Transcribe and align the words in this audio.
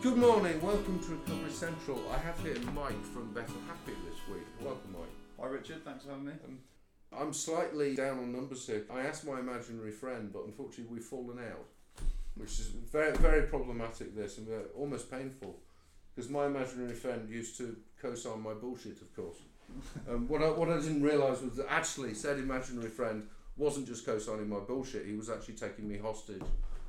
Good 0.00 0.16
morning, 0.16 0.60
welcome 0.62 1.00
to 1.00 1.10
Recovery 1.10 1.50
Central. 1.50 2.00
I 2.12 2.18
have 2.18 2.38
here 2.40 2.54
Mike 2.72 3.04
from 3.12 3.32
Better 3.32 3.58
Happy 3.66 3.98
this 4.08 4.20
week. 4.32 4.46
Welcome, 4.60 4.92
Mike. 4.92 5.10
Hi 5.40 5.46
Richard, 5.48 5.84
thanks 5.84 6.04
for 6.04 6.10
having 6.10 6.26
me. 6.26 6.32
I'm 7.12 7.32
slightly 7.32 7.96
down 7.96 8.18
on 8.18 8.30
numbers 8.32 8.64
here. 8.64 8.86
I 8.94 9.00
asked 9.00 9.26
my 9.26 9.40
imaginary 9.40 9.90
friend, 9.90 10.32
but 10.32 10.44
unfortunately 10.44 10.94
we've 10.94 11.04
fallen 11.04 11.40
out, 11.40 11.66
which 12.36 12.60
is 12.60 12.68
very, 12.68 13.16
very 13.16 13.48
problematic. 13.48 14.14
This 14.14 14.38
and 14.38 14.46
uh, 14.48 14.68
almost 14.78 15.10
painful, 15.10 15.56
because 16.14 16.30
my 16.30 16.46
imaginary 16.46 16.94
friend 16.94 17.28
used 17.28 17.56
to 17.58 17.76
co-sign 18.00 18.40
my 18.40 18.54
bullshit, 18.54 19.00
of 19.02 19.14
course. 19.16 19.38
Um, 20.08 20.26
what 20.28 20.42
I 20.42 20.48
what 20.48 20.70
I 20.70 20.76
didn't 20.76 21.02
realise 21.02 21.42
was 21.42 21.56
that 21.56 21.66
actually 21.68 22.14
said 22.14 22.38
imaginary 22.38 22.88
friend 22.88 23.24
wasn't 23.58 23.86
just 23.86 24.06
co-signing 24.06 24.48
my 24.48 24.60
bullshit. 24.60 25.04
He 25.04 25.14
was 25.14 25.28
actually 25.28 25.54
taking 25.54 25.86
me 25.86 25.98
hostage, 25.98 26.40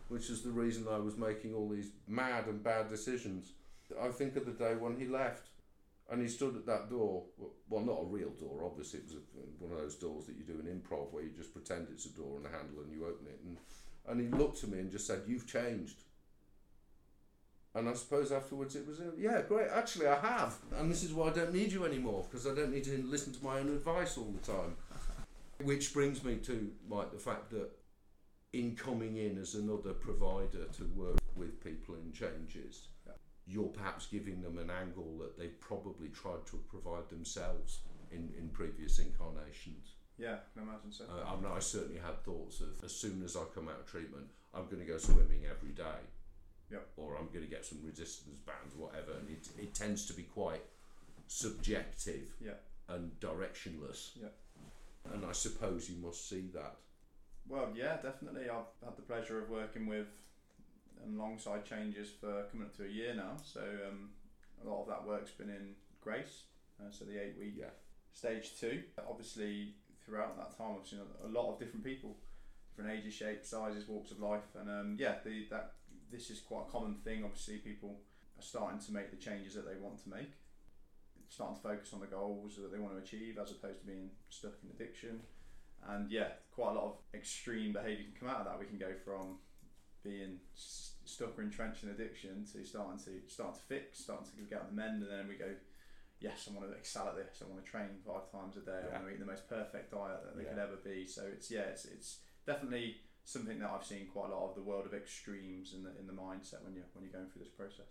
which 0.10 0.30
is 0.30 0.42
the 0.42 0.50
reason 0.50 0.86
I 0.90 0.98
was 0.98 1.18
making 1.18 1.54
all 1.54 1.70
these 1.70 1.92
mad 2.08 2.48
and 2.48 2.62
bad 2.64 2.90
decisions. 2.90 3.54
I 4.02 4.10
think 4.10 4.36
of 4.36 4.46
the 4.46 4.52
day 4.52 4.76
when 4.76 4.98
he 4.98 5.06
left. 5.06 5.48
And 6.12 6.22
he 6.24 6.28
stood 6.28 6.56
at 6.56 6.66
that 6.66 6.90
door. 6.90 7.24
Well, 7.70 7.86
not 7.86 8.02
a 8.02 8.06
real 8.06 8.32
door, 8.32 8.64
obviously. 8.66 9.02
It 9.02 9.06
was 9.06 9.16
a, 9.16 9.64
one 9.64 9.72
of 9.72 9.78
those 9.78 9.94
doors 9.94 10.26
that 10.26 10.36
you 10.36 10.44
do 10.44 10.60
in 10.60 10.66
improv 10.66 11.12
where 11.12 11.22
you 11.22 11.30
just 11.30 11.54
pretend 11.54 11.88
it's 11.92 12.08
a 12.08 12.10
door 12.10 12.38
and 12.38 12.48
a 12.48 12.50
handle 12.50 12.82
and 12.84 12.92
you 12.92 13.06
open 13.06 13.28
it. 13.28 13.40
And, 13.46 13.58
and 14.08 14.20
he 14.20 14.36
looked 14.36 14.64
at 14.64 14.72
me 14.72 14.80
and 14.80 14.92
just 14.92 15.06
said, 15.06 15.22
You've 15.28 15.46
changed. 15.46 16.02
And 17.76 17.88
I 17.88 17.94
suppose 17.94 18.32
afterwards 18.32 18.76
it 18.76 18.88
was, 18.88 19.00
yeah, 19.20 19.44
great, 19.48 19.68
actually 19.72 20.08
I 20.08 20.20
have. 20.20 20.56
And 20.76 20.90
this 20.90 21.04
is 21.04 21.14
why 21.14 21.28
I 21.28 21.30
don't 21.30 21.54
need 21.54 21.72
you 21.72 21.86
anymore, 21.86 22.26
because 22.28 22.48
I 22.48 22.56
don't 22.56 22.72
need 22.72 22.86
to 22.86 23.04
listen 23.06 23.32
to 23.32 23.44
my 23.44 23.60
own 23.60 23.68
advice 23.68 24.18
all 24.18 24.34
the 24.42 24.52
time. 24.52 24.76
Which 25.64 25.94
brings 25.94 26.24
me 26.24 26.38
to 26.38 26.72
like 26.90 27.12
the 27.12 27.20
fact 27.20 27.52
that 27.52 27.70
in 28.54 28.76
coming 28.76 29.18
in 29.18 29.38
as 29.38 29.56
another 29.56 29.94
provider 29.94 30.66
to 30.78 30.84
work 30.96 31.20
with 31.36 31.64
people 31.64 31.96
in 31.96 32.12
changes, 32.12 32.88
you're 33.46 33.68
perhaps 33.68 34.06
giving 34.06 34.42
them 34.42 34.58
an 34.58 34.70
angle 34.70 35.18
that 35.20 35.38
they 35.38 35.48
probably 35.48 36.10
tried 36.10 36.46
to 36.46 36.58
provide 36.70 37.10
themselves 37.10 37.80
in, 38.12 38.30
in 38.38 38.50
previous 38.50 39.00
incarnations. 39.00 39.96
Yeah, 40.18 40.38
I 40.58 40.62
imagine 40.62 40.92
so. 40.92 41.06
Uh, 41.06 41.32
I 41.32 41.36
mean, 41.36 41.52
I 41.52 41.60
certainly 41.60 42.00
had 42.00 42.24
thoughts 42.24 42.62
of 42.62 42.84
as 42.84 42.94
soon 42.94 43.24
as 43.24 43.36
I 43.36 43.42
come 43.56 43.68
out 43.68 43.80
of 43.80 43.86
treatment, 43.86 44.28
I'm 44.54 44.66
going 44.66 44.80
to 44.80 44.86
go 44.86 44.98
swimming 44.98 45.44
every 45.50 45.72
day. 45.72 46.02
Yep. 46.72 46.88
Or 46.98 47.18
I'm 47.18 47.28
going 47.28 47.46
to 47.46 47.50
get 47.50 47.66
some 47.66 47.80
resistance 47.84 48.40
bands, 48.40 48.76
whatever. 48.76 49.14
And 49.18 49.30
it, 49.30 49.48
it 49.58 49.74
tends 49.74 50.06
to 50.08 50.14
be 50.14 50.24
quite 50.24 50.62
subjective 51.28 52.30
yeah, 52.40 52.52
and 52.90 53.12
directionless. 53.20 54.12
yeah. 54.22 54.28
And 55.14 55.26
I 55.26 55.32
suppose 55.32 55.90
you 55.90 55.96
must 56.06 56.30
see 56.30 56.50
that. 56.54 56.76
Well, 57.50 57.70
yeah, 57.76 57.98
definitely. 58.02 58.44
I've 58.44 58.70
had 58.86 58.96
the 58.96 59.02
pleasure 59.02 59.42
of 59.42 59.50
working 59.50 59.88
with 59.88 60.08
and 61.04 61.20
alongside 61.20 61.66
changes 61.66 62.10
for 62.22 62.44
coming 62.52 62.68
up 62.68 62.76
to 62.78 62.86
a 62.86 62.88
year 62.88 63.14
now. 63.16 63.38
So 63.44 63.62
um, 63.88 64.10
a 64.64 64.70
lot 64.70 64.84
of 64.84 64.88
that 64.90 65.06
work's 65.08 65.32
been 65.32 65.50
in 65.50 65.74
Grace, 66.02 66.44
uh, 66.80 66.92
so 66.92 67.06
the 67.06 67.18
eight 67.22 67.38
week 67.40 67.54
Yeah. 67.58 67.72
stage 68.14 68.60
two. 68.60 68.84
Obviously, 69.10 69.74
throughout 70.06 70.38
that 70.38 70.56
time, 70.58 70.76
I've 70.80 70.88
seen 70.88 71.00
a, 71.00 71.28
a 71.28 71.32
lot 71.32 71.52
of 71.52 71.60
different 71.60 71.84
people, 71.84 72.18
different 72.70 72.98
ages, 72.98 73.14
shapes, 73.16 73.50
sizes, 73.50 73.88
walks 73.88 74.12
of 74.12 74.20
life, 74.20 74.56
and 74.60 74.70
um, 74.70 74.96
yeah, 75.00 75.16
the, 75.26 75.48
that 75.50 75.74
this 76.12 76.30
is 76.30 76.40
quite 76.42 76.66
a 76.68 76.72
common 76.72 76.96
thing. 77.04 77.24
Obviously, 77.24 77.58
people 77.58 78.00
are 78.38 78.44
starting 78.44 78.80
to 78.80 78.92
make 78.94 79.10
the 79.10 79.18
changes 79.18 79.56
that 79.56 79.66
they 79.66 79.80
want 79.82 80.04
to 80.04 80.10
make, 80.10 80.32
starting 81.30 81.56
to 81.56 81.62
focus 81.64 81.92
on 81.94 82.00
the 82.00 82.08
goals 82.08 82.58
that 82.58 82.72
they 82.72 82.80
want 82.80 82.94
to 82.94 83.02
achieve, 83.02 83.40
as 83.42 83.52
opposed 83.52 83.80
to 83.82 83.88
being 83.88 84.12
stuck 84.30 84.54
in 84.64 84.70
addiction. 84.70 85.22
And 85.88 86.12
yeah, 86.12 86.30
quite 86.52 86.72
a 86.72 86.74
lot 86.76 86.86
of 86.86 86.94
extreme 87.14 87.74
behaviour 87.74 88.04
can 88.04 88.14
come 88.20 88.30
out 88.30 88.42
of 88.42 88.46
that. 88.46 88.60
We 88.60 88.66
can 88.66 88.78
go 88.78 88.94
from 89.04 89.38
being 90.04 90.40
s- 90.56 90.94
stuck 91.06 91.38
or 91.38 91.42
entrenched 91.42 91.84
in 91.84 91.90
addiction 91.90 92.46
to 92.54 92.66
starting 92.66 93.00
to 93.06 93.22
starting 93.28 93.56
to 93.56 93.66
fix, 93.68 94.00
starting 94.00 94.28
to 94.28 94.42
get 94.50 94.60
out 94.60 94.70
the 94.70 94.76
mend, 94.76 95.04
and 95.04 95.12
then 95.12 95.28
we 95.28 95.36
go, 95.36 95.50
yes, 96.20 96.48
I 96.50 96.58
want 96.58 96.70
to 96.70 96.78
excel 96.78 97.08
at 97.08 97.16
this. 97.16 97.42
I 97.44 97.50
want 97.52 97.64
to 97.64 97.70
train 97.70 97.88
five 98.06 98.32
times 98.32 98.58
a 98.58 98.62
day. 98.62 98.80
I 98.84 98.88
Yeah. 98.88 98.94
want 99.00 99.08
to 99.08 99.14
eat 99.14 99.20
the 99.20 99.26
most 99.26 99.48
perfect 99.50 99.92
diet 99.92 100.24
that 100.24 100.38
they 100.38 100.44
could 100.46 100.60
ever 100.60 100.78
be. 100.78 101.06
So 101.08 101.24
it's 101.26 101.50
yeah, 101.52 101.62
it's, 101.72 101.86
it's 101.86 102.20
definitely 102.46 102.98
something 103.24 103.60
that 103.60 103.70
I've 103.70 103.86
seen 103.86 104.08
quite 104.08 104.32
a 104.32 104.36
lot 104.36 104.50
of 104.50 104.56
the 104.56 104.62
world 104.64 104.86
of 104.86 104.94
extremes 104.94 105.74
in 105.74 105.84
the 105.84 105.92
in 106.00 106.08
the 106.08 106.14
mindset 106.14 106.64
when 106.64 106.74
you 106.76 106.84
when 106.94 107.04
you're 107.04 107.14
going 107.14 107.30
through 107.30 107.44
this 107.44 107.52
process. 107.54 107.88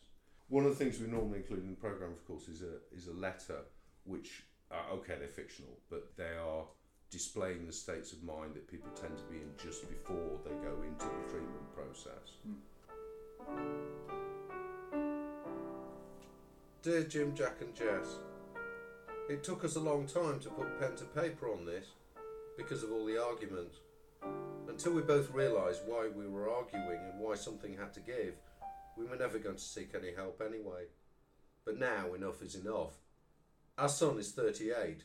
One 0.48 0.64
of 0.64 0.70
the 0.70 0.82
things 0.82 0.98
we 0.98 1.06
normally 1.08 1.38
include 1.38 1.60
in 1.64 1.70
the 1.70 1.76
program, 1.76 2.10
of 2.12 2.24
course, 2.26 2.48
is 2.48 2.62
a 2.62 2.78
is 2.94 3.06
a 3.08 3.12
letter, 3.12 3.60
which 4.04 4.44
uh, 4.70 4.94
okay, 4.94 5.16
they're 5.18 5.28
fictional, 5.28 5.78
but 5.90 6.16
they 6.16 6.36
are 6.36 6.64
displaying 7.10 7.66
the 7.66 7.72
states 7.72 8.12
of 8.12 8.22
mind 8.22 8.54
that 8.54 8.70
people 8.70 8.90
tend 8.90 9.16
to 9.16 9.24
be 9.24 9.36
in 9.36 9.50
just 9.62 9.88
before 9.88 10.38
they 10.44 10.50
go 10.62 10.82
into 10.82 11.06
the 11.06 11.30
treatment 11.30 11.74
process. 11.74 12.36
Hmm. 12.44 12.54
Dear 16.82 17.02
Jim, 17.04 17.34
Jack, 17.34 17.56
and 17.60 17.74
Jess, 17.74 18.18
it 19.28 19.42
took 19.42 19.64
us 19.64 19.76
a 19.76 19.80
long 19.80 20.06
time 20.06 20.38
to 20.40 20.48
put 20.50 20.78
pen 20.80 20.96
to 20.96 21.04
paper 21.04 21.50
on 21.50 21.64
this 21.66 21.86
because 22.56 22.82
of 22.82 22.92
all 22.92 23.04
the 23.04 23.22
arguments. 23.22 23.76
Until 24.68 24.92
we 24.92 25.02
both 25.02 25.30
realised 25.32 25.82
why 25.86 26.08
we 26.14 26.28
were 26.28 26.50
arguing 26.50 27.00
and 27.10 27.20
why 27.20 27.34
something 27.34 27.76
had 27.76 27.92
to 27.94 28.00
give, 28.00 28.34
we 28.96 29.06
were 29.06 29.16
never 29.16 29.38
going 29.38 29.56
to 29.56 29.62
seek 29.62 29.94
any 29.94 30.14
help 30.14 30.42
anyway. 30.44 30.84
But 31.64 31.78
now 31.78 32.14
enough 32.14 32.42
is 32.42 32.54
enough. 32.54 32.94
Our 33.76 33.88
son 33.88 34.18
is 34.18 34.32
38 34.32 35.04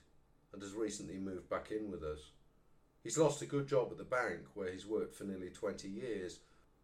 and 0.53 0.61
has 0.61 0.73
recently 0.73 1.17
moved 1.17 1.49
back 1.49 1.71
in 1.71 1.91
with 1.91 2.03
us. 2.03 2.19
He's 3.03 3.17
lost 3.17 3.41
a 3.41 3.45
good 3.45 3.67
job 3.67 3.89
at 3.91 3.97
the 3.97 4.03
bank 4.03 4.41
where 4.53 4.71
he's 4.71 4.85
worked 4.85 5.15
for 5.15 5.25
nearly 5.25 5.49
20 5.49 5.89
years. 5.89 6.39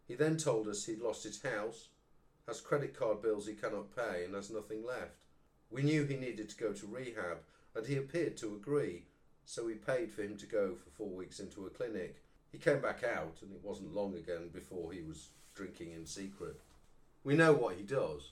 He 0.08 0.16
then 0.16 0.38
told 0.38 0.68
us 0.68 0.86
he'd 0.86 1.00
lost 1.00 1.24
his 1.24 1.42
house, 1.42 1.90
has 2.48 2.60
credit 2.60 2.98
card 2.98 3.22
bills 3.22 3.48
he 3.48 3.54
cannot 3.54 3.96
pay, 3.96 4.26
and 4.26 4.36
has 4.36 4.50
nothing 4.50 4.86
left. 4.86 5.20
We 5.70 5.84
knew 5.84 6.04
he 6.04 6.18
needed 6.18 6.50
to 6.50 6.58
go 6.58 6.74
to 6.74 6.88
rehab, 6.88 7.38
and 7.76 7.86
he 7.86 7.96
appeared 7.96 8.36
to 8.38 8.56
agree, 8.56 9.06
so 9.46 9.66
we 9.66 9.76
paid 9.76 10.12
for 10.12 10.24
him 10.24 10.36
to 10.38 10.46
go 10.46 10.76
for 10.76 10.90
four 10.90 11.10
weeks 11.10 11.40
into 11.40 11.66
a 11.66 11.70
clinic. 11.70 12.24
He 12.52 12.58
came 12.58 12.82
back 12.82 13.04
out, 13.04 13.38
and 13.42 13.52
it 13.52 13.64
wasn't 13.64 13.94
long 13.94 14.16
again 14.16 14.50
before 14.52 14.92
he 14.92 15.02
was 15.02 15.30
drinking 15.54 15.92
in 15.92 16.06
secret. 16.06 16.60
We 17.24 17.36
know 17.36 17.54
what 17.54 17.76
he 17.76 17.84
does 17.84 18.32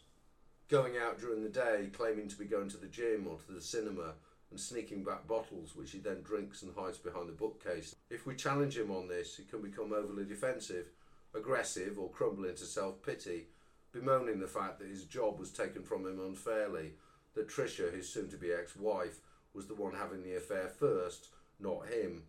going 0.69 0.97
out 0.97 1.19
during 1.19 1.43
the 1.43 1.49
day, 1.49 1.89
claiming 1.93 2.27
to 2.27 2.35
be 2.35 2.45
going 2.45 2.69
to 2.69 2.77
the 2.77 2.87
gym 2.87 3.27
or 3.29 3.37
to 3.37 3.51
the 3.53 3.61
cinema, 3.61 4.13
and 4.49 4.59
sneaking 4.59 5.03
back 5.03 5.27
bottles, 5.27 5.75
which 5.75 5.91
he 5.91 5.99
then 5.99 6.21
drinks 6.21 6.61
and 6.61 6.73
hides 6.75 6.97
behind 6.97 7.27
the 7.27 7.33
bookcase. 7.33 7.95
If 8.09 8.25
we 8.25 8.35
challenge 8.35 8.77
him 8.77 8.91
on 8.91 9.07
this, 9.07 9.35
he 9.35 9.43
can 9.43 9.61
become 9.61 9.93
overly 9.93 10.25
defensive, 10.25 10.87
aggressive, 11.35 11.99
or 11.99 12.09
crumble 12.09 12.45
into 12.45 12.63
self 12.63 13.01
pity, 13.03 13.47
bemoaning 13.91 14.39
the 14.39 14.47
fact 14.47 14.79
that 14.79 14.87
his 14.87 15.03
job 15.03 15.39
was 15.39 15.51
taken 15.51 15.83
from 15.83 16.05
him 16.05 16.19
unfairly, 16.19 16.93
that 17.35 17.49
Tricia, 17.49 17.93
his 17.93 18.09
soon 18.09 18.29
to 18.29 18.37
be 18.37 18.51
ex 18.51 18.75
wife, 18.75 19.19
was 19.53 19.67
the 19.67 19.75
one 19.75 19.93
having 19.93 20.23
the 20.23 20.37
affair 20.37 20.67
first, 20.67 21.29
not 21.59 21.87
him, 21.87 22.23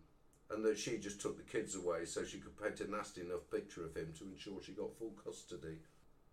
and 0.49 0.65
that 0.65 0.77
she 0.77 0.97
just 0.97 1.21
took 1.21 1.37
the 1.37 1.51
kids 1.51 1.75
away 1.75 2.05
so 2.05 2.23
she 2.23 2.39
could 2.39 2.59
paint 2.61 2.79
a 2.81 2.89
nasty 2.89 3.21
enough 3.21 3.49
picture 3.51 3.85
of 3.85 3.95
him 3.95 4.13
to 4.17 4.25
ensure 4.25 4.61
she 4.61 4.71
got 4.71 4.97
full 4.97 5.13
custody. 5.23 5.77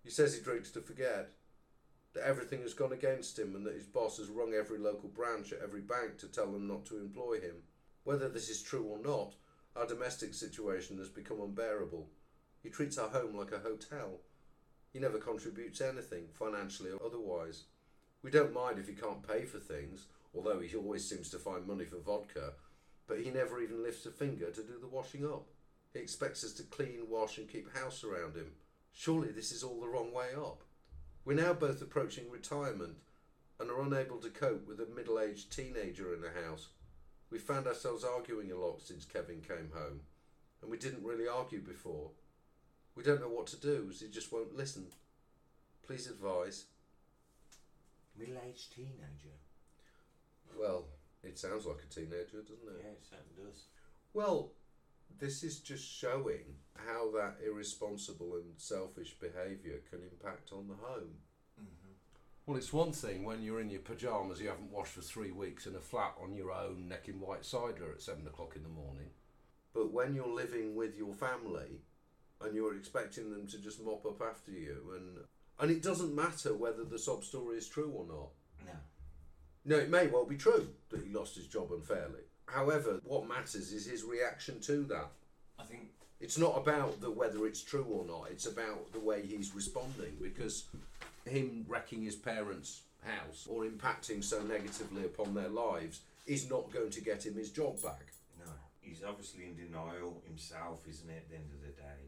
He 0.03 0.11
says 0.11 0.35
he 0.35 0.41
drinks 0.41 0.71
to 0.73 0.81
forget, 0.81 1.31
that 2.17 2.27
everything 2.27 2.63
has 2.63 2.73
gone 2.73 2.93
against 2.93 3.39
him 3.39 3.55
and 3.55 3.67
that 3.67 3.75
his 3.75 3.85
boss 3.85 4.17
has 4.17 4.29
rung 4.29 4.55
every 4.55 4.79
local 4.79 5.11
branch 5.11 5.53
at 5.53 5.61
every 5.63 5.83
bank 5.83 6.17
to 6.17 6.27
tell 6.27 6.51
them 6.51 6.67
not 6.67 6.87
to 6.87 6.97
employ 6.97 7.35
him. 7.35 7.57
Whether 8.05 8.29
this 8.29 8.49
is 8.49 8.63
true 8.63 8.85
or 8.85 8.99
not, 8.99 9.35
our 9.77 9.87
domestic 9.87 10.33
situation 10.33 10.97
has 10.97 11.11
become 11.11 11.43
unbearable. 11.43 12.09
He 12.63 12.71
treats 12.71 12.97
our 12.97 13.11
home 13.11 13.37
like 13.37 13.53
a 13.53 13.59
hotel. 13.59 14.21
He 14.95 14.99
never 14.99 15.19
contributes 15.19 15.83
anything, 15.83 16.29
financially 16.33 16.91
or 16.91 17.05
otherwise. 17.05 17.65
We 18.23 18.31
don't 18.31 18.55
mind 18.55 18.79
if 18.79 18.89
he 18.89 18.95
can't 18.95 19.27
pay 19.27 19.45
for 19.45 19.59
things, 19.59 20.07
although 20.35 20.61
he 20.61 20.75
always 20.75 21.07
seems 21.07 21.29
to 21.31 21.39
find 21.39 21.67
money 21.67 21.85
for 21.85 21.99
vodka, 21.99 22.55
but 23.07 23.21
he 23.21 23.31
never 23.31 23.61
even 23.61 23.83
lifts 23.83 24.07
a 24.07 24.11
finger 24.11 24.51
to 24.51 24.63
do 24.63 24.79
the 24.81 24.89
washing 24.89 25.27
up. 25.27 25.49
He 25.93 25.99
expects 25.99 26.43
us 26.45 26.55
to 26.55 26.63
clean, 26.63 27.11
wash, 27.11 27.37
and 27.37 27.47
keep 27.47 27.77
house 27.77 28.03
around 28.05 28.37
him. 28.37 28.53
Surely 28.95 29.33
this 29.33 29.53
is 29.53 29.63
all 29.63 29.81
the 29.81 29.89
wrong 29.89 30.15
way 30.15 30.29
up. 30.35 30.63
We're 31.27 31.35
now 31.35 31.55
both 31.55 31.83
approaching 31.83 32.31
retirement 32.31 32.99
and 33.59 33.69
are 33.69 33.83
unable 33.83 34.19
to 34.19 34.31
cope 34.31 34.69
with 34.69 34.79
a 34.79 34.87
middle 34.95 35.19
aged 35.19 35.51
teenager 35.51 36.15
in 36.15 36.21
the 36.21 36.31
house. 36.31 36.69
We 37.31 37.39
found 37.39 37.67
ourselves 37.67 38.05
arguing 38.05 38.53
a 38.53 38.57
lot 38.57 38.81
since 38.81 39.05
Kevin 39.05 39.41
came 39.41 39.73
home, 39.75 40.03
and 40.63 40.71
we 40.71 40.79
didn't 40.79 41.05
really 41.05 41.27
argue 41.27 41.61
before. 41.61 42.11
We 42.95 43.03
don't 43.03 43.21
know 43.21 43.29
what 43.29 43.49
to 43.49 43.57
do 43.57 43.89
as 43.91 44.01
he 44.01 44.09
just 44.09 44.31
won't 44.31 44.57
listen. 44.57 44.87
Please 45.85 46.07
advise. 46.07 46.67
Middle 48.17 48.37
aged 48.49 48.73
teenager. 48.77 49.35
Well, 50.57 50.85
it 51.25 51.41
sounds 51.41 51.67
like 51.67 51.83
a 51.83 51.93
teenager, 51.93 52.41
doesn't 52.43 52.69
it? 52.69 52.85
Yeah, 52.85 52.91
it 52.91 53.03
certainly 53.03 53.51
does. 53.51 53.65
Well, 54.15 54.53
this 55.19 55.43
is 55.43 55.61
just 55.61 55.85
showing 55.85 56.57
how 56.75 57.11
that 57.13 57.37
irresponsible 57.45 58.35
and 58.35 58.53
selfish 58.57 59.17
behaviour 59.19 59.81
can 59.91 60.01
impact 60.03 60.53
on 60.53 60.69
the 60.69 60.75
home. 60.75 61.17
Mm-hmm. 61.61 61.93
Well, 62.47 62.57
it's 62.57 62.73
one 62.73 62.93
thing 62.93 63.25
when 63.25 63.43
you're 63.43 63.61
in 63.61 63.71
your 63.71 63.81
pyjamas, 63.81 64.41
you 64.41 64.49
haven't 64.49 64.71
washed 64.71 64.93
for 64.93 65.01
three 65.01 65.31
weeks 65.31 65.67
in 65.67 65.75
a 65.75 65.81
flat 65.81 66.15
on 66.23 66.35
your 66.35 66.53
own, 66.53 66.89
necking 66.89 67.21
white 67.21 67.45
cider 67.45 67.91
at 67.93 68.03
seven 68.03 68.27
o'clock 68.27 68.55
in 68.57 68.63
the 68.63 68.69
morning. 68.69 69.11
But 69.75 69.93
when 69.93 70.15
you're 70.15 70.29
living 70.29 70.75
with 70.75 70.97
your 70.97 71.13
family 71.13 71.81
and 72.41 72.55
you're 72.55 72.77
expecting 72.77 73.31
them 73.31 73.47
to 73.49 73.59
just 73.59 73.83
mop 73.83 74.05
up 74.07 74.23
after 74.23 74.51
you, 74.51 74.93
and 74.95 75.25
And 75.59 75.71
it 75.71 75.83
doesn't 75.83 76.15
matter 76.15 76.55
whether 76.55 76.85
the 76.85 76.99
sob 76.99 77.25
story 77.25 77.57
is 77.57 77.69
true 77.69 77.91
or 77.91 78.07
not. 78.07 78.31
No. 78.67 78.79
No, 79.65 79.77
it 79.83 79.91
may 79.91 80.07
well 80.07 80.27
be 80.27 80.37
true 80.37 80.69
that 80.91 81.03
he 81.03 81.13
lost 81.13 81.35
his 81.35 81.47
job 81.47 81.73
unfairly. 81.73 82.21
However, 82.47 83.01
what 83.05 83.29
matters 83.29 83.73
is 83.73 83.87
his 83.87 84.05
reaction 84.05 84.61
to 84.63 84.85
that. 84.85 85.09
I 85.59 85.65
think 85.65 85.91
It's 86.21 86.39
not 86.39 86.57
about 86.57 87.01
the 87.01 87.11
whether 87.11 87.47
it's 87.47 87.63
true 87.63 87.85
or 87.91 88.05
not. 88.05 88.29
It's 88.31 88.47
about 88.47 88.93
the 88.93 89.01
way 89.01 89.23
he's 89.27 89.55
responding 89.55 90.17
because 90.23 90.65
him 91.27 91.67
wrecking 91.69 92.03
his 92.03 92.17
parents' 92.17 92.83
house 93.05 93.47
or 93.49 93.65
impacting 93.65 94.23
so 94.23 94.43
negatively 94.43 95.05
upon 95.05 95.35
their 95.35 95.49
lives 95.49 96.01
is 96.27 96.49
not 96.49 96.73
going 96.73 96.91
to 96.91 97.01
get 97.01 97.25
him 97.27 97.35
his 97.35 97.51
job 97.51 97.81
back. 97.83 98.07
no. 98.39 98.51
He's 98.81 99.03
obviously 99.07 99.45
in 99.45 99.57
denial 99.57 100.23
himself, 100.27 100.81
isn't 100.89 101.11
it? 101.11 101.17
At 101.17 101.31
the 101.31 101.37
end 101.37 101.51
of 101.53 101.61
the 101.61 101.83
day, 101.83 102.01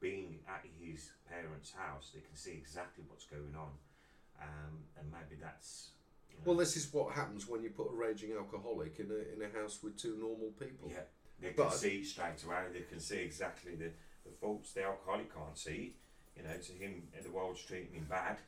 being 0.00 0.38
at 0.48 0.64
his 0.80 1.10
parents' 1.30 1.72
house, 1.76 2.10
they 2.14 2.20
can 2.20 2.36
see 2.36 2.52
exactly 2.52 3.04
what's 3.08 3.24
going 3.24 3.54
on, 3.56 3.70
um, 4.42 4.74
and 4.98 5.10
maybe 5.10 5.40
that's. 5.40 5.90
Well, 6.44 6.56
this 6.56 6.76
is 6.76 6.92
what 6.92 7.14
happens 7.14 7.48
when 7.48 7.62
you 7.62 7.70
put 7.70 7.90
a 7.90 7.94
raging 7.94 8.32
alcoholic 8.32 8.98
in 8.98 9.10
a 9.10 9.34
in 9.34 9.42
a 9.50 9.58
house 9.58 9.82
with 9.82 9.96
two 9.96 10.16
normal 10.20 10.50
people. 10.58 10.88
Yeah, 10.90 11.00
they 11.40 11.52
can 11.52 11.64
But- 11.64 11.74
see 11.74 12.04
straight 12.04 12.42
away. 12.44 12.64
They 12.72 12.82
can 12.82 13.00
see 13.00 13.18
exactly 13.18 13.74
the, 13.76 13.90
the 14.24 14.30
faults 14.40 14.72
the 14.72 14.84
alcoholic 14.84 15.34
can't 15.34 15.56
see. 15.58 15.96
You 16.36 16.42
know, 16.42 16.56
to 16.56 16.72
him, 16.72 17.08
the 17.22 17.30
world's 17.30 17.62
treating 17.64 17.92
him 17.94 18.06
bad, 18.10 18.38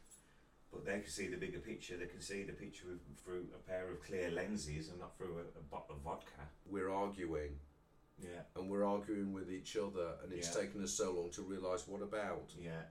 but 0.73 0.85
they 0.85 0.99
can 1.01 1.09
see 1.09 1.29
the 1.29 1.37
bigger 1.37 1.61
picture. 1.61 1.97
They 1.97 2.07
can 2.07 2.21
see 2.21 2.43
the 2.43 2.53
picture 2.53 2.87
with, 2.89 3.01
through 3.25 3.47
a 3.55 3.59
pair 3.71 3.89
of 3.91 4.03
clear 4.03 4.31
lenses 4.31 4.89
and 4.89 4.99
not 4.99 5.17
through 5.17 5.39
a, 5.39 5.59
a 5.59 5.63
bottle 5.71 5.95
of 5.95 6.03
vodka. 6.03 6.33
We're 6.69 6.91
arguing 6.91 7.61
Yeah, 8.21 8.43
and 8.57 8.69
we're 8.69 8.85
arguing 8.85 9.33
with 9.33 9.51
each 9.53 9.77
other, 9.77 10.15
and 10.23 10.33
it's 10.33 10.49
Yeah. 10.55 10.63
taken 10.63 10.83
us 10.83 10.93
so 10.93 11.13
long 11.13 11.31
to 11.33 11.43
realise 11.43 11.87
what 11.87 12.03
about. 12.03 12.53
yeah. 12.59 12.83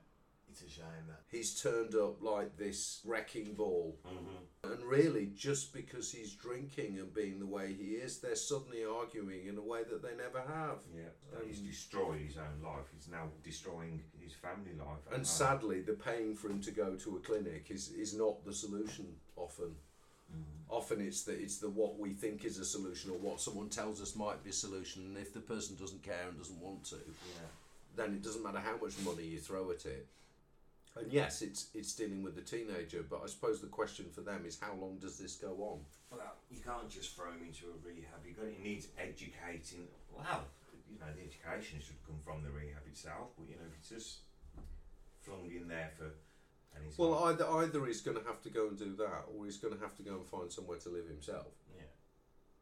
It's 0.55 0.71
a 0.73 0.75
shame 0.79 1.05
that. 1.09 1.19
He's 1.29 1.61
turned 1.61 1.95
up 1.95 2.21
like 2.21 2.55
this 2.55 3.01
wrecking 3.03 3.55
ball, 3.55 3.97
Mm-hmm. 4.07 4.71
and 4.71 4.83
really, 4.85 5.31
just 5.35 5.73
because 5.73 6.11
he's 6.13 6.33
drinking 6.33 6.97
and 6.97 7.13
being 7.13 7.39
the 7.39 7.45
way 7.45 7.73
he 7.73 7.95
is, 7.95 8.19
they're 8.19 8.35
suddenly 8.37 8.85
arguing 8.85 9.47
in 9.47 9.57
a 9.57 9.61
way 9.61 9.81
that 9.89 10.01
they 10.01 10.15
never 10.15 10.39
have. 10.39 10.77
Yeah, 10.95 11.09
he's 11.45 11.59
Um, 11.59 11.65
destroyed 11.65 12.21
his 12.21 12.37
own 12.37 12.61
life. 12.63 12.85
He's 12.95 13.09
now 13.09 13.27
destroying 13.43 14.01
his 14.21 14.33
family 14.33 14.73
life. 14.79 15.03
And 15.13 15.27
sadly, 15.27 15.81
the 15.81 15.93
paying 15.93 16.35
for 16.35 16.47
him 16.49 16.61
to 16.61 16.71
go 16.71 16.95
to 16.95 17.17
a 17.17 17.19
clinic 17.19 17.69
is, 17.69 17.91
is 17.91 18.13
not 18.13 18.45
the 18.45 18.53
solution 18.53 19.07
often. 19.35 19.75
Mm. 20.33 20.43
Often 20.69 21.01
it's 21.01 21.23
the 21.23 21.33
it's 21.33 21.57
the 21.57 21.69
what 21.69 21.99
we 21.99 22.13
think 22.13 22.45
is 22.45 22.57
a 22.59 22.65
solution 22.65 23.11
or 23.11 23.17
what 23.17 23.39
someone 23.41 23.69
tells 23.69 24.01
us 24.01 24.15
might 24.15 24.41
be 24.43 24.49
a 24.51 24.53
solution. 24.53 25.03
And 25.05 25.17
if 25.17 25.33
the 25.33 25.41
person 25.41 25.75
doesn't 25.75 26.01
care 26.01 26.27
and 26.29 26.37
doesn't 26.37 26.59
want 26.61 26.85
to, 26.85 26.95
Yeah, 26.95 27.49
then 27.95 28.13
it 28.13 28.23
doesn't 28.23 28.41
matter 28.41 28.59
how 28.59 28.77
much 28.81 28.97
money 29.03 29.23
you 29.23 29.39
throw 29.39 29.69
at 29.71 29.85
it. 29.85 30.07
And 30.97 31.11
yes, 31.11 31.41
it's 31.41 31.67
it's 31.73 31.93
dealing 31.93 32.23
with 32.23 32.35
the 32.35 32.41
teenager, 32.41 33.03
but 33.09 33.21
I 33.23 33.27
suppose 33.27 33.59
the 33.59 33.67
question 33.67 34.05
for 34.13 34.21
them 34.21 34.45
is 34.45 34.57
how 34.59 34.73
long 34.79 34.97
does 34.99 35.17
this 35.17 35.35
go 35.35 35.49
on? 35.59 35.79
Well, 36.09 36.21
uh, 36.21 36.29
you 36.49 36.61
can't 36.63 36.89
just 36.89 37.15
throw 37.15 37.31
him 37.31 37.41
into 37.45 37.65
a 37.67 37.77
rehab. 37.85 38.23
You 38.25 38.33
got 38.33 38.45
it 38.45 38.63
needs 38.63 38.87
educating. 38.97 39.87
Well, 40.15 40.45
you 40.89 40.97
know, 40.99 41.07
the 41.15 41.23
education 41.23 41.79
should 41.85 42.01
come 42.07 42.15
from 42.23 42.43
the 42.43 42.49
rehab 42.49 42.83
itself. 42.87 43.29
But 43.37 43.49
you 43.49 43.55
know, 43.55 43.63
if 43.67 43.77
it's 43.77 43.89
just 43.89 44.19
flung 45.21 45.51
in 45.53 45.67
there 45.67 45.91
for, 45.97 46.11
Well, 46.97 47.11
not- 47.11 47.23
either 47.33 47.45
either 47.49 47.85
he's 47.85 48.01
going 48.01 48.17
to 48.17 48.23
have 48.23 48.41
to 48.43 48.49
go 48.49 48.67
and 48.69 48.77
do 48.77 48.95
that, 48.95 49.25
or 49.35 49.43
he's 49.45 49.57
going 49.57 49.73
to 49.75 49.79
have 49.81 49.95
to 49.97 50.03
go 50.03 50.15
and 50.15 50.25
find 50.25 50.49
somewhere 50.51 50.77
to 50.79 50.89
live 50.89 51.07
himself 51.09 51.47
yeah, 51.75 51.83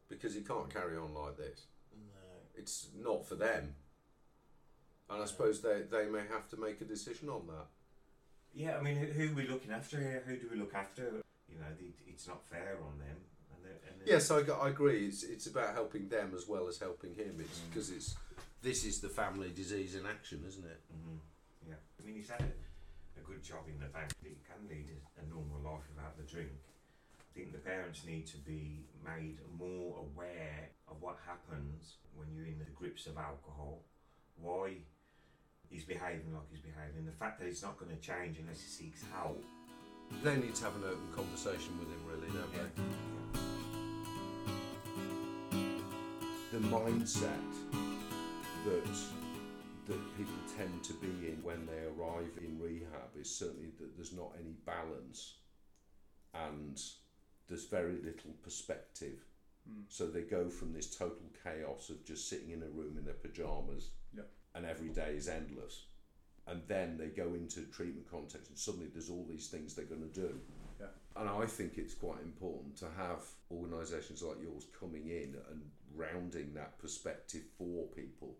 because 0.08 0.34
he 0.34 0.40
can't 0.40 0.72
carry 0.72 0.96
on 0.96 1.14
like 1.14 1.36
this. 1.36 1.66
no, 1.94 2.20
It's 2.56 2.88
not 2.96 3.24
for 3.28 3.36
them, 3.36 3.76
and 5.08 5.22
I 5.22 5.26
suppose 5.26 5.60
they 5.62 5.82
they 5.82 6.06
may 6.06 6.26
have 6.32 6.48
to 6.50 6.56
make 6.56 6.80
a 6.80 6.84
decision 6.84 7.28
on 7.28 7.46
that. 7.46 7.66
Yeah. 8.54 8.76
I 8.78 8.82
mean, 8.82 8.96
who, 8.96 9.06
who 9.06 9.32
are 9.32 9.34
we 9.34 9.46
looking 9.48 9.72
after 9.72 9.98
here? 9.98 10.22
Who 10.26 10.36
do 10.36 10.48
we 10.50 10.56
look 10.58 10.74
after? 10.74 11.02
You 11.48 11.58
know, 11.58 11.70
the, 11.78 11.86
it's 12.06 12.26
not 12.26 12.44
fair 12.46 12.78
on 12.82 12.98
them. 12.98 13.16
And 13.54 13.64
they're, 13.64 13.80
and 13.90 14.00
they're- 14.00 14.14
Yes, 14.14 14.30
I, 14.30 14.38
I 14.38 14.68
agree. 14.68 15.06
It's 15.06 15.22
it's 15.22 15.46
about 15.46 15.74
helping 15.74 16.08
them 16.08 16.32
as 16.34 16.46
well 16.48 16.68
as 16.68 16.78
helping 16.78 17.14
him. 17.14 17.36
It's 17.40 17.58
Mm. 17.60 17.68
because 17.70 17.90
it's 17.90 18.16
this 18.62 18.84
is 18.84 19.00
the 19.00 19.08
family 19.08 19.50
disease 19.50 19.94
in 19.94 20.06
action, 20.06 20.42
isn't 20.46 20.64
it? 20.64 20.80
Mhm. 20.92 21.18
Yeah, 21.68 21.74
I 22.00 22.06
mean, 22.06 22.16
he's 22.16 22.30
had 22.30 22.40
a, 22.40 23.20
a 23.20 23.22
good 23.24 23.42
job 23.42 23.64
in 23.68 23.78
the 23.78 23.86
bank. 23.86 24.12
He 24.22 24.36
can 24.48 24.68
lead 24.68 24.88
a 25.20 25.28
normal 25.28 25.60
life 25.60 25.84
without 25.94 26.16
the 26.16 26.24
drink. 26.24 26.50
I 27.20 27.34
think 27.34 27.52
the 27.52 27.58
parents 27.58 28.04
need 28.06 28.26
to 28.28 28.38
be 28.38 28.84
made 29.04 29.38
more 29.58 29.98
aware 29.98 30.70
of 30.88 31.00
what 31.02 31.18
happens 31.26 31.96
when 32.14 32.28
you're 32.34 32.46
in 32.46 32.58
the 32.58 32.70
grips 32.76 33.06
of 33.06 33.16
alcohol, 33.18 33.82
why 34.36 34.76
he's 35.70 35.84
behaving 35.84 36.32
like 36.32 36.42
he's 36.50 36.60
behaving, 36.60 37.04
the 37.04 37.12
fact 37.12 37.38
that 37.40 37.46
he's 37.46 37.62
not 37.62 37.78
going 37.78 37.90
to 37.94 38.00
change 38.00 38.38
unless 38.38 38.60
he 38.60 38.68
seeks 38.68 39.04
help. 39.12 39.42
They 40.22 40.36
need 40.36 40.54
to 40.54 40.64
have 40.64 40.76
an 40.76 40.84
open 40.84 41.08
conversation 41.14 41.78
with 41.78 41.88
him, 41.88 42.00
really, 42.06 42.28
don't 42.28 42.52
they? 42.52 42.82
the 46.52 46.60
mindset 46.68 47.52
that 48.64 48.86
that 49.88 50.16
people 50.16 50.34
tend 50.56 50.84
to 50.84 50.92
be 50.94 51.28
in 51.28 51.38
when 51.42 51.66
they 51.66 51.82
arrive 51.82 52.30
in 52.38 52.58
rehab 52.60 53.10
is 53.20 53.28
certainly 53.28 53.70
that 53.78 53.96
there's 53.96 54.12
not 54.12 54.32
any 54.40 54.54
balance 54.64 55.34
and 56.32 56.80
there's 57.48 57.66
very 57.66 57.96
little 57.96 58.30
perspective. 58.42 59.18
Mm. 59.68 59.82
So 59.88 60.06
they 60.06 60.22
go 60.22 60.48
from 60.48 60.72
this 60.72 60.96
total 60.96 61.30
chaos 61.42 61.90
of 61.90 62.04
just 62.06 62.30
sitting 62.30 62.50
in 62.50 62.62
a 62.62 62.66
room 62.66 62.96
in 62.96 63.04
their 63.04 63.14
pajamas 63.14 63.90
Yep. 63.90 64.03
And 64.54 64.64
every 64.66 64.88
day 64.88 65.14
is 65.16 65.28
endless. 65.28 65.84
And 66.46 66.62
then 66.68 66.98
they 66.98 67.08
go 67.08 67.34
into 67.34 67.62
treatment 67.72 68.10
context 68.10 68.50
and 68.50 68.58
suddenly 68.58 68.88
there's 68.92 69.10
all 69.10 69.26
these 69.28 69.48
things 69.48 69.74
they're 69.74 69.86
going 69.86 70.02
to 70.02 70.20
do. 70.20 70.40
Yeah. 70.78 70.86
And 71.16 71.28
I 71.28 71.46
think 71.46 71.74
it's 71.76 71.94
quite 71.94 72.20
important 72.22 72.76
to 72.78 72.86
have 72.96 73.24
organisations 73.50 74.22
like 74.22 74.36
yours 74.42 74.66
coming 74.78 75.08
in 75.08 75.36
and 75.50 75.62
rounding 75.94 76.52
that 76.54 76.78
perspective 76.78 77.42
for 77.56 77.86
people. 77.94 78.36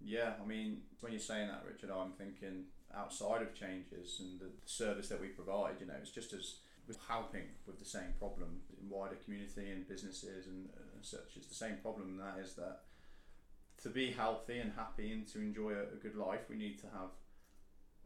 Yeah, 0.00 0.32
I 0.42 0.46
mean, 0.46 0.82
when 1.00 1.12
you're 1.12 1.20
saying 1.20 1.48
that, 1.48 1.64
Richard, 1.66 1.90
I'm 1.90 2.12
thinking 2.12 2.64
outside 2.94 3.42
of 3.42 3.54
changes 3.54 4.20
and 4.20 4.40
the 4.40 4.50
service 4.64 5.08
that 5.08 5.20
we 5.20 5.28
provide, 5.28 5.74
you 5.80 5.86
know, 5.86 5.94
it's 6.00 6.10
just 6.10 6.32
as 6.32 6.56
with 6.86 6.98
helping 7.08 7.42
with 7.66 7.78
the 7.78 7.84
same 7.84 8.14
problem 8.18 8.60
in 8.80 8.88
wider 8.88 9.16
community 9.16 9.70
and 9.70 9.88
businesses 9.88 10.46
and, 10.46 10.68
and 10.94 11.04
such. 11.04 11.36
It's 11.36 11.48
the 11.48 11.54
same 11.54 11.76
problem, 11.82 12.10
and 12.10 12.20
that 12.20 12.42
is 12.42 12.54
that 12.54 12.82
to 13.86 13.92
be 13.92 14.10
healthy 14.10 14.58
and 14.58 14.72
happy 14.72 15.12
and 15.12 15.26
to 15.28 15.38
enjoy 15.38 15.70
a, 15.72 15.82
a 15.94 15.98
good 16.02 16.16
life, 16.16 16.40
we 16.50 16.56
need 16.56 16.78
to 16.80 16.86
have 16.86 17.10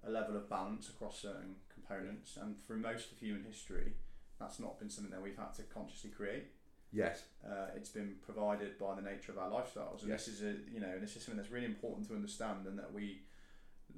a 0.07 0.11
level 0.11 0.37
of 0.37 0.49
balance 0.49 0.89
across 0.91 1.21
certain 1.23 1.55
components. 1.73 2.37
And 2.41 2.57
through 2.67 2.81
most 2.81 3.13
of 3.13 3.19
human 3.19 3.45
history, 3.45 3.95
that's 4.39 4.61
not 4.61 4.79
been 4.79 4.91
something 4.91 5.13
that 5.13 5.23
we've 5.23 5.37
had 5.37 5.53
to 5.55 5.63
consciously 5.65 6.11
create 6.11 6.45
Yes. 6.93 7.23
uh, 7.47 7.69
it's 7.77 7.89
been 7.91 8.17
provided 8.21 8.77
by 8.77 8.97
the 8.97 9.03
nature 9.03 9.31
of 9.31 9.39
our 9.39 9.49
lifestyles, 9.49 10.01
and 10.03 10.11
Yes. 10.11 10.27
this 10.27 10.35
is 10.35 10.43
a 10.43 10.55
you 10.75 10.81
know 10.81 10.99
this 10.99 11.15
is 11.15 11.23
something 11.23 11.37
that's 11.41 11.53
really 11.53 11.67
important 11.67 12.09
to 12.09 12.15
understand, 12.15 12.67
and 12.67 12.77
that 12.81 12.93
we 12.93 13.23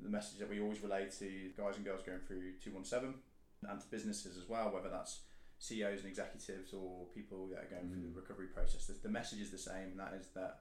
the 0.02 0.10
message 0.10 0.38
that 0.40 0.48
we 0.50 0.60
always 0.60 0.80
relay 0.82 1.08
to 1.18 1.50
guys 1.56 1.76
and 1.76 1.84
girls 1.86 2.02
going 2.02 2.20
through 2.20 2.52
two 2.62 2.70
one 2.72 2.84
seven 2.84 3.14
and 3.62 3.80
to 3.80 3.86
businesses 3.86 4.36
as 4.36 4.46
well, 4.46 4.70
whether 4.74 4.90
that's 4.90 5.20
CEOs 5.58 6.00
and 6.00 6.08
executives 6.08 6.74
or 6.74 7.06
people 7.14 7.46
that 7.48 7.60
are 7.64 7.70
going 7.74 7.88
through 7.88 8.02
Mm. 8.02 8.14
the 8.14 8.20
recovery 8.20 8.48
process. 8.48 8.86
The, 8.86 8.94
the 8.94 9.08
message 9.08 9.40
is 9.40 9.50
the 9.50 9.58
same, 9.70 9.88
and 9.92 9.98
that 10.00 10.12
is 10.12 10.26
that 10.34 10.60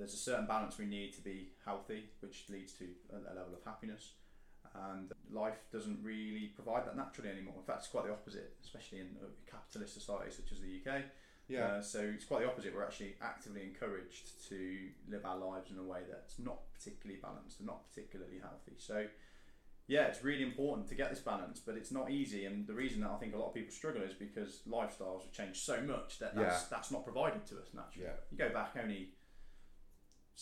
there's 0.00 0.14
a 0.14 0.16
certain 0.16 0.46
balance 0.46 0.78
we 0.78 0.86
need 0.86 1.12
to 1.12 1.20
be 1.20 1.52
healthy, 1.64 2.04
which 2.20 2.46
leads 2.48 2.72
to 2.72 2.86
a, 3.12 3.34
level 3.36 3.52
of 3.52 3.62
happiness. 3.64 4.14
And 4.74 5.12
life 5.30 5.58
doesn't 5.72 5.98
really 6.02 6.52
provide 6.54 6.86
that 6.86 6.96
naturally 6.96 7.28
anymore. 7.28 7.54
In 7.58 7.64
fact, 7.64 7.80
it's 7.80 7.88
quite 7.88 8.06
the 8.06 8.12
opposite, 8.12 8.56
especially 8.64 9.00
in 9.00 9.08
a 9.20 9.50
capitalist 9.50 9.94
society 9.94 10.30
such 10.30 10.52
as 10.52 10.58
the 10.60 10.80
UK. 10.80 11.02
Uh, 11.78 11.82
so 11.82 12.00
it's 12.00 12.24
quite 12.24 12.40
the 12.42 12.46
opposite. 12.46 12.74
We're 12.74 12.84
actually 12.84 13.16
actively 13.20 13.62
encouraged 13.62 14.48
to 14.48 14.88
live 15.10 15.26
our 15.26 15.36
lives 15.36 15.70
in 15.70 15.78
a 15.78 15.82
way 15.82 16.00
that's 16.08 16.38
not 16.38 16.72
particularly 16.72 17.20
balanced 17.20 17.58
and 17.58 17.66
not 17.66 17.82
particularly 17.90 18.38
healthy. 18.40 18.78
So 18.78 19.06
yeah, 19.88 20.04
it's 20.04 20.22
really 20.22 20.44
important 20.44 20.86
to 20.88 20.94
get 20.94 21.10
this 21.10 21.18
balance, 21.18 21.58
but 21.58 21.74
it's 21.76 21.90
not 21.90 22.12
easy. 22.12 22.44
And 22.46 22.64
the 22.64 22.74
reason 22.74 23.00
that 23.00 23.10
I 23.10 23.16
think 23.16 23.34
a 23.34 23.38
lot 23.38 23.48
of 23.48 23.54
people 23.54 23.72
struggle 23.72 24.02
is 24.02 24.14
because 24.14 24.62
lifestyles 24.70 25.22
have 25.22 25.32
changed 25.32 25.60
so 25.60 25.80
much 25.82 26.20
that 26.20 26.36
that's, 26.36 26.64
that's 26.64 26.92
not 26.92 27.04
provided 27.04 27.44
to 27.46 27.56
us 27.56 27.66
naturally. 27.74 28.06
Yeah. 28.06 28.14
You 28.30 28.38
go 28.38 28.54
back 28.54 28.76
only 28.80 29.08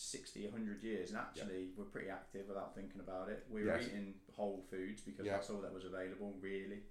60, 0.03 0.45
100 0.47 0.81
years, 0.83 1.09
and 1.09 1.19
actually 1.19 1.69
we're 1.75 1.83
pretty 1.83 2.09
active 2.09 2.47
without 2.47 2.73
thinking 2.73 3.01
about 3.01 3.27
it. 3.29 3.45
We 3.49 3.63
were 3.63 3.75
Yes. 3.77 3.87
eating 3.87 4.15
whole 4.33 4.61
foods 4.69 5.01
because 5.01 5.25
Yeah. 5.25 5.33
that's 5.33 5.49
all 5.49 5.59
that 5.61 5.73
was 5.73 5.83
available, 5.83 6.33
really. 6.39 6.83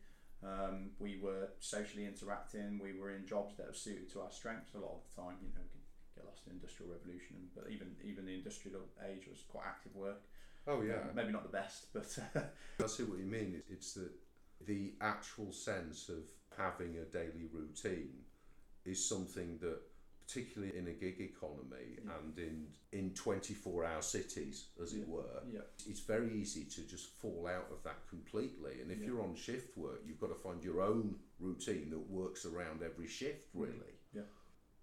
Um, 0.42 0.94
we 0.98 1.16
were 1.18 1.50
socially 1.58 2.04
interacting. 2.04 2.78
We 2.78 2.92
were 2.92 3.10
in 3.10 3.26
jobs 3.26 3.56
that 3.56 3.66
were 3.66 3.72
suited 3.72 4.08
to 4.10 4.20
our 4.20 4.30
strengths 4.30 4.74
a 4.74 4.78
lot 4.78 4.92
of 4.96 5.02
the 5.08 5.22
time. 5.22 5.38
You 5.42 5.48
know, 5.54 5.62
we 5.62 5.68
can 5.70 5.80
get 6.14 6.26
lost 6.26 6.42
in 6.46 6.50
the 6.50 6.54
industrial 6.56 6.92
revolution, 6.92 7.50
but 7.54 7.70
even 7.70 7.96
even 8.04 8.26
the 8.26 8.34
industrial 8.34 8.82
age 9.04 9.26
was 9.26 9.40
quite 9.48 9.64
active 9.66 9.96
work. 9.96 10.22
Oh 10.66 10.82
Uh, 10.82 11.10
maybe 11.14 11.32
not 11.32 11.42
the 11.44 11.48
best, 11.48 11.90
but 11.94 12.06
I 12.78 12.86
see 12.86 13.04
what 13.04 13.18
you 13.18 13.24
mean. 13.26 13.54
It's- 13.54 13.70
It's 13.70 13.94
that 13.94 14.12
the 14.60 14.94
actual 15.00 15.50
sense 15.52 16.08
of 16.10 16.30
having 16.56 16.98
a 16.98 17.04
daily 17.06 17.46
routine 17.46 18.24
is 18.84 19.04
something 19.04 19.58
that 19.58 19.80
particularly 20.28 20.76
in 20.76 20.86
a 20.88 20.92
gig 20.92 21.20
economy 21.20 21.96
Yeah. 22.04 22.18
and 22.18 22.38
in 22.38 22.66
in 22.92 23.12
24 23.14 23.84
hour 23.84 24.00
cities 24.02 24.68
as 24.82 24.92
it 24.94 25.06
were 25.08 25.42
Yeah. 25.50 25.60
it's 25.86 26.00
very 26.00 26.32
easy 26.34 26.64
to 26.64 26.82
just 26.86 27.06
fall 27.20 27.46
out 27.46 27.70
of 27.70 27.82
that 27.84 28.06
completely 28.08 28.80
and 28.80 28.90
if 28.90 28.98
Yeah. 29.00 29.06
you're 29.06 29.22
on 29.22 29.34
shift 29.34 29.76
work 29.76 30.00
you've 30.06 30.20
got 30.20 30.28
to 30.28 30.34
find 30.34 30.62
your 30.62 30.80
own 30.80 31.18
routine 31.38 31.90
that 31.90 31.98
works 32.10 32.44
around 32.46 32.82
every 32.82 33.06
shift 33.06 33.48
really 33.54 33.94
Yeah. 34.12 34.22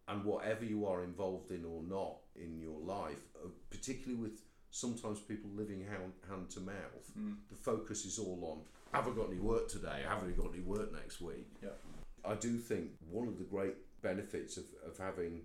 and 0.07 0.23
whatever 0.23 0.63
you 0.65 0.85
are 0.85 1.03
involved 1.03 1.51
in 1.51 1.63
or 1.65 1.81
not 1.83 2.21
in 2.35 2.59
your 2.59 2.79
life 2.79 3.35
uh, 3.43 3.49
particularly 3.69 4.21
with 4.21 4.41
sometimes 4.71 5.19
people 5.21 5.49
living 5.51 5.81
hand, 5.81 6.13
hand 6.27 6.49
to 6.51 6.59
mouth 6.59 7.11
Mm. 7.17 7.37
the 7.49 7.55
focus 7.55 8.05
is 8.05 8.17
all 8.19 8.43
on 8.45 8.65
have 8.93 9.07
I 9.07 9.11
got 9.15 9.27
any 9.29 9.39
work 9.39 9.67
today? 9.67 10.03
Have 10.07 10.23
I 10.23 10.31
got 10.31 10.53
any 10.53 10.61
work 10.61 10.91
next 10.93 11.19
week? 11.19 11.47
Yeah. 11.61 11.75
I 12.23 12.35
do 12.35 12.57
think 12.57 12.97
one 13.01 13.27
of 13.27 13.37
the 13.37 13.43
great 13.43 13.75
benefits 14.09 14.57
of, 14.57 14.65
of 14.87 14.97
having 14.97 15.41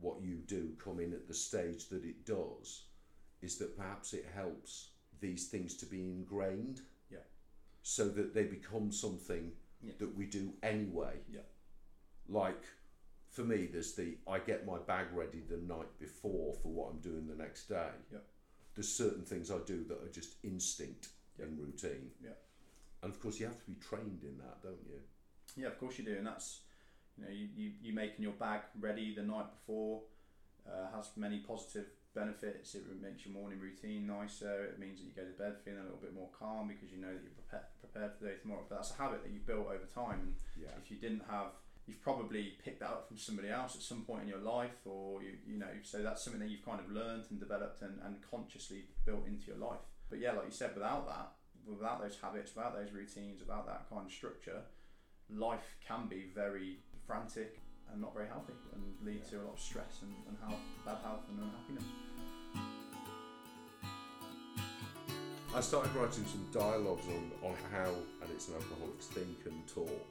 what 0.00 0.20
you 0.20 0.34
do 0.46 0.74
come 0.78 1.00
in 1.00 1.14
at 1.14 1.26
the 1.26 1.34
stage 1.34 1.88
that 1.88 2.04
it 2.04 2.26
does 2.26 2.82
is 3.40 3.56
that 3.56 3.76
perhaps 3.76 4.12
it 4.12 4.26
helps 4.34 4.90
these 5.20 5.46
things 5.48 5.74
to 5.78 5.86
be 5.86 6.00
ingrained. 6.10 6.82
Yeah. 7.10 7.24
So 7.82 8.08
that 8.08 8.34
they 8.34 8.44
become 8.44 8.92
something 8.92 9.52
Yeah. 9.82 9.94
that 9.98 10.14
we 10.14 10.26
do 10.26 10.52
anyway. 10.62 11.14
Yeah. 11.32 11.46
Like 12.28 12.62
for 13.30 13.44
me, 13.44 13.66
there's 13.72 13.94
the 13.94 14.18
I 14.28 14.38
get 14.40 14.66
my 14.66 14.78
bag 14.78 15.06
ready 15.14 15.40
the 15.48 15.56
night 15.74 15.92
before 15.98 16.52
for 16.62 16.68
what 16.68 16.90
I'm 16.92 17.00
doing 17.00 17.26
the 17.26 17.42
next 17.44 17.68
day. 17.68 17.92
Yeah. 18.12 18.18
There's 18.74 18.92
certain 19.04 19.24
things 19.24 19.50
I 19.50 19.58
do 19.66 19.84
that 19.84 20.02
are 20.04 20.12
just 20.20 20.34
instinct 20.42 21.08
Yeah. 21.38 21.46
in 21.46 21.56
routine. 21.58 22.10
Yeah. 22.22 22.36
And 23.02 23.10
of 23.14 23.18
course, 23.20 23.40
you 23.40 23.46
have 23.46 23.58
to 23.64 23.66
be 23.72 23.76
trained 23.76 24.22
in 24.24 24.36
that, 24.38 24.62
don't 24.62 24.84
you? 24.86 25.00
Yeah, 25.56 25.68
of 25.68 25.78
course 25.78 25.98
you 25.98 26.04
do, 26.04 26.16
and 26.18 26.26
that's 26.26 26.60
you 27.18 27.24
know 27.24 27.30
you, 27.30 27.48
you, 27.56 27.70
you 27.82 27.92
making 27.94 28.22
your 28.22 28.32
bag 28.34 28.60
ready 28.80 29.14
the 29.14 29.22
night 29.22 29.46
before 29.52 30.02
uh, 30.68 30.94
has 30.96 31.10
many 31.16 31.38
positive 31.38 31.86
benefits. 32.14 32.74
It 32.74 32.82
makes 33.00 33.24
your 33.26 33.34
morning 33.34 33.60
routine 33.60 34.06
nicer. 34.06 34.64
It 34.64 34.78
means 34.78 34.98
that 34.98 35.04
you 35.06 35.12
go 35.14 35.22
to 35.22 35.36
bed 35.38 35.56
feeling 35.64 35.80
a 35.80 35.84
little 35.84 35.98
bit 36.00 36.14
more 36.14 36.28
calm 36.38 36.68
because 36.68 36.90
you 36.90 36.98
know 36.98 37.12
that 37.12 37.22
you're 37.22 37.38
prepared 37.38 37.64
prepared 37.80 38.12
for 38.18 38.24
the 38.24 38.30
day 38.30 38.36
tomorrow. 38.40 38.64
But 38.68 38.76
that's 38.76 38.90
a 38.90 39.00
habit 39.00 39.22
that 39.22 39.30
you've 39.32 39.46
built 39.46 39.66
over 39.66 39.86
time, 39.94 40.20
and 40.20 40.34
Yeah. 40.60 40.74
if 40.82 40.90
you 40.90 40.96
didn't 40.96 41.22
have 41.30 41.52
you've 41.86 42.02
probably 42.02 42.54
picked 42.64 42.80
that 42.80 42.90
up 42.90 43.06
from 43.06 43.16
somebody 43.16 43.48
else 43.48 43.76
at 43.76 43.82
some 43.82 44.02
point 44.02 44.22
in 44.22 44.28
your 44.28 44.40
life 44.40 44.74
or 44.84 45.22
you, 45.22 45.34
you 45.46 45.56
know 45.56 45.70
so 45.84 46.02
that's 46.02 46.20
something 46.24 46.40
that 46.40 46.50
you've 46.50 46.64
kind 46.64 46.80
of 46.80 46.90
learned 46.90 47.22
and 47.30 47.38
developed 47.38 47.80
and, 47.80 48.00
and 48.04 48.16
consciously 48.28 48.86
built 49.04 49.24
into 49.24 49.46
your 49.46 49.56
life 49.56 49.78
but 50.10 50.18
yeah 50.18 50.32
like 50.32 50.46
you 50.46 50.50
said 50.50 50.74
without 50.74 51.06
that 51.06 51.30
without 51.64 52.02
those 52.02 52.18
habits 52.20 52.56
without 52.56 52.74
those 52.74 52.90
routines 52.90 53.38
without 53.38 53.68
that 53.68 53.86
kind 53.88 54.04
of 54.04 54.10
structure 54.10 54.62
life 55.30 55.76
can 55.86 56.08
be 56.08 56.26
very 56.34 56.78
frantic 57.06 57.60
and 57.92 58.00
not 58.00 58.14
very 58.14 58.26
healthy 58.26 58.52
and 58.74 58.82
lead 59.06 59.24
to 59.30 59.36
a 59.36 59.42
lot 59.42 59.54
of 59.54 59.60
stress 59.60 60.02
and, 60.02 60.12
and 60.28 60.36
health, 60.42 60.60
bad 60.84 60.98
health 61.02 61.22
and 61.30 61.38
unhappiness 61.42 61.84
I 65.54 65.60
started 65.60 65.94
writing 65.96 66.26
some 66.26 66.46
dialogues 66.52 67.06
on, 67.06 67.30
on 67.48 67.56
how 67.72 67.90
addicts 68.22 68.48
and 68.48 68.56
alcoholics 68.56 69.06
think 69.06 69.38
and 69.46 69.66
talk 69.66 70.06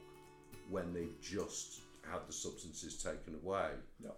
when 0.70 0.92
they've 0.92 1.20
just 1.20 1.82
had 2.10 2.18
the 2.26 2.32
substances 2.32 3.00
taken 3.00 3.38
away. 3.40 3.68
Yeah. 4.02 4.10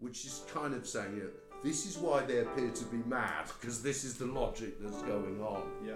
Which 0.00 0.26
is 0.26 0.42
kind 0.52 0.74
of 0.74 0.86
saying, 0.86 1.16
you 1.16 1.22
know, 1.22 1.30
this 1.62 1.86
is 1.86 1.96
why 1.96 2.24
they 2.24 2.40
appear 2.40 2.68
to 2.68 2.84
be 2.84 2.98
mad, 3.08 3.46
because 3.58 3.82
this 3.82 4.04
is 4.04 4.18
the 4.18 4.26
logic 4.26 4.82
that's 4.82 5.00
going 5.02 5.40
on. 5.40 5.62
yeah 5.86 5.94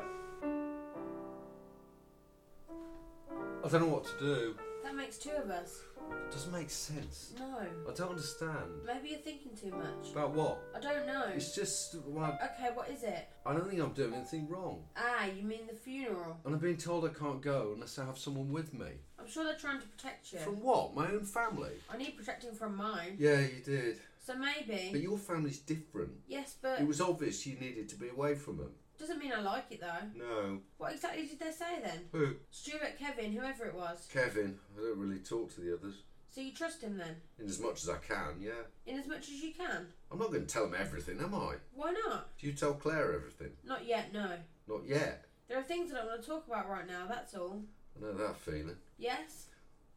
I 3.62 3.68
don't 3.68 3.82
know 3.82 3.88
what 3.88 4.04
to 4.04 4.18
do. 4.18 4.54
That 4.88 4.96
makes 4.96 5.18
two 5.18 5.32
of 5.32 5.50
us. 5.50 5.82
It 6.10 6.32
doesn't 6.32 6.50
make 6.50 6.70
sense. 6.70 7.34
No. 7.38 7.58
I 7.58 7.92
don't 7.94 8.08
understand. 8.08 8.70
Maybe 8.86 9.10
you're 9.10 9.18
thinking 9.18 9.52
too 9.54 9.70
much. 9.76 10.12
About 10.12 10.30
what? 10.30 10.62
I 10.74 10.80
don't 10.80 11.06
know. 11.06 11.24
It's 11.34 11.54
just, 11.54 11.94
well, 12.06 12.38
Okay, 12.42 12.70
what 12.72 12.88
is 12.88 13.02
it? 13.02 13.28
I 13.44 13.52
don't 13.52 13.68
think 13.68 13.82
I'm 13.82 13.92
doing 13.92 14.14
anything 14.14 14.48
wrong. 14.48 14.84
Ah, 14.96 15.26
you 15.26 15.42
mean 15.42 15.66
the 15.68 15.76
funeral? 15.76 16.38
And 16.46 16.54
I've 16.54 16.62
been 16.62 16.78
told 16.78 17.04
I 17.04 17.08
can't 17.08 17.42
go 17.42 17.72
unless 17.74 17.98
I 17.98 18.06
have 18.06 18.16
someone 18.16 18.50
with 18.50 18.72
me. 18.72 18.86
I'm 19.20 19.28
sure 19.28 19.44
they're 19.44 19.56
trying 19.56 19.82
to 19.82 19.86
protect 19.86 20.32
you. 20.32 20.38
From 20.38 20.62
what? 20.62 20.94
My 20.94 21.08
own 21.08 21.24
family? 21.24 21.72
I 21.92 21.98
need 21.98 22.16
protecting 22.16 22.54
from 22.54 22.74
mine. 22.74 23.16
Yeah, 23.18 23.40
you 23.40 23.60
did. 23.62 23.98
So 24.24 24.36
maybe. 24.36 24.88
But 24.90 25.02
your 25.02 25.18
family's 25.18 25.58
different. 25.58 26.12
yes, 26.28 26.56
but 26.62 26.80
It 26.80 26.86
was 26.86 27.02
obvious 27.02 27.46
you 27.46 27.58
needed 27.58 27.90
to 27.90 27.96
be 27.96 28.08
away 28.08 28.36
from 28.36 28.56
them. 28.56 28.70
Doesn't 28.98 29.18
mean 29.18 29.32
I 29.32 29.40
like 29.40 29.66
it 29.70 29.80
though. 29.80 30.06
No. 30.16 30.58
What 30.76 30.92
exactly 30.92 31.26
did 31.26 31.38
they 31.40 31.50
say 31.52 31.80
then? 31.82 32.00
Who? 32.12 32.34
Stuart, 32.50 32.98
Kevin, 32.98 33.32
whoever 33.32 33.66
it 33.66 33.74
was. 33.74 34.08
Kevin. 34.12 34.58
I 34.76 34.82
don't 34.82 34.98
really 34.98 35.18
talk 35.20 35.54
to 35.54 35.60
the 35.60 35.74
others. 35.74 36.02
So 36.30 36.40
you 36.42 36.52
trust 36.52 36.82
him 36.82 36.98
then? 36.98 37.16
In 37.38 37.46
as 37.46 37.60
much 37.60 37.82
as 37.82 37.88
I 37.88 37.96
can, 37.96 38.40
yeah. 38.40 38.50
In 38.86 38.98
as 38.98 39.06
much 39.06 39.28
as 39.28 39.42
you 39.42 39.52
can? 39.52 39.86
I'm 40.12 40.18
not 40.18 40.28
going 40.28 40.46
to 40.46 40.52
tell 40.52 40.66
him 40.66 40.74
everything, 40.78 41.18
am 41.20 41.34
I? 41.34 41.54
Why 41.74 41.92
not? 42.06 42.36
Do 42.38 42.46
you 42.46 42.52
tell 42.52 42.74
Claire 42.74 43.14
everything? 43.14 43.50
Not 43.64 43.86
yet, 43.86 44.12
no. 44.12 44.30
Not 44.68 44.86
yet. 44.86 45.24
There 45.48 45.58
are 45.58 45.62
things 45.62 45.90
that 45.90 46.02
I 46.02 46.06
want 46.06 46.22
to 46.22 46.28
talk 46.28 46.46
about 46.46 46.68
right 46.68 46.86
now, 46.86 47.06
that's 47.08 47.34
all. 47.34 47.62
I 47.96 48.04
know 48.04 48.12
that 48.12 48.36
feeling. 48.36 48.76
Yes? 48.98 49.46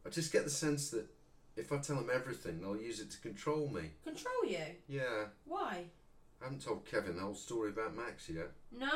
I 0.06 0.08
just 0.08 0.32
get 0.32 0.44
the 0.44 0.50
sense 0.50 0.90
that 0.90 1.06
if 1.54 1.70
I 1.70 1.78
tell 1.78 1.98
him 1.98 2.10
everything, 2.12 2.60
they'll 2.60 2.76
use 2.76 3.00
it 3.00 3.10
to 3.10 3.20
control 3.20 3.68
me. 3.68 3.90
Control 4.02 4.44
you? 4.48 4.64
Yeah. 4.88 5.26
Why? 5.44 5.84
I 6.42 6.46
haven't 6.46 6.64
told 6.64 6.84
Kevin 6.84 7.14
the 7.16 7.22
whole 7.22 7.34
story 7.36 7.70
about 7.70 7.94
Max 7.96 8.28
yet. 8.28 8.50
No? 8.76 8.90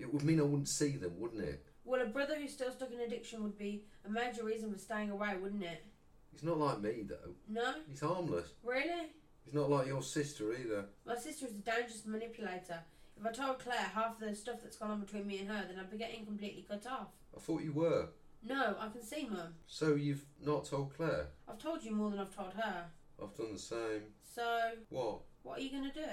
It 0.00 0.12
would 0.12 0.24
mean 0.24 0.40
I 0.40 0.44
wouldn't 0.44 0.68
see 0.68 0.96
them, 0.96 1.12
wouldn't 1.18 1.42
it? 1.44 1.64
Well, 1.84 2.02
a 2.02 2.06
brother 2.06 2.34
who's 2.36 2.52
still 2.52 2.72
stuck 2.72 2.92
in 2.92 3.00
addiction 3.00 3.42
would 3.44 3.56
be 3.56 3.84
a 4.04 4.10
major 4.10 4.44
reason 4.44 4.72
for 4.72 4.78
staying 4.78 5.10
away, 5.10 5.36
wouldn't 5.40 5.62
it? 5.62 5.84
He's 6.32 6.42
not 6.42 6.58
like 6.58 6.80
me, 6.80 7.04
though. 7.08 7.34
No? 7.48 7.74
He's 7.88 8.00
harmless. 8.00 8.48
Really? 8.64 9.06
He's 9.44 9.54
not 9.54 9.70
like 9.70 9.86
your 9.86 10.02
sister 10.02 10.52
either. 10.52 10.86
My 11.06 11.16
sister 11.16 11.46
is 11.46 11.52
a 11.52 11.58
dangerous 11.58 12.02
manipulator. 12.04 12.80
If 13.18 13.26
I 13.26 13.32
told 13.32 13.58
Claire 13.60 13.90
half 13.94 14.18
the 14.18 14.34
stuff 14.34 14.56
that's 14.62 14.76
gone 14.76 14.90
on 14.90 15.00
between 15.00 15.26
me 15.26 15.38
and 15.38 15.48
her, 15.48 15.64
then 15.66 15.78
I'd 15.78 15.90
be 15.90 15.96
getting 15.96 16.24
completely 16.26 16.66
cut 16.68 16.86
off. 16.86 17.08
I 17.36 17.40
thought 17.40 17.62
you 17.62 17.72
were. 17.72 18.08
No, 18.44 18.76
I 18.78 18.88
can 18.88 19.02
see, 19.02 19.26
Mum. 19.28 19.54
So 19.66 19.94
you've 19.94 20.24
not 20.44 20.64
told 20.66 20.94
Claire? 20.94 21.28
I've 21.48 21.58
told 21.58 21.82
you 21.82 21.92
more 21.92 22.10
than 22.10 22.20
I've 22.20 22.34
told 22.34 22.52
her. 22.54 22.84
I've 23.20 23.34
done 23.36 23.52
the 23.54 23.58
same. 23.58 24.02
So, 24.22 24.72
What? 24.90 25.20
what 25.42 25.58
are 25.58 25.62
you 25.62 25.70
going 25.70 25.90
to 25.90 25.92
do? 25.92 26.06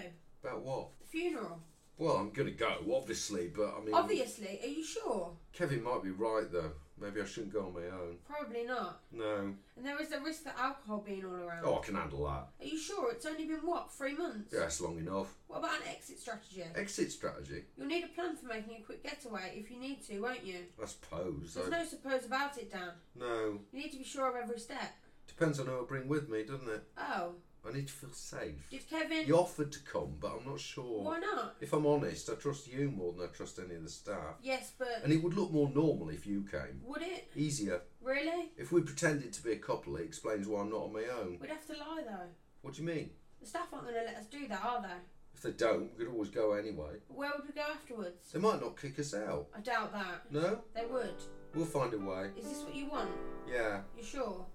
About 0.46 0.62
what? 0.62 0.88
The 1.00 1.08
funeral. 1.08 1.60
Well, 1.98 2.18
I'm 2.18 2.30
gonna 2.30 2.52
go, 2.52 2.76
obviously, 2.94 3.48
but 3.56 3.74
I 3.76 3.84
mean. 3.84 3.96
Obviously, 3.96 4.60
are 4.62 4.68
you 4.68 4.84
sure? 4.84 5.32
Kevin 5.54 5.82
might 5.82 6.04
be 6.04 6.12
right, 6.12 6.52
though. 6.52 6.72
Maybe 7.02 7.20
I 7.20 7.26
shouldn't 7.26 7.52
go 7.52 7.66
on 7.66 7.74
my 7.74 7.88
own. 7.88 8.18
Probably 8.26 8.64
not. 8.64 9.02
No. 9.12 9.54
And 9.76 9.86
there 9.86 10.00
is 10.02 10.12
a 10.14 10.20
risk 10.22 10.46
of 10.46 10.54
alcohol 10.58 11.04
being 11.06 11.26
all 11.26 11.34
around. 11.34 11.66
Oh, 11.66 11.80
I 11.80 11.86
can 11.86 11.96
handle 11.96 12.26
that. 12.26 12.48
Are 12.64 12.66
you 12.66 12.78
sure? 12.78 13.12
It's 13.12 13.26
only 13.26 13.46
been, 13.46 13.58
what, 13.58 13.92
three 13.92 14.16
months? 14.16 14.54
Yeah, 14.54 14.64
it's 14.64 14.80
long 14.80 14.98
enough. 14.98 15.34
What 15.48 15.60
about 15.60 15.72
an 15.72 15.90
exit 15.90 16.20
strategy? 16.20 16.64
Exit 16.74 17.12
strategy? 17.12 17.64
You'll 17.76 17.88
need 17.88 18.06
a 18.06 18.08
plan 18.08 18.38
for 18.38 18.48
making 18.48 18.78
a 18.80 18.86
quick 18.86 19.04
getaway 19.04 19.56
if 19.56 19.70
you 19.70 19.78
need 19.78 20.06
to, 20.08 20.20
won't 20.22 20.46
you? 20.46 20.60
I 20.82 20.86
suppose. 20.86 21.54
There's 21.54 21.68
I... 21.68 21.80
no 21.80 21.86
suppose 21.86 22.26
about 22.26 22.58
it, 22.58 22.72
Dan. 22.72 22.92
No. 23.20 23.60
You 23.74 23.80
need 23.80 23.92
to 23.92 23.98
be 23.98 24.06
sure 24.06 24.30
of 24.30 24.42
every 24.42 24.60
step. 24.60 24.96
Depends 25.28 25.60
on 25.60 25.66
who 25.66 25.82
I 25.82 25.84
bring 25.86 26.08
with 26.08 26.30
me, 26.30 26.44
doesn't 26.44 26.70
it? 26.70 26.84
Oh, 26.98 27.34
I 27.68 27.74
need 27.74 27.88
to 27.88 27.94
feel 27.94 28.12
safe. 28.14 28.70
did 28.70 28.88
Kevin. 28.90 29.26
He 29.26 29.32
offered 29.32 29.72
to 29.72 29.80
come, 29.80 30.16
but 30.20 30.32
I'm 30.40 30.50
not 30.50 30.60
sure. 30.60 31.04
Why 31.04 31.20
not? 31.20 31.56
If 31.60 31.74
I'm 31.74 31.86
honest, 31.86 32.30
I 32.30 32.34
trust 32.36 32.68
you 32.72 32.92
more 32.92 33.14
than 33.14 33.24
I 33.24 33.28
trust 33.32 33.60
any 33.60 33.76
of 33.76 33.84
the 33.84 33.90
staff. 33.90 34.36
Yes, 34.42 34.72
but. 34.78 35.02
And 35.04 35.12
it 35.12 35.24
would 35.24 35.34
look 35.36 35.52
more 35.52 35.70
normal 35.74 36.10
if 36.10 36.26
you 36.28 36.44
came. 36.50 36.82
Would 36.84 37.02
it? 37.02 37.32
Easier. 37.36 37.82
Really? 38.02 38.52
If 38.58 38.72
we 38.72 38.82
pretended 38.82 39.34
to 39.34 39.44
be 39.44 39.54
a 39.54 39.58
couple, 39.58 39.96
it 39.98 40.04
explains 40.04 40.48
why 40.48 40.62
I'm 40.62 40.70
not 40.70 40.84
on 40.84 40.94
my 40.94 41.06
own. 41.22 41.40
We'd 41.42 41.50
have 41.50 41.66
to 41.68 41.74
lie 41.74 42.04
though. 42.06 42.30
What 42.62 42.76
do 42.76 42.82
you 42.82 42.88
mean? 42.88 43.10
The 43.42 43.48
staff 43.48 43.68
aren't 43.74 43.86
going 43.86 43.96
to 44.00 44.06
let 44.06 44.16
us 44.18 44.26
do 44.28 44.48
that, 44.48 44.64
are 44.64 44.82
they? 44.82 44.88
If 45.34 45.42
they 45.42 45.52
don't, 45.52 45.92
we 45.98 46.06
could 46.06 46.14
always 46.14 46.30
go 46.30 46.54
anyway. 46.54 46.94
But 47.08 47.18
where 47.18 47.32
would 47.36 47.46
we 47.48 47.54
go 47.54 47.62
afterwards? 47.70 48.32
They 48.32 48.40
might 48.40 48.62
not 48.62 48.80
kick 48.80 48.98
us 49.00 49.14
out. 49.14 49.48
I 49.56 49.60
doubt 49.60 49.92
that. 49.92 50.32
No? 50.32 50.60
They 50.74 50.86
would. 50.86 51.16
We'll 51.54 51.66
find 51.66 51.94
a 51.94 51.98
way. 51.98 52.30
Is 52.38 52.46
this 52.48 52.60
what 52.64 52.74
you 52.76 52.86
want? 52.88 53.10
Yeah, 53.52 53.82
You 53.98 54.04
sure? 54.04 54.46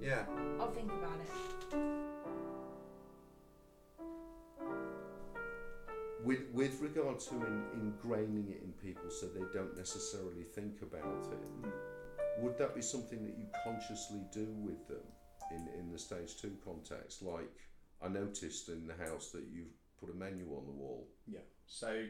yeah. 0.00 0.24
I'll 0.60 0.70
think 0.70 0.90
about 0.92 1.18
it. 1.20 2.09
With, 6.24 6.50
with 6.52 6.80
regard 6.80 7.18
to 7.20 7.34
in, 7.34 7.62
ingraining 7.78 8.50
it 8.50 8.62
in 8.62 8.72
people 8.72 9.10
so 9.10 9.26
they 9.26 9.44
don't 9.54 9.76
necessarily 9.76 10.44
think 10.44 10.82
about 10.82 11.26
it, 11.32 11.38
Mm. 11.62 12.42
would 12.42 12.58
that 12.58 12.74
be 12.74 12.82
something 12.82 13.24
that 13.24 13.36
you 13.38 13.46
consciously 13.64 14.22
do 14.32 14.46
with 14.60 14.86
them 14.88 15.04
in, 15.50 15.68
in 15.78 15.90
the 15.92 15.98
stage 15.98 16.36
two 16.40 16.56
context? 16.64 17.22
Like 17.22 17.50
I 18.02 18.08
noticed 18.08 18.68
in 18.68 18.86
the 18.86 18.94
house 18.94 19.30
that 19.32 19.44
you've 19.52 19.72
put 19.98 20.10
a 20.10 20.14
menu 20.14 20.46
on 20.56 20.66
the 20.66 20.72
wall. 20.72 21.08
Yeah. 21.26 21.40
So 21.66 22.06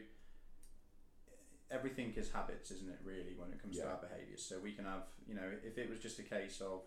everything 1.69 2.13
is 2.15 2.31
habits, 2.31 2.71
isn't 2.71 2.89
it? 2.89 2.99
Really, 3.03 3.35
when 3.37 3.51
it 3.51 3.61
comes 3.61 3.77
to 3.77 3.87
our 3.87 3.97
behaviours. 4.01 4.43
So 4.43 4.59
we 4.59 4.73
can 4.73 4.85
have, 4.85 5.03
you 5.27 5.35
know, 5.35 5.49
if 5.63 5.77
it 5.77 5.89
was 5.89 5.99
just 5.99 6.19
a 6.19 6.23
case 6.23 6.61
of 6.61 6.81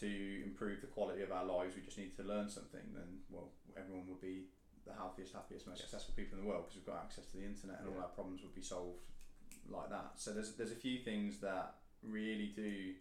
to 0.00 0.42
improve 0.44 0.80
the 0.80 0.86
quality 0.86 1.22
of 1.22 1.32
our 1.32 1.44
lives, 1.44 1.74
we 1.76 1.82
just 1.82 1.98
need 1.98 2.16
to 2.16 2.22
learn 2.22 2.48
something. 2.48 2.80
Then, 2.94 3.18
well, 3.28 3.50
everyone 3.76 4.06
would 4.08 4.20
be 4.20 4.44
the 4.86 4.92
healthiest, 4.94 5.32
happiest, 5.34 5.66
most 5.66 5.80
successful 5.80 6.14
people 6.16 6.38
in 6.38 6.44
the 6.44 6.48
world 6.48 6.64
because 6.64 6.76
we've 6.76 6.86
got 6.86 7.02
access 7.04 7.26
to 7.26 7.36
the 7.38 7.44
internet, 7.44 7.80
and 7.80 7.88
all 7.88 8.00
our 8.02 8.08
problems 8.08 8.42
would 8.42 8.54
be 8.54 8.62
solved 8.62 9.00
like 9.68 9.90
that. 9.90 10.12
So 10.16 10.32
there's 10.32 10.52
there's 10.56 10.72
a 10.72 10.82
few 10.86 10.98
things 11.00 11.38
that 11.40 11.74
really 12.02 12.52
do 12.56 12.94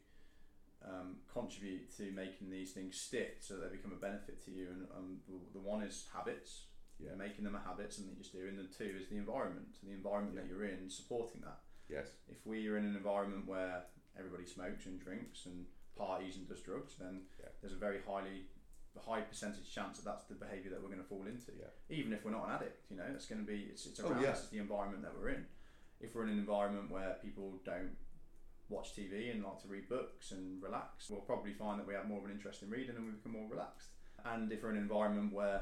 um, 0.86 1.18
contribute 1.32 1.96
to 1.98 2.12
making 2.12 2.50
these 2.50 2.72
things 2.72 3.00
stick 3.00 3.38
so 3.42 3.56
that 3.58 3.70
they 3.70 3.76
become 3.78 3.92
a 3.92 4.00
benefit 4.02 4.44
to 4.46 4.52
you. 4.52 4.68
And 4.72 4.88
um, 4.96 5.18
the, 5.54 5.60
one 5.60 5.84
is 5.84 6.06
habits, 6.14 6.66
Yeah. 7.00 7.16
making 7.18 7.44
them 7.44 7.56
a 7.56 7.60
habit, 7.60 7.92
something 7.94 8.12
you 8.14 8.18
just 8.20 8.32
do. 8.34 8.48
And 8.48 8.58
the 8.58 8.64
two 8.64 8.96
is 9.00 9.08
the 9.10 9.18
environment, 9.18 9.76
the 9.84 9.92
environment 9.92 10.36
that 10.38 10.48
you're 10.48 10.64
in, 10.66 10.90
supporting 10.90 11.42
that. 11.42 11.60
Yes. 11.90 12.08
If 12.30 12.46
we 12.46 12.68
are 12.68 12.78
in 12.78 12.86
an 12.86 12.96
environment 12.96 13.46
where 13.48 13.84
everybody 14.18 14.46
smokes 14.46 14.86
and 14.86 15.00
drinks 15.00 15.46
and 15.46 15.66
parties 15.98 16.38
and 16.38 16.48
does 16.48 16.62
drugs, 16.62 16.96
then 17.00 17.22
Yeah. 17.40 17.50
there's 17.62 17.74
a 17.74 17.78
very 17.78 18.00
highly 18.08 18.48
high 19.06 19.22
percentage 19.22 19.74
chance 19.74 19.98
that 19.98 20.06
that's 20.06 20.26
the 20.26 20.36
behaviour 20.36 20.70
that 20.72 20.82
we're 20.82 20.90
going 20.90 21.02
to 21.02 21.08
fall 21.08 21.26
into. 21.26 21.52
Yeah. 21.58 21.72
Even 21.90 22.14
if 22.14 22.24
we're 22.24 22.32
not 22.32 22.48
an 22.48 22.56
addict, 22.56 22.86
you 22.90 22.98
know, 22.98 23.06
it's 23.14 23.26
going 23.26 23.42
to 23.42 23.48
be 23.48 23.68
it's, 23.70 23.86
it's 23.86 24.00
Oh, 24.00 24.10
around 24.10 24.22
yeah. 24.22 24.30
us, 24.30 24.42
it's 24.42 24.50
the 24.50 24.60
environment 24.60 25.04
that 25.04 25.14
we're 25.18 25.30
in. 25.30 25.46
If 26.00 26.16
we're 26.16 26.24
in 26.24 26.30
an 26.30 26.40
environment 26.40 26.92
where 26.92 27.18
people 27.22 27.60
don't 27.66 27.96
watch 28.70 28.96
TV 28.96 29.32
and 29.32 29.44
like 29.44 29.62
to 29.62 29.68
read 29.68 29.90
books 29.90 30.32
and 30.32 30.62
relax, 30.62 31.10
we'll 31.10 31.22
probably 31.22 31.54
find 31.54 31.80
that 31.80 31.88
we 31.88 31.94
have 31.94 32.08
more 32.08 32.20
of 32.20 32.26
an 32.26 32.32
interest 32.32 32.64
in 32.64 32.70
reading 32.70 32.96
and 32.96 33.06
we 33.06 33.12
become 33.12 33.34
more 33.34 33.50
relaxed. 33.50 33.90
And 34.26 34.52
if 34.52 34.64
we're 34.64 34.72
in 34.72 34.78
an 34.78 34.84
environment 34.84 35.34
where 35.34 35.62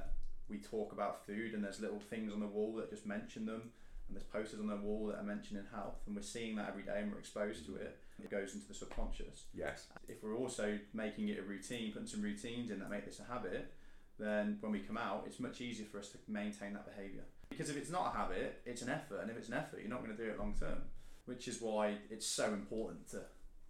we 0.50 0.58
talk 0.58 0.92
about 0.92 1.26
food 1.26 1.54
and 1.54 1.64
there's 1.64 1.80
little 1.80 2.00
things 2.00 2.34
on 2.34 2.40
the 2.40 2.48
wall 2.48 2.74
that 2.76 2.90
just 2.90 3.06
mention 3.06 3.46
them 3.46 3.72
and 4.08 4.16
there's 4.16 4.24
posters 4.24 4.60
on 4.60 4.68
the 4.68 4.76
wall 4.76 5.08
that 5.08 5.18
are 5.18 5.24
mentioning 5.24 5.64
health 5.74 6.02
and 6.06 6.16
we're 6.16 6.22
seeing 6.22 6.56
that 6.56 6.70
every 6.70 6.84
day 6.84 7.00
and 7.00 7.12
we're 7.12 7.20
exposed 7.20 7.66
to 7.66 7.72
mm-hmm. 7.72 7.84
it, 7.84 8.00
it 8.24 8.32
goes 8.32 8.54
into 8.54 8.68
the 8.68 8.74
subconscious. 8.74 9.46
Yes. 9.54 9.88
If 10.08 10.24
we're 10.24 10.36
also 10.36 10.80
making 10.94 11.30
it 11.30 11.40
a 11.40 11.44
routine, 11.44 11.92
putting 11.92 12.08
some 12.08 12.22
routines 12.22 12.72
in 12.72 12.80
that 12.80 12.90
make 12.90 13.06
this 13.06 13.20
a 13.20 13.32
habit, 13.32 13.74
then 14.20 14.58
when 14.62 14.72
we 14.72 14.80
come 14.80 14.98
out, 14.98 15.24
it's 15.28 15.40
much 15.40 15.62
easier 15.62 15.86
for 15.86 16.00
us 16.00 16.10
to 16.10 16.18
maintain 16.28 16.74
that 16.74 16.86
behaviour. 16.86 17.24
Because 17.50 17.70
if 17.70 17.78
it's 17.78 17.92
not 17.92 18.14
a 18.14 18.18
habit, 18.18 18.62
it's 18.66 18.82
an 18.82 18.90
effort, 18.90 19.22
and 19.22 19.30
if 19.30 19.38
it's 19.38 19.48
an 19.48 19.54
effort, 19.54 19.80
you're 19.80 19.90
not 19.90 20.04
going 20.04 20.16
to 20.16 20.22
do 20.22 20.30
it 20.30 20.40
long 20.40 20.56
term. 20.60 20.82
Which 21.26 21.48
is 21.48 21.62
why 21.62 21.98
it's 22.10 22.26
so 22.26 22.46
important 22.54 23.10
to, 23.10 23.22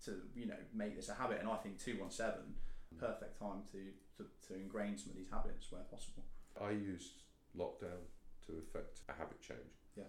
to 0.05 0.21
you 0.35 0.45
know, 0.45 0.61
make 0.73 0.95
this 0.95 1.09
a 1.09 1.15
habit. 1.15 1.39
And 1.39 1.49
I 1.49 1.55
think 1.57 1.83
two 1.83 1.99
one 1.99 2.11
seven, 2.11 2.53
perfect 2.99 3.39
time 3.39 3.63
to, 3.71 3.79
to, 4.17 4.29
to 4.47 4.53
ingrain 4.61 4.95
some 4.95 5.09
of 5.09 5.17
these 5.17 5.29
habits 5.31 5.71
where 5.71 5.81
possible. 5.89 6.23
I 6.61 6.69
used 6.69 7.23
lockdown 7.57 8.05
to 8.45 8.53
effect 8.59 8.99
a 9.09 9.13
habit 9.13 9.41
change. 9.41 9.73
Yeah. 9.95 10.03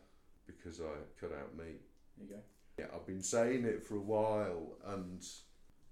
Because 0.46 0.80
I 0.80 0.92
cut 1.18 1.32
out 1.32 1.56
meat. 1.56 1.80
There 2.18 2.26
you 2.26 2.34
go. 2.34 2.40
Yeah, 2.78 2.86
I've 2.94 3.06
been 3.06 3.22
saying 3.22 3.64
it 3.64 3.82
for 3.82 3.96
a 3.96 4.00
while, 4.00 4.76
and 4.86 5.24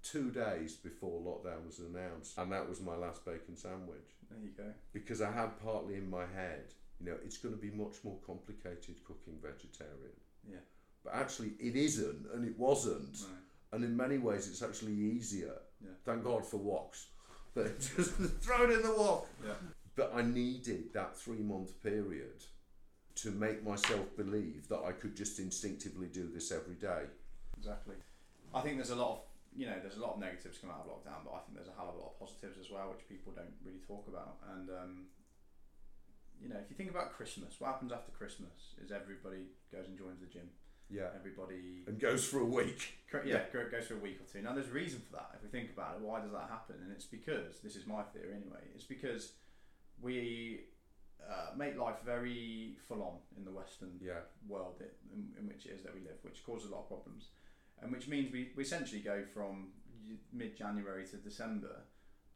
two 0.03 0.31
days 0.31 0.75
before 0.75 1.19
lockdown 1.21 1.65
was 1.65 1.79
announced, 1.79 2.37
and 2.37 2.51
that 2.51 2.67
was 2.67 2.81
my 2.81 2.95
last 2.95 3.25
bacon 3.25 3.55
sandwich. 3.57 4.15
There 4.29 4.39
you 4.41 4.51
go. 4.55 4.71
Because 4.93 5.21
I 5.21 5.31
had 5.31 5.59
partly 5.61 5.95
in 5.95 6.09
my 6.09 6.25
head, 6.33 6.73
you 6.99 7.07
know, 7.07 7.17
it's 7.25 7.37
going 7.37 7.53
to 7.53 7.61
be 7.61 7.71
much 7.71 7.95
more 8.03 8.17
complicated 8.25 9.03
cooking 9.05 9.37
vegetarian. 9.41 10.15
Yeah. 10.49 10.59
But 11.03 11.15
actually, 11.15 11.51
it 11.59 11.75
isn't, 11.75 12.25
and 12.33 12.45
it 12.45 12.57
wasn't. 12.57 13.19
No. 13.21 13.35
And 13.73 13.83
in 13.83 13.95
many 13.95 14.17
ways, 14.17 14.47
it's 14.47 14.63
actually 14.63 14.93
easier. 14.93 15.55
Yeah. 15.81 15.91
Thank 16.05 16.23
God 16.23 16.45
for 16.45 16.57
woks. 16.57 17.05
But 17.53 17.79
just 17.95 18.11
throw 18.41 18.63
it 18.63 18.71
in 18.71 18.81
the 18.81 18.93
wok. 18.97 19.27
Yeah. 19.45 19.53
But 19.95 20.13
I 20.15 20.21
needed 20.21 20.93
that 20.93 21.17
three 21.17 21.39
month 21.39 21.81
period 21.83 22.43
to 23.23 23.31
make 23.31 23.63
myself 23.63 24.05
believe 24.15 24.67
that 24.69 24.79
I 24.85 24.91
could 24.91 25.15
just 25.15 25.39
instinctively 25.39 26.07
do 26.07 26.29
this 26.33 26.51
every 26.51 26.75
day. 26.75 27.03
Exactly. 27.57 27.95
I 28.53 28.61
think 28.61 28.77
there's 28.77 28.91
a 28.91 28.95
lot 28.95 29.11
of 29.11 29.19
you 29.55 29.65
know 29.65 29.75
there's 29.81 29.97
a 29.97 30.01
lot 30.01 30.13
of 30.15 30.19
negatives 30.19 30.57
coming 30.59 30.75
out 30.75 30.85
of 30.85 30.91
lockdown, 30.91 31.25
but 31.25 31.33
I 31.33 31.39
think 31.45 31.55
there's 31.57 31.67
a 31.67 31.75
hell 31.77 31.89
of 31.89 31.95
a 31.95 31.97
lot 31.97 32.13
of 32.13 32.19
positives 32.19 32.57
as 32.59 32.69
well, 32.69 32.93
which 32.93 33.07
people 33.09 33.33
don't 33.35 33.53
really 33.65 33.81
talk 33.87 34.05
about. 34.07 34.37
And 34.53 34.69
um, 34.69 34.93
you 36.41 36.49
know, 36.49 36.57
if 36.61 36.69
you 36.69 36.75
think 36.75 36.91
about 36.91 37.13
Christmas, 37.13 37.55
what 37.59 37.71
happens 37.73 37.91
after 37.91 38.11
Christmas 38.11 38.77
is 38.83 38.91
everybody 38.91 39.49
goes 39.71 39.87
and 39.87 39.97
joins 39.97 40.19
the 40.21 40.27
gym. 40.27 40.49
Yeah. 40.89 41.09
Everybody, 41.19 41.83
And 41.85 41.99
goes 41.99 42.23
for 42.23 42.39
a 42.39 42.45
week. 42.45 42.93
cor- 43.11 43.25
yeah, 43.25 43.41
goes 43.51 43.87
for 43.87 43.95
a 43.95 43.99
week 43.99 44.19
or 44.21 44.31
two. 44.31 44.41
Now, 44.41 44.53
there's 44.53 44.69
a 44.69 44.71
reason 44.71 45.01
for 45.01 45.17
that. 45.17 45.31
If 45.35 45.43
we 45.43 45.49
think 45.49 45.69
about 45.75 45.95
it, 45.95 46.01
why 46.01 46.21
does 46.21 46.31
that 46.31 46.47
happen? 46.49 46.77
And 46.81 46.93
it's 46.93 47.03
because 47.03 47.59
this 47.61 47.75
is 47.75 47.85
my 47.85 48.03
theory 48.13 48.31
anyway. 48.33 48.61
It's 48.73 48.85
because 48.85 49.33
we 50.01 50.61
uh, 51.21 51.51
make 51.55 51.77
life 51.77 51.99
very 52.05 52.77
full 52.87 53.01
on 53.03 53.17
in 53.37 53.43
the 53.45 53.51
Western 53.51 53.99
Yeah. 54.01 54.21
world 54.47 54.75
it, 54.81 54.97
in, 55.13 55.33
in 55.39 55.47
which 55.47 55.65
it 55.65 55.71
is 55.71 55.83
that 55.83 55.93
we 55.93 56.01
live, 56.01 56.17
which 56.21 56.43
causes 56.43 56.69
a 56.69 56.73
lot 56.73 56.81
of 56.81 56.87
problems, 56.87 57.29
and 57.81 57.91
which 57.91 58.07
means 58.07 58.31
we, 58.31 58.51
we 58.55 58.63
essentially 58.63 59.01
go 59.01 59.23
from 59.33 59.73
mid 60.31 60.55
January 60.55 61.05
to 61.07 61.17
December 61.17 61.81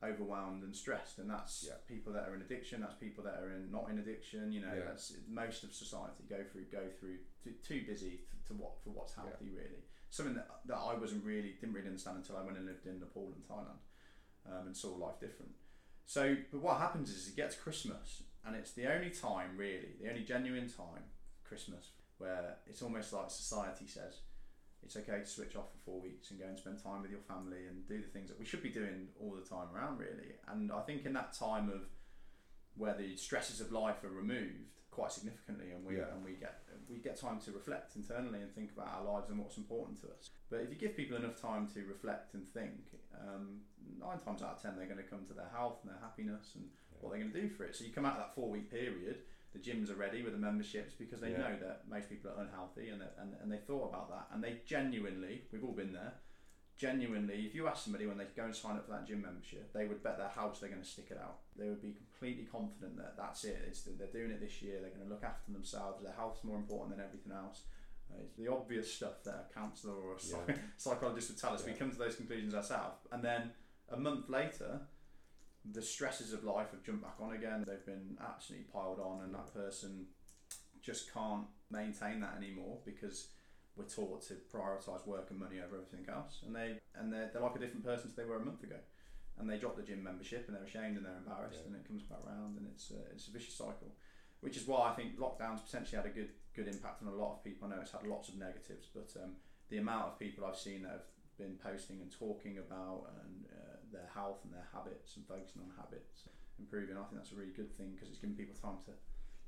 overwhelmed 0.03 0.63
and 0.63 0.75
stressed, 0.75 1.19
and 1.19 1.29
that's 1.29 1.63
Yeah. 1.67 1.75
people 1.87 2.11
that 2.13 2.27
are 2.27 2.35
in 2.35 2.41
addiction, 2.41 2.81
that's 2.81 2.95
people 2.95 3.23
that 3.23 3.35
are 3.35 3.51
in 3.51 3.71
not 3.71 3.89
in 3.89 3.99
addiction. 3.99 4.51
You 4.51 4.61
know, 4.61 4.73
Yeah. 4.73 4.85
that's 4.85 5.13
most 5.27 5.63
of 5.63 5.73
society 5.73 6.23
go 6.27 6.43
through 6.43 6.65
go 6.65 6.89
through 6.99 7.19
too, 7.43 7.53
too 7.63 7.85
busy 7.85 8.25
to, 8.29 8.35
to 8.47 8.53
what 8.55 8.81
for 8.83 8.89
what's 8.89 9.13
healthy 9.13 9.49
really. 9.51 9.83
Something 10.09 10.35
that, 10.35 10.49
that 10.65 10.75
I 10.75 10.95
wasn't 10.95 11.23
really 11.23 11.53
didn't 11.53 11.73
really 11.73 11.87
understand 11.87 12.17
until 12.17 12.35
I 12.35 12.41
went 12.43 12.57
and 12.57 12.65
lived 12.65 12.85
in 12.87 12.99
Nepal 12.99 13.31
and 13.33 13.43
Thailand, 13.47 13.79
um, 14.47 14.65
and 14.67 14.75
saw 14.75 14.89
life 14.95 15.19
different. 15.19 15.51
So, 16.07 16.35
but 16.51 16.59
what 16.61 16.77
happens 16.79 17.09
is 17.11 17.27
it 17.29 17.35
gets 17.35 17.55
Christmas, 17.55 18.23
and 18.45 18.55
it's 18.55 18.71
the 18.71 18.87
only 18.93 19.09
time, 19.09 19.57
really, 19.57 19.95
the 20.01 20.09
only 20.09 20.23
genuine 20.23 20.67
time, 20.69 21.03
Christmas, 21.43 21.91
where 22.17 22.57
it's 22.67 22.81
almost 22.81 23.13
like 23.13 23.29
society 23.29 23.87
says 23.87 24.21
it's 24.83 24.97
okay 24.97 25.19
to 25.19 25.25
switch 25.25 25.55
off 25.55 25.71
for 25.71 25.77
four 25.85 26.01
weeks 26.01 26.31
and 26.31 26.39
go 26.39 26.45
and 26.47 26.57
spend 26.57 26.81
time 26.81 27.01
with 27.03 27.11
your 27.11 27.19
family 27.19 27.67
and 27.69 27.87
do 27.87 28.01
the 28.01 28.07
things 28.07 28.29
that 28.29 28.39
we 28.39 28.45
should 28.45 28.63
be 28.63 28.69
doing 28.69 29.07
all 29.19 29.35
the 29.35 29.47
time 29.47 29.67
around, 29.75 29.99
really. 29.99 30.33
And 30.47 30.71
I 30.71 30.81
think 30.81 31.05
in 31.05 31.13
that 31.13 31.33
time 31.33 31.69
of 31.69 31.81
where 32.75 32.95
the 32.97 33.15
stresses 33.15 33.61
of 33.61 33.71
life 33.71 34.03
are 34.03 34.09
removed 34.09 34.79
quite 34.89 35.11
significantly, 35.11 35.71
and 35.71 35.85
we 35.85 35.97
Yeah. 35.97 36.11
and 36.13 36.23
we 36.23 36.33
get 36.35 36.63
we 36.89 36.97
get 36.97 37.15
time 37.15 37.39
to 37.39 37.51
reflect 37.53 37.95
internally 37.95 38.41
and 38.41 38.53
think 38.53 38.71
about 38.73 38.87
our 38.89 39.03
lives 39.05 39.29
and 39.29 39.39
what's 39.39 39.57
important 39.57 39.97
to 40.01 40.07
us. 40.11 40.29
But 40.49 40.59
if 40.61 40.69
you 40.69 40.75
give 40.75 40.93
people 40.97 41.15
enough 41.15 41.39
time 41.39 41.65
to 41.69 41.85
reflect 41.85 42.33
and 42.33 42.45
think, 42.49 42.99
um, 43.17 43.61
nine 43.97 44.19
times 44.19 44.41
out 44.41 44.55
of 44.55 44.61
ten 44.61 44.75
they're 44.75 44.87
going 44.87 44.97
to 44.97 45.03
come 45.09 45.23
to 45.27 45.33
their 45.33 45.47
health 45.55 45.77
and 45.83 45.91
their 45.91 45.99
happiness 46.01 46.55
and 46.55 46.69
what 47.03 47.11
they're 47.11 47.19
going 47.21 47.31
to 47.33 47.41
do 47.41 47.49
for 47.49 47.63
it. 47.63 47.75
So 47.75 47.83
you 47.85 47.91
come 47.91 48.05
out 48.05 48.13
of 48.13 48.19
that 48.19 48.35
four 48.35 48.49
week 48.49 48.69
period, 48.69 49.17
the 49.53 49.59
gyms 49.59 49.89
are 49.91 49.95
ready 49.95 50.23
with 50.23 50.33
the 50.33 50.39
memberships 50.39 50.93
because 50.93 51.19
they 51.19 51.31
Yeah. 51.31 51.37
know 51.39 51.55
that 51.61 51.83
most 51.89 52.09
people 52.09 52.31
are 52.31 52.41
unhealthy 52.41 52.89
and, 52.89 53.01
they- 53.01 53.15
and 53.21 53.33
and 53.41 53.51
they 53.51 53.57
thought 53.57 53.89
about 53.89 54.09
that 54.09 54.27
and 54.33 54.43
they 54.43 54.61
genuinely, 54.65 55.43
we've 55.51 55.63
all 55.63 55.73
been 55.73 55.93
there. 55.93 56.13
Genuinely, 56.77 57.45
if 57.45 57.53
you 57.53 57.67
ask 57.67 57.83
somebody 57.83 58.07
when 58.07 58.17
they 58.17 58.25
go 58.35 58.43
and 58.45 58.55
sign 58.55 58.75
up 58.75 58.85
for 58.85 58.91
that 58.91 59.05
gym 59.05 59.21
membership, 59.21 59.71
they 59.71 59.85
would 59.85 60.01
bet 60.01 60.17
their 60.17 60.29
house 60.29 60.59
they're 60.59 60.69
going 60.69 60.81
to 60.81 60.87
stick 60.87 61.09
it 61.11 61.17
out. 61.21 61.37
They 61.55 61.69
would 61.69 61.81
be 61.81 61.93
completely 61.93 62.45
confident 62.45 62.97
that 62.97 63.15
that's 63.17 63.43
it. 63.43 63.59
It's 63.67 63.83
they're 63.83 64.07
doing 64.07 64.31
it 64.31 64.39
this 64.41 64.63
year. 64.63 64.79
They're 64.81 64.89
going 64.89 65.03
to 65.07 65.09
look 65.13 65.23
after 65.23 65.51
themselves. 65.51 66.01
Their 66.03 66.13
health's 66.13 66.43
more 66.43 66.55
important 66.55 66.95
than 66.97 67.05
everything 67.05 67.33
else. 67.33 67.61
Uh, 68.09 68.15
it's 68.23 68.35
the 68.35 68.47
obvious 68.47 68.91
stuff 68.91 69.21
that 69.25 69.49
a 69.51 69.53
counsellor 69.53 69.93
or 69.93 70.15
a 70.15 70.47
Yeah. 70.49 70.55
psychologist 70.77 71.29
would 71.29 71.37
tell 71.37 71.53
us. 71.53 71.63
We 71.63 71.73
come 71.73 71.91
to 71.91 71.97
those 71.99 72.15
conclusions 72.15 72.55
ourselves, 72.55 73.05
and 73.11 73.23
then 73.23 73.51
a 73.89 73.97
month 73.99 74.27
later, 74.27 74.81
the 75.69 75.81
stresses 75.81 76.33
of 76.33 76.43
life 76.43 76.71
have 76.71 76.83
jumped 76.83 77.03
back 77.03 77.15
on 77.21 77.33
again. 77.33 77.63
They've 77.67 77.85
been 77.85 78.17
absolutely 78.25 78.67
piled 78.73 78.99
on, 78.99 79.23
and 79.23 79.33
that 79.33 79.53
person 79.53 80.07
just 80.81 81.13
can't 81.13 81.45
maintain 81.69 82.19
that 82.21 82.33
anymore 82.37 82.79
because 82.85 83.27
we're 83.75 83.85
taught 83.85 84.21
to 84.27 84.33
prioritise 84.53 85.05
work 85.07 85.27
and 85.29 85.39
money 85.39 85.57
over 85.59 85.75
everything 85.77 86.05
else. 86.13 86.41
And 86.45 86.55
they 86.55 86.79
and 86.95 87.11
they're, 87.13 87.29
they're 87.31 87.41
like 87.41 87.55
a 87.55 87.59
different 87.59 87.85
person 87.85 88.09
to 88.09 88.15
they 88.15 88.25
were 88.25 88.37
a 88.37 88.45
month 88.45 88.63
ago. 88.63 88.77
And 89.39 89.49
they 89.49 89.57
drop 89.57 89.75
the 89.77 89.81
gym 89.83 90.03
membership 90.03 90.45
and 90.47 90.55
they're 90.55 90.65
ashamed 90.65 90.97
and 90.97 91.05
they're 91.05 91.17
embarrassed 91.17 91.59
Yeah. 91.61 91.67
and 91.67 91.75
it 91.75 91.87
comes 91.87 92.03
back 92.03 92.19
around, 92.27 92.57
and 92.57 92.67
it's 92.73 92.91
a, 92.91 92.99
it's 93.13 93.27
a 93.27 93.31
vicious 93.31 93.55
cycle. 93.55 93.93
Which 94.41 94.57
is 94.57 94.67
why 94.67 94.89
I 94.89 94.93
think 94.95 95.17
lockdowns 95.19 95.63
potentially 95.63 95.97
had 95.97 96.05
a 96.07 96.13
good 96.13 96.29
good 96.55 96.67
impact 96.67 97.01
on 97.03 97.07
a 97.07 97.15
lot 97.15 97.33
of 97.37 97.43
people. 97.43 97.67
I 97.67 97.75
know 97.75 97.81
it's 97.81 97.91
had 97.91 98.05
lots 98.07 98.27
of 98.29 98.37
negatives, 98.37 98.87
but 98.93 99.09
um, 99.23 99.33
the 99.69 99.77
amount 99.77 100.07
of 100.07 100.19
people 100.19 100.45
I've 100.45 100.57
seen 100.57 100.81
that 100.83 100.91
have 100.91 101.07
been 101.37 101.57
posting 101.63 102.01
and 102.01 102.11
talking 102.11 102.57
about 102.57 103.05
and 103.23 103.45
uh, 103.53 103.77
their 103.91 104.09
health 104.13 104.39
and 104.43 104.53
their 104.53 104.67
habits 104.73 105.15
and 105.17 105.25
focusing 105.27 105.61
on 105.61 105.71
habits 105.77 106.27
improving, 106.59 106.95
I 106.97 107.03
think 107.03 107.15
that's 107.21 107.31
a 107.31 107.35
really 107.35 107.51
good 107.55 107.75
thing 107.77 107.91
because 107.95 108.09
it's 108.09 108.19
giving 108.19 108.35
people 108.35 108.55
time 108.55 108.77
to 108.85 108.91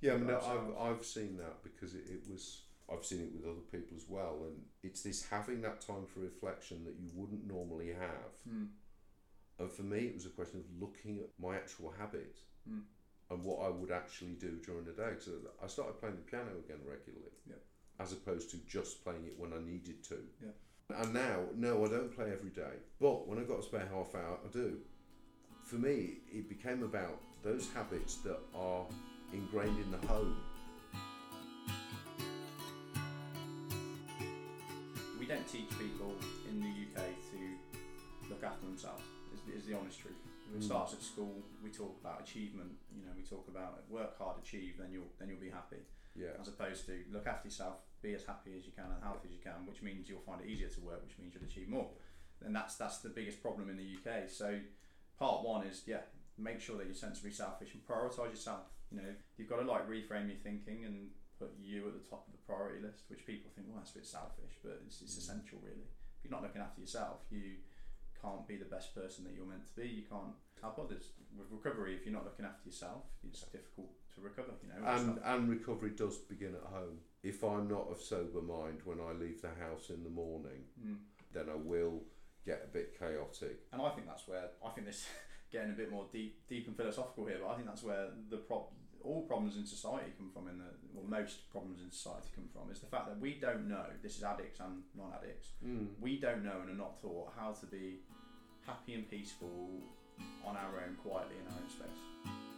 Yeah, 0.02 0.14
I 0.14 0.18
mean, 0.18 0.28
Right, 0.28 0.44
I've, 0.44 0.70
I've 0.98 1.06
seen 1.06 1.38
that 1.38 1.64
because 1.64 1.94
it, 1.94 2.04
it 2.10 2.24
was, 2.30 2.64
I've 2.92 3.06
seen 3.06 3.22
it 3.22 3.32
with 3.34 3.46
other 3.46 3.66
people 3.72 3.96
as 3.96 4.06
well. 4.10 4.44
And 4.48 4.58
it's 4.84 5.02
this 5.04 5.24
having 5.30 5.62
that 5.62 5.82
time 5.82 6.06
for 6.12 6.22
reflection 6.22 6.84
that 6.86 6.96
you 7.00 7.10
wouldn't 7.14 7.46
normally 7.48 7.90
have. 7.94 8.34
Hmm. 8.48 8.66
And 9.60 9.72
for 9.72 9.84
me, 9.84 10.00
it 10.10 10.16
was 10.16 10.26
a 10.26 10.30
question 10.30 10.60
of 10.60 10.82
looking 10.82 11.20
at 11.20 11.30
my 11.40 11.56
actual 11.56 11.92
habit 11.98 12.38
Mm. 12.70 12.80
and 13.30 13.44
what 13.44 13.60
I 13.66 13.70
would 13.70 13.92
actually 13.92 14.36
do 14.36 14.58
during 14.66 14.86
the 14.86 14.94
day. 14.94 15.16
So 15.20 15.32
I 15.62 15.68
started 15.68 16.00
playing 16.00 16.16
the 16.16 16.22
piano 16.22 16.52
again 16.64 16.80
regularly, 16.88 17.34
Yep. 17.46 17.60
as 18.00 18.14
opposed 18.14 18.50
to 18.52 18.58
just 18.66 19.04
playing 19.04 19.26
it 19.26 19.38
when 19.38 19.52
I 19.52 19.60
needed 19.60 20.02
to. 20.06 20.18
Yeah. 20.42 20.52
And 20.90 21.14
now, 21.14 21.40
no, 21.56 21.86
I 21.86 21.88
don't 21.88 22.14
play 22.16 22.32
every 22.32 22.50
day, 22.50 22.76
but 23.00 23.28
when 23.28 23.40
I've 23.40 23.48
got 23.48 23.60
a 23.60 23.64
spare 23.64 23.88
half 23.92 24.14
hour, 24.16 24.38
I 24.46 24.52
do. 24.52 24.78
For 25.64 25.76
me, 25.76 26.18
it 26.32 26.50
became 26.50 26.84
about 26.84 27.20
those 27.42 27.70
habits 27.74 28.16
that 28.18 28.40
are 28.56 28.86
ingrained 29.34 29.80
in 29.80 29.92
the 29.92 30.08
home. 30.08 30.38
we 35.20 35.30
don't 35.30 35.48
teach 35.48 35.70
people 35.80 36.14
in 36.50 36.60
the 36.60 36.68
UK 36.68 37.08
to 37.32 38.30
look 38.30 38.44
after 38.44 38.66
themselves. 38.66 39.02
Is, 39.34 39.62
is 39.62 39.66
the 39.66 39.74
honest 39.78 39.98
truth. 40.02 40.18
It 40.54 40.60
Mm. 40.60 40.64
starts 40.64 40.92
at 40.94 41.02
school. 41.02 41.42
We 41.64 41.70
talk 41.72 41.96
about 42.02 42.22
achievement. 42.22 42.74
You 42.94 43.06
know, 43.06 43.12
we 43.16 43.24
talk 43.24 43.48
about 43.48 43.90
work 43.90 44.18
hard, 44.18 44.38
achieve, 44.44 44.76
then 44.78 44.92
you'll 44.92 45.08
then 45.18 45.30
you'll 45.30 45.40
be 45.40 45.50
happy. 45.50 45.80
Yeah. 46.14 46.36
As 46.42 46.50
opposed 46.50 46.86
to 46.88 47.06
look 47.10 47.26
after 47.26 47.48
yourself, 47.48 47.78
be 48.04 48.14
as 48.14 48.26
happy 48.26 48.52
as 48.60 48.66
you 48.68 48.74
can 48.76 48.92
and 48.92 49.02
healthy 49.02 49.32
as 49.32 49.34
you 49.34 49.40
can, 49.42 49.66
which 49.66 49.82
means 49.82 50.10
you'll 50.10 50.28
find 50.28 50.42
it 50.44 50.48
easier 50.52 50.68
to 50.68 50.82
work, 50.82 51.02
which 51.02 51.18
means 51.18 51.34
you'll 51.34 51.48
achieve 51.48 51.70
more. 51.70 51.88
and 52.46 52.54
that's 52.54 52.76
that's 52.76 53.00
the 53.00 53.10
biggest 53.10 53.42
problem 53.42 53.70
in 53.72 53.78
the 53.80 53.88
UK. 53.96 54.30
So 54.30 54.60
part 55.18 55.44
one 55.44 55.66
is 55.66 55.84
yeah, 55.88 56.04
make 56.38 56.60
sure 56.60 56.78
that 56.78 56.86
you're 56.86 57.00
sensibly 57.08 57.32
selfish 57.32 57.74
and 57.74 57.82
prioritize 57.88 58.36
yourself. 58.36 58.68
You 58.92 58.98
know, 58.98 59.14
you've 59.38 59.50
got 59.50 59.64
to 59.64 59.66
like 59.66 59.88
reframe 59.90 60.28
your 60.28 60.42
thinking 60.44 60.84
and 60.86 61.10
put 61.40 61.52
you 61.58 61.88
at 61.88 61.94
the 61.96 62.06
top 62.08 62.28
of 62.28 62.34
the 62.34 62.44
priority 62.46 62.84
list, 62.84 63.08
which 63.08 63.26
people 63.26 63.50
think, 63.56 63.68
well, 63.70 63.80
that's 63.80 63.92
a 63.92 63.98
bit 63.98 64.06
selfish, 64.06 64.60
but 64.62 64.84
it's, 64.86 65.02
it's 65.02 65.16
mm. 65.16 65.24
essential 65.24 65.58
really. 65.64 65.88
If 66.20 66.26
you're 66.28 66.36
not 66.36 66.44
looking 66.44 66.62
after 66.62 66.82
yourself, 66.82 67.26
you 67.32 67.64
can't 68.22 68.48
be 68.48 68.56
the 68.56 68.66
best 68.70 68.96
person 68.96 69.26
that 69.26 69.34
you're 69.36 69.46
meant 69.46 69.66
to 69.66 69.76
be. 69.76 69.88
You 69.88 70.04
can't 70.08 70.36
help 70.62 70.80
others. 70.80 71.12
With 71.36 71.48
recovery, 71.52 71.96
if 71.96 72.06
you're 72.06 72.14
not 72.14 72.24
looking 72.24 72.46
after 72.46 72.64
yourself, 72.70 73.04
it's 73.28 73.42
difficult 73.52 73.92
to 74.16 74.22
recover. 74.22 74.54
You 74.64 74.70
know, 74.70 74.88
And 74.88 75.20
and 75.24 75.50
recovery 75.50 75.92
does 75.92 76.18
begin 76.18 76.56
at 76.56 76.70
home. 76.72 77.00
If 77.24 77.44
I'm 77.44 77.68
not 77.70 77.88
of 77.90 78.02
sober 78.02 78.42
mind 78.42 78.82
when 78.84 79.00
I 79.00 79.14
leave 79.14 79.42
the 79.42 79.50
house 79.50 79.90
in 79.90 80.04
the 80.04 80.10
morning, 80.10 80.66
Mm. 80.80 80.98
then 81.32 81.50
I 81.50 81.56
will 81.56 82.04
get 82.46 82.62
a 82.66 82.68
bit 82.68 82.98
chaotic. 83.00 83.62
and 83.72 83.82
I 83.82 83.90
think 83.92 84.06
that's 84.08 84.28
where 84.28 84.50
I 84.64 84.70
think 84.72 84.88
this 84.88 85.08
getting 85.52 85.72
a 85.72 85.76
bit 85.76 85.90
more 85.92 86.08
deep, 86.12 86.46
deep 86.48 86.68
and 86.68 86.76
philosophical 86.76 87.26
here. 87.26 87.40
But 87.42 87.50
I 87.52 87.56
think 87.56 87.68
that's 87.68 87.84
where 87.84 88.10
the 88.30 88.38
prob- 88.38 88.74
all 89.02 89.22
problems 89.28 89.56
in 89.58 89.66
society 89.66 90.12
come 90.18 90.30
from. 90.32 90.48
In 90.50 90.58
the 90.58 90.72
well, 90.94 91.06
most 91.06 91.50
problems 91.50 91.82
in 91.82 91.92
society 91.92 92.30
come 92.36 92.48
from 92.54 92.70
is 92.72 92.80
the 92.80 92.88
fact 92.88 93.08
that 93.08 93.20
we 93.20 93.36
don't 93.40 93.68
know. 93.68 93.86
This 94.02 94.18
is 94.18 94.24
addicts 94.24 94.60
and 94.60 94.84
non-addicts. 94.96 95.50
Mm. 95.66 95.88
We 96.00 96.20
don't 96.20 96.44
know 96.44 96.60
and 96.62 96.70
are 96.70 96.74
not 96.86 97.02
taught 97.02 97.34
how 97.38 97.52
to 97.54 97.66
be 97.68 98.00
happy 98.66 98.94
and 98.96 99.10
peaceful 99.10 99.82
on 100.46 100.56
our 100.58 100.80
own, 100.84 100.96
quietly 101.04 101.36
in 101.38 101.48
our 101.54 101.60
own 101.62 101.70
space. 101.70 102.53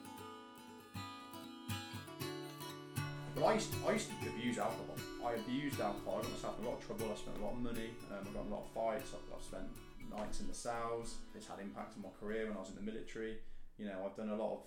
But 3.36 3.43
I 3.45 3.54
used, 3.56 3.71
to, 3.74 3.78
I 3.88 3.91
used 3.93 4.08
to 4.10 4.30
abuse 4.30 4.58
alcohol. 4.58 4.95
I 5.26 5.34
abused 5.34 5.80
alcohol. 5.82 6.19
I 6.19 6.21
got 6.24 6.32
myself 6.32 6.56
in 6.60 6.65
a 6.65 6.69
lot 6.69 6.80
of 6.80 6.86
trouble. 6.88 7.12
I 7.12 7.15
spent 7.19 7.38
a 7.38 7.43
lot 7.43 7.54
of 7.54 7.60
money. 7.60 7.89
Um, 8.12 8.24
I 8.24 8.32
got 8.32 8.45
in 8.48 8.52
a 8.52 8.56
lot 8.56 8.63
of 8.63 8.71
fights. 8.71 9.12
I've, 9.12 9.28
I've 9.36 9.43
spent 9.43 9.67
nights 10.10 10.39
in 10.39 10.48
the 10.48 10.54
cells. 10.56 11.15
It's 11.36 11.48
had 11.48 11.60
impact 11.60 11.95
on 11.98 12.04
my 12.04 12.13
career 12.19 12.48
when 12.48 12.56
I 12.56 12.62
was 12.63 12.69
in 12.69 12.76
the 12.80 12.82
military. 12.88 13.39
You 13.78 13.88
know, 13.88 14.08
I've 14.08 14.15
done 14.15 14.30
a 14.30 14.36
lot 14.39 14.54
of 14.56 14.60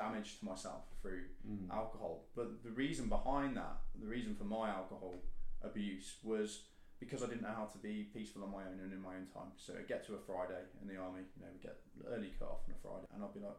damage 0.00 0.38
to 0.40 0.44
myself 0.46 0.84
through 1.02 1.24
Mm. 1.48 1.68
alcohol. 1.72 2.24
But 2.36 2.62
the 2.64 2.70
reason 2.70 3.08
behind 3.08 3.56
that, 3.56 3.80
the 4.00 4.06
reason 4.06 4.34
for 4.34 4.44
my 4.44 4.68
alcohol 4.70 5.14
abuse 5.62 6.16
was 6.22 6.64
because 7.00 7.22
I 7.22 7.26
didn't 7.26 7.42
know 7.42 7.54
how 7.56 7.64
to 7.66 7.78
be 7.78 8.08
peaceful 8.12 8.42
on 8.44 8.50
my 8.52 8.64
own 8.64 8.80
and 8.82 8.92
in 8.92 9.00
my 9.00 9.14
own 9.16 9.26
time. 9.32 9.52
So 9.56 9.72
I'd 9.78 9.88
get 9.88 10.04
to 10.06 10.14
a 10.14 10.18
Friday 10.18 10.60
in 10.82 10.88
the 10.88 10.96
army, 11.00 11.22
you 11.36 11.42
know, 11.44 11.48
we 11.52 11.60
get 11.62 11.76
early 12.08 12.32
cut 12.38 12.48
off 12.48 12.64
on 12.68 12.74
a 12.74 12.80
Friday, 12.82 13.06
and 13.14 13.22
I'd 13.24 13.32
be 13.34 13.40
like, 13.40 13.56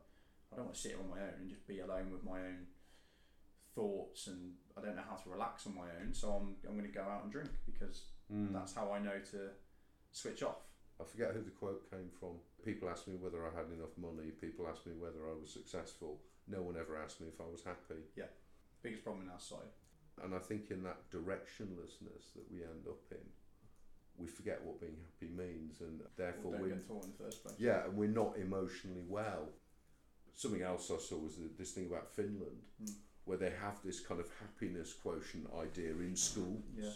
I 0.52 0.56
don't 0.58 0.65
want 0.65 0.76
to 0.76 0.82
sit 0.82 0.98
on 1.02 1.10
my 1.10 1.17
own 1.22 1.34
and 1.41 1.50
just 1.50 1.65
be 1.67 1.80
alone 1.80 2.12
with 2.12 2.24
my 2.24 2.39
own 2.39 2.67
thoughts, 3.80 4.28
and 4.28 4.54
I 4.78 4.82
don't 4.82 4.96
know 4.96 5.08
how 5.10 5.15
to 5.15 5.30
relax 5.30 5.65
on 5.68 5.76
my 5.76 5.88
own. 6.00 6.13
So 6.13 6.26
I'm 6.38 6.48
I'm 6.68 6.76
going 6.78 6.92
to 6.92 6.98
go 7.02 7.04
out 7.13 7.24
and 7.24 7.32
drink 7.32 7.52
because 7.65 7.98
Mm. 8.32 8.54
that's 8.54 8.74
how 8.76 8.92
I 8.92 9.00
know 9.00 9.18
to 9.34 9.39
switch 10.12 10.44
off. 10.44 10.62
I 11.02 11.04
forget 11.04 11.34
who 11.34 11.42
the 11.42 11.50
quote 11.62 11.89
came 11.89 12.10
from. 12.20 12.34
People 12.63 12.88
asked 12.89 13.08
me 13.08 13.15
whether 13.15 13.42
I 13.48 13.50
had 13.60 13.72
enough 13.74 13.96
money. 13.98 14.30
People 14.46 14.68
asked 14.70 14.86
me 14.86 14.94
whether 15.00 15.22
I 15.28 15.34
was 15.42 15.50
successful. 15.52 16.22
No 16.48 16.62
one 16.62 16.78
ever 16.78 16.96
asked 17.04 17.22
me 17.22 17.28
if 17.28 17.39
I 17.42 17.50
was 17.50 17.63
happy. 17.63 18.02
Yeah, 18.15 18.30
biggest 18.84 19.04
problem 19.04 19.26
in 19.26 19.32
our 19.32 19.39
society. 19.39 19.74
And 20.24 20.36
I 20.36 20.39
think 20.39 20.70
in 20.70 20.84
that 20.84 21.10
directionlessness 21.10 22.34
that 22.36 22.46
we 22.52 22.62
end 22.63 22.86
up 22.88 23.02
in, 23.12 23.26
we 24.18 24.28
forget 24.28 24.62
what 24.63 24.80
being 24.82 24.98
happy 25.08 25.32
means, 25.34 25.82
and 25.82 26.02
therefore 26.18 26.52
we 26.62 26.70
get 26.70 26.86
taught 26.88 27.06
in 27.06 27.12
the 27.18 27.24
first 27.24 27.42
place. 27.44 27.56
yeah, 27.58 27.86
and 27.86 27.96
we're 27.98 28.10
not 28.24 28.38
emotionally 28.38 29.06
well. 29.08 29.50
Something 30.36 30.62
else 30.62 30.92
I 30.92 30.98
saw 31.00 31.18
was 31.18 31.36
th- 31.36 31.58
this 31.58 31.72
thing 31.72 31.88
about 31.88 32.13
Finland, 32.13 32.62
Mm. 32.84 32.94
Where 33.30 33.38
they 33.38 33.54
have 33.62 33.78
this 33.86 34.00
kind 34.00 34.20
of 34.20 34.28
happiness 34.39 34.92
quotient 34.92 35.48
idea 35.62 35.92
in 35.92 36.15
schools, 36.15 36.63
Yeah. 36.76 36.89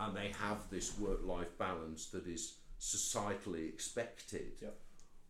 and 0.00 0.16
they 0.16 0.32
have 0.32 0.68
this 0.68 0.98
work-life 0.98 1.56
balance 1.58 2.06
that 2.06 2.26
is 2.26 2.54
societally 2.80 3.68
expected. 3.68 4.50
Yep. 4.60 4.76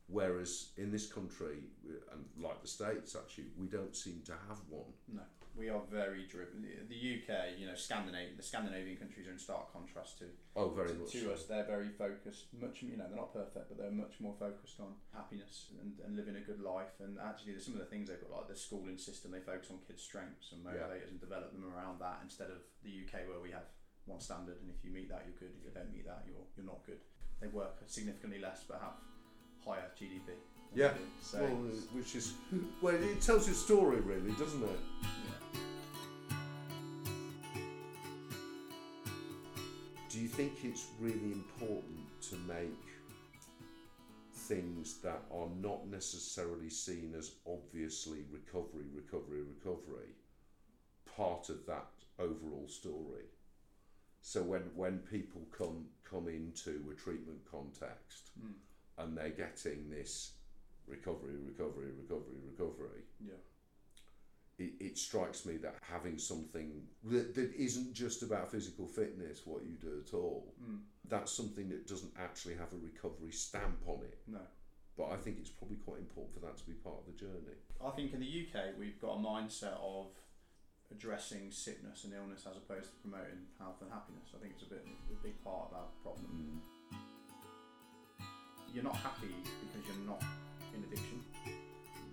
Whereas 0.07 0.71
in 0.79 0.91
this 0.91 1.07
country, 1.13 1.59
and 2.13 2.25
like 2.43 2.63
the 2.63 2.69
states, 2.69 3.15
actually, 3.15 3.49
we 3.59 3.67
don't 3.67 3.95
seem 3.95 4.23
to 4.25 4.33
have 4.49 4.59
one. 4.71 4.93
No, 5.13 5.23
we 5.57 5.69
are 5.69 5.81
very 5.91 6.25
driven. 6.27 6.63
The- 6.63 7.01
UK, 7.01 7.59
you 7.59 7.67
know, 7.67 7.75
Scandinavian, 7.75 8.37
the 8.37 8.43
Scandinavian 8.43 8.97
countries 8.97 9.27
are 9.29 9.33
in 9.33 9.39
stark 9.39 9.73
contrast 9.73 10.19
to 10.21 10.27
Oh, 10.57 10.71
very 10.71 10.89
to, 10.89 10.95
much. 10.95 11.13
to 11.13 11.21
so. 11.27 11.31
us. 11.33 11.45
They're 11.45 11.65
very 11.67 11.89
focused. 11.89 12.53
Much, 12.55 12.83
you 12.83 12.97
know, 12.97 13.07
they're 13.09 13.17
not 13.19 13.33
perfect, 13.33 13.69
but 13.69 13.77
they're 13.79 13.91
much 13.91 14.21
more 14.21 14.35
focused 14.39 14.81
on 14.81 14.95
happiness 15.13 15.67
and, 15.81 15.99
and 16.05 16.17
living 16.17 16.37
a 16.37 16.41
good 16.41 16.61
life. 16.61 17.01
And 17.01 17.19
actually, 17.19 17.53
there's 17.53 17.65
some 17.67 17.75
of 17.75 17.81
the 17.81 17.87
things 17.91 18.09
they've 18.09 18.21
got, 18.21 18.31
like 18.31 18.49
the 18.49 18.57
schooling 18.57 18.99
system. 18.99 19.31
They 19.33 19.41
focus 19.41 19.69
on 19.71 19.79
kids' 19.87 20.03
strengths 20.03 20.53
and 20.53 20.63
Yeah. 20.65 20.71
motivators 20.87 21.11
and 21.11 21.21
develop 21.21 21.53
them 21.53 21.65
around 21.67 22.01
that 22.01 22.21
instead 22.23 22.51
of 22.51 22.63
the 22.83 22.91
UK 22.91 23.27
where 23.29 23.41
we 23.41 23.51
have 23.51 23.67
one 24.07 24.21
standard, 24.21 24.57
and 24.63 24.71
if 24.71 24.83
you 24.85 24.91
meet 24.91 25.09
that, 25.11 25.23
you're 25.27 25.39
good. 25.39 25.55
If 25.59 25.65
you 25.67 25.71
don't 25.75 25.93
meet 25.93 26.07
that, 26.07 26.25
you're 26.27 26.47
you're 26.57 26.67
not 26.67 26.85
good. 26.87 26.99
They 27.41 27.47
work 27.49 27.81
significantly 27.87 28.39
less, 28.41 28.65
but 28.69 28.81
have 28.81 28.97
higher 29.65 29.91
GDP. 29.99 30.35
Yeah. 30.75 30.93
So. 31.23 31.39
Well, 31.43 31.51
which 31.93 32.15
is 32.15 32.33
well, 32.81 32.95
it 32.95 33.21
tells 33.21 33.47
your 33.47 33.57
story, 33.57 34.01
really, 34.01 34.33
doesn't 34.33 34.63
it? 34.63 34.79
yeah. 35.03 36.37
Do 40.11 40.19
you 40.21 40.29
think 40.29 40.53
it's 40.65 40.87
really 41.01 41.33
important 41.33 42.21
to 42.31 42.37
make 42.49 42.71
things 44.35 44.99
that 45.03 45.23
are 45.33 45.49
not 45.61 45.87
necessarily 45.89 46.69
seen 46.71 47.15
as 47.17 47.33
obviously 47.47 48.25
recovery, 48.33 48.87
recovery, 48.93 49.43
recovery 49.43 50.09
part 51.17 51.49
of 51.49 51.65
that 51.67 51.87
overall 52.19 52.67
story? 52.69 53.27
So 54.23 54.43
when 54.43 54.63
when 54.75 54.99
people 54.99 55.43
come 55.57 55.87
come 56.09 56.29
into 56.29 56.83
a 56.91 56.95
treatment 56.95 57.41
context 57.51 58.31
Mm. 58.41 58.53
and 58.99 59.17
they're 59.17 59.31
getting 59.31 59.89
this 59.91 60.33
recovery, 60.91 61.37
recovery, 61.37 61.91
recovery, 62.03 62.37
recovery, 62.51 63.03
Yeah. 63.25 63.35
it, 64.59 64.73
it 64.81 64.99
strikes 64.99 65.47
me 65.47 65.57
that 65.59 65.77
having 65.83 66.19
something 66.19 66.87
that, 67.05 67.35
that 67.35 67.53
isn't 67.55 67.93
just 67.95 68.23
about 68.23 68.51
physical 68.51 68.87
fitness, 68.87 69.47
what 69.47 69.65
you 69.65 69.75
do 69.77 70.03
at 70.07 70.13
all, 70.15 70.55
Mm. 70.63 70.81
that's 71.09 71.33
something 71.33 71.69
that 71.71 71.87
doesn't 71.87 72.13
actually 72.19 72.55
have 72.55 72.73
a 72.73 72.77
recovery 72.77 73.33
stamp 73.33 73.79
on 73.87 74.03
it. 74.05 74.19
No. 74.27 74.41
But 74.97 75.11
I 75.13 75.17
think 75.17 75.39
it's 75.39 75.49
probably 75.51 75.79
quite 75.79 75.99
important 76.01 76.35
for 76.35 76.41
that 76.41 76.59
to 76.59 76.67
be 76.67 76.75
part 76.75 76.99
of 76.99 77.07
the 77.07 77.13
journey. 77.19 77.57
I 77.83 77.91
think 77.91 78.13
in 78.13 78.21
the 78.21 78.27
UK 78.47 78.77
we've 78.79 79.01
got 79.01 79.13
a 79.17 79.19
mindset 79.19 79.79
of 79.81 80.09
addressing 80.91 81.51
sickness 81.53 82.05
and 82.05 82.13
illness 82.13 82.45
as 82.51 82.57
opposed 82.59 82.91
to 82.91 82.97
promoting 83.01 83.47
health 83.59 83.81
and 83.81 83.91
happiness. 83.91 84.29
I 84.35 84.39
think 84.43 84.55
it's 84.55 84.65
a 84.65 84.75
bit 84.75 84.85
a 84.85 85.23
big 85.23 85.43
part 85.43 85.71
of 85.71 85.77
our 85.79 85.89
problem. 86.03 86.61
You're 88.75 88.85
not 88.85 88.97
happy 88.97 89.35
because 89.63 89.87
you're 89.87 90.07
not 90.07 90.23
in 90.75 90.85
addiction. 90.85 91.23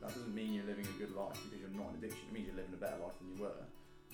That 0.01 0.13
doesn't 0.13 0.33
mean 0.33 0.53
you're 0.53 0.65
living 0.65 0.85
a 0.87 0.97
good 0.99 1.13
life 1.15 1.35
because 1.43 1.59
you're 1.59 1.75
not 1.75 1.91
in 1.91 1.99
addiction. 1.99 2.27
It 2.29 2.33
means 2.33 2.47
you're 2.47 2.55
living 2.55 2.73
a 2.73 2.77
better 2.79 2.97
life 3.01 3.17
than 3.19 3.35
you 3.35 3.41
were. 3.43 3.61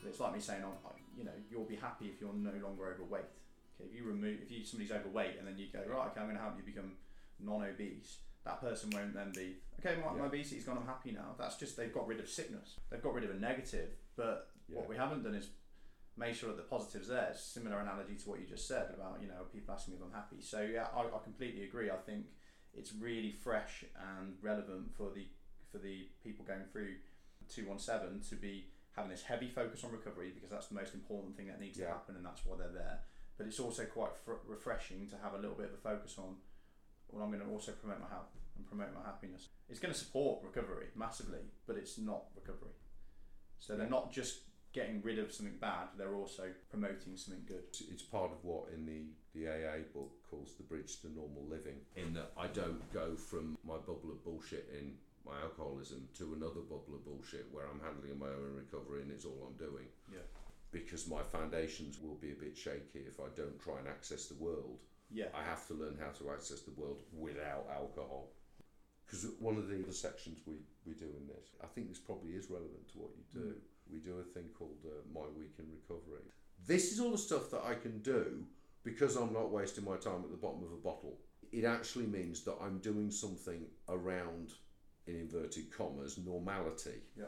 But 0.01 0.09
it's 0.09 0.19
like 0.19 0.33
me 0.33 0.39
saying, 0.39 0.63
oh, 0.65 0.73
you 1.17 1.23
know, 1.23 1.35
you'll 1.51 1.69
be 1.69 1.75
happy 1.75 2.07
if 2.07 2.19
you're 2.19 2.33
no 2.33 2.51
longer 2.63 2.87
overweight. 2.93 3.29
Okay, 3.77 3.89
if 3.89 3.95
you 3.95 4.03
remove, 4.05 4.39
if 4.41 4.51
you 4.51 4.65
somebody's 4.65 4.91
overweight 4.91 5.37
and 5.37 5.47
then 5.47 5.57
you 5.57 5.67
go, 5.71 5.79
right, 5.87 6.07
okay, 6.11 6.19
I'm 6.21 6.27
going 6.27 6.37
to 6.37 6.41
help 6.43 6.57
you 6.57 6.63
become 6.63 6.93
non-obese. 7.39 8.17
That 8.45 8.59
person 8.59 8.89
won't 8.91 9.13
then 9.13 9.31
be, 9.33 9.57
okay, 9.79 9.95
my, 10.03 10.11
my 10.13 10.25
obesity's 10.25 10.65
gone, 10.65 10.77
I'm 10.77 10.85
happy 10.87 11.11
now. 11.11 11.35
That's 11.37 11.55
just 11.57 11.77
they've 11.77 11.93
got 11.93 12.07
rid 12.07 12.19
of 12.19 12.27
sickness. 12.27 12.75
They've 12.89 13.01
got 13.01 13.13
rid 13.13 13.23
of 13.23 13.31
a 13.31 13.39
negative. 13.39 13.91
But 14.15 14.49
Yeah. 14.67 14.79
what 14.79 14.89
we 14.89 14.97
haven't 14.97 15.23
done 15.23 15.35
is 15.35 15.47
make 16.17 16.35
sure 16.35 16.49
that 16.49 16.57
the 16.57 16.63
positives 16.63 17.07
there. 17.07 17.29
It's 17.31 17.43
similar 17.43 17.79
analogy 17.79 18.15
to 18.15 18.29
what 18.29 18.39
you 18.39 18.45
just 18.45 18.67
said 18.67 18.93
about 18.93 19.19
you 19.21 19.27
know 19.27 19.45
people 19.51 19.73
asking 19.73 19.93
me 19.93 19.99
if 19.99 20.05
I'm 20.05 20.13
happy. 20.13 20.41
So 20.41 20.61
yeah, 20.61 20.87
I, 20.95 21.01
I 21.01 21.19
completely 21.23 21.63
agree. 21.63 21.89
I 21.89 21.97
think 22.05 22.25
it's 22.75 22.93
really 22.93 23.31
fresh 23.31 23.83
and 24.19 24.35
relevant 24.41 24.95
for 24.95 25.09
the 25.13 25.27
for 25.71 25.77
the 25.77 26.07
people 26.23 26.45
going 26.45 26.65
through 26.71 26.95
two 27.49 27.67
one 27.67 27.79
seven 27.79 28.21
to 28.29 28.35
be 28.35 28.67
having 28.95 29.09
this 29.09 29.23
heavy 29.23 29.49
focus 29.49 29.83
on 29.83 29.91
recovery 29.91 30.31
because 30.33 30.49
that's 30.49 30.67
the 30.67 30.75
most 30.75 30.93
important 30.93 31.35
thing 31.35 31.47
that 31.47 31.59
needs 31.59 31.77
to 31.77 31.87
happen 31.87 32.15
and 32.15 32.25
that's 32.25 32.45
why 32.45 32.55
they're 32.57 32.69
there. 32.69 32.99
But 33.37 33.47
it's 33.47 33.59
also 33.59 33.85
quite 33.85 34.15
fr- 34.23 34.45
refreshing 34.47 35.07
to 35.09 35.15
have 35.23 35.33
a 35.33 35.37
little 35.37 35.55
bit 35.55 35.65
of 35.67 35.73
a 35.73 35.77
focus 35.77 36.15
on. 36.17 36.35
Well, 37.09 37.23
I'm 37.23 37.31
going 37.31 37.43
to 37.43 37.49
also 37.49 37.71
promote 37.71 37.99
my 37.99 38.07
health 38.07 38.29
and 38.57 38.65
promote 38.65 38.93
my 38.93 39.03
happiness. 39.03 39.49
It's 39.69 39.79
going 39.79 39.93
to 39.93 39.99
support 39.99 40.43
recovery 40.43 40.87
massively, 40.95 41.39
but 41.67 41.75
it's 41.75 41.97
not 41.97 42.25
recovery. 42.35 42.73
So 43.59 43.75
they're 43.75 43.89
not 43.89 44.11
just 44.11 44.41
getting 44.73 45.01
rid 45.01 45.19
of 45.19 45.31
something 45.31 45.57
bad; 45.61 45.87
they're 45.97 46.15
also 46.15 46.43
promoting 46.69 47.15
something 47.15 47.43
good. 47.47 47.63
It's, 47.69 47.81
it's 47.81 48.03
part 48.03 48.31
of 48.31 48.43
what 48.43 48.69
in 48.73 48.85
the, 48.85 49.03
the 49.33 49.47
AA 49.47 49.83
book 49.93 50.11
calls 50.29 50.53
the 50.57 50.63
bridge 50.63 50.99
to 51.01 51.07
normal 51.07 51.45
living. 51.47 51.77
In 51.95 52.13
that 52.13 52.31
I 52.37 52.47
don't 52.47 52.81
go 52.91 53.15
from 53.15 53.57
my 53.65 53.77
bubble 53.77 54.11
of 54.11 54.23
bullshit 54.23 54.69
in 54.77 54.93
my 55.25 55.39
alcoholism 55.41 56.07
to 56.17 56.33
another 56.35 56.61
bubble 56.61 56.95
of 56.95 57.05
bullshit 57.05 57.47
where 57.51 57.65
I'm 57.65 57.79
handling 57.79 58.19
my 58.19 58.27
own 58.27 58.55
recovery 58.55 59.01
and 59.01 59.11
it's 59.11 59.25
all 59.25 59.47
I'm 59.47 59.57
doing. 59.57 59.87
Yeah. 60.11 60.27
Because 60.71 61.07
my 61.07 61.21
foundations 61.21 61.99
will 62.01 62.15
be 62.15 62.31
a 62.31 62.35
bit 62.35 62.57
shaky 62.57 63.05
if 63.07 63.19
I 63.19 63.29
don't 63.35 63.59
try 63.59 63.79
and 63.79 63.87
access 63.87 64.25
the 64.25 64.41
world. 64.43 64.79
Yeah, 65.11 65.29
I 65.33 65.43
have 65.43 65.67
to 65.67 65.75
learn 65.75 65.97
how 66.01 66.09
to 66.19 66.31
access 66.31 66.61
the 66.61 66.73
world 66.75 67.03
without 67.13 67.69
alcohol. 67.71 68.31
Because 69.05 69.27
one 69.39 69.57
of 69.57 69.67
the 69.69 69.77
other 69.83 69.93
sections 69.93 70.39
we, 70.47 70.55
we 70.85 70.93
do 70.93 71.05
in 71.05 71.27
this, 71.27 71.53
I 71.63 71.67
think 71.67 71.89
this 71.89 71.99
probably 71.99 72.33
is 72.33 72.49
relevant 72.49 72.89
to 72.93 72.97
what 72.97 73.11
you 73.15 73.23
do. 73.31 73.47
Mm. 73.47 73.61
We 73.91 73.99
do 73.99 74.19
a 74.19 74.23
thing 74.23 74.45
called 74.57 74.77
uh, 74.85 75.01
My 75.13 75.27
Week 75.37 75.53
in 75.59 75.65
Recovery. 75.71 76.23
This 76.65 76.91
is 76.91 76.99
all 76.99 77.11
the 77.11 77.17
stuff 77.17 77.51
that 77.51 77.63
I 77.65 77.75
can 77.75 77.99
do 77.99 78.45
because 78.83 79.15
I'm 79.15 79.33
not 79.33 79.51
wasting 79.51 79.85
my 79.85 79.97
time 79.97 80.23
at 80.23 80.31
the 80.31 80.37
bottom 80.37 80.63
of 80.63 80.71
a 80.71 80.81
bottle 80.83 81.17
it 81.53 81.65
actually 81.65 82.07
means 82.07 82.43
that 82.43 82.55
I'm 82.59 82.79
doing 82.79 83.11
something 83.11 83.61
around, 83.87 84.53
in 85.05 85.15
inverted 85.15 85.71
commas, 85.71 86.17
normality. 86.17 87.01
Yeah. 87.15 87.25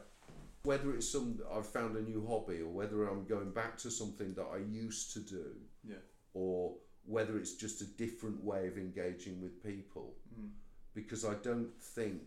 Whether 0.63 0.95
it's 0.95 1.07
some 1.07 1.39
I've 1.53 1.67
found 1.67 1.95
a 1.95 2.01
new 2.01 2.25
hobby, 2.27 2.59
or 2.61 2.69
whether 2.69 3.07
I'm 3.07 3.25
going 3.25 3.51
back 3.51 3.77
to 3.79 3.91
something 3.91 4.33
that 4.33 4.47
I 4.51 4.57
used 4.57 5.13
to 5.13 5.19
do, 5.19 5.55
Yeah. 5.83 6.01
or 6.33 6.75
whether 7.05 7.37
it's 7.37 7.53
just 7.53 7.81
a 7.81 7.85
different 7.85 8.43
way 8.43 8.67
of 8.67 8.79
engaging 8.79 9.41
with 9.41 9.61
people, 9.61 10.15
Mm. 10.33 10.49
because 10.95 11.23
I 11.23 11.35
don't 11.35 11.79
think 11.79 12.23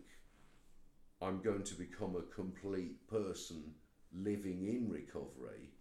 I'm 1.21 1.41
going 1.41 1.63
to 1.63 1.75
become 1.75 2.15
a 2.15 2.21
complete 2.33 3.05
person 3.07 3.75
living 4.13 4.67
in 4.67 4.89
recovery 4.89 5.71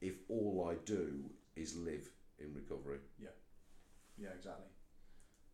if 0.00 0.14
all 0.28 0.68
I 0.70 0.74
do 0.84 1.24
is 1.56 1.76
live 1.76 2.08
in 2.38 2.54
recovery. 2.54 2.98
Yeah, 3.18 3.28
Yeah, 4.16 4.28
exactly. 4.36 4.66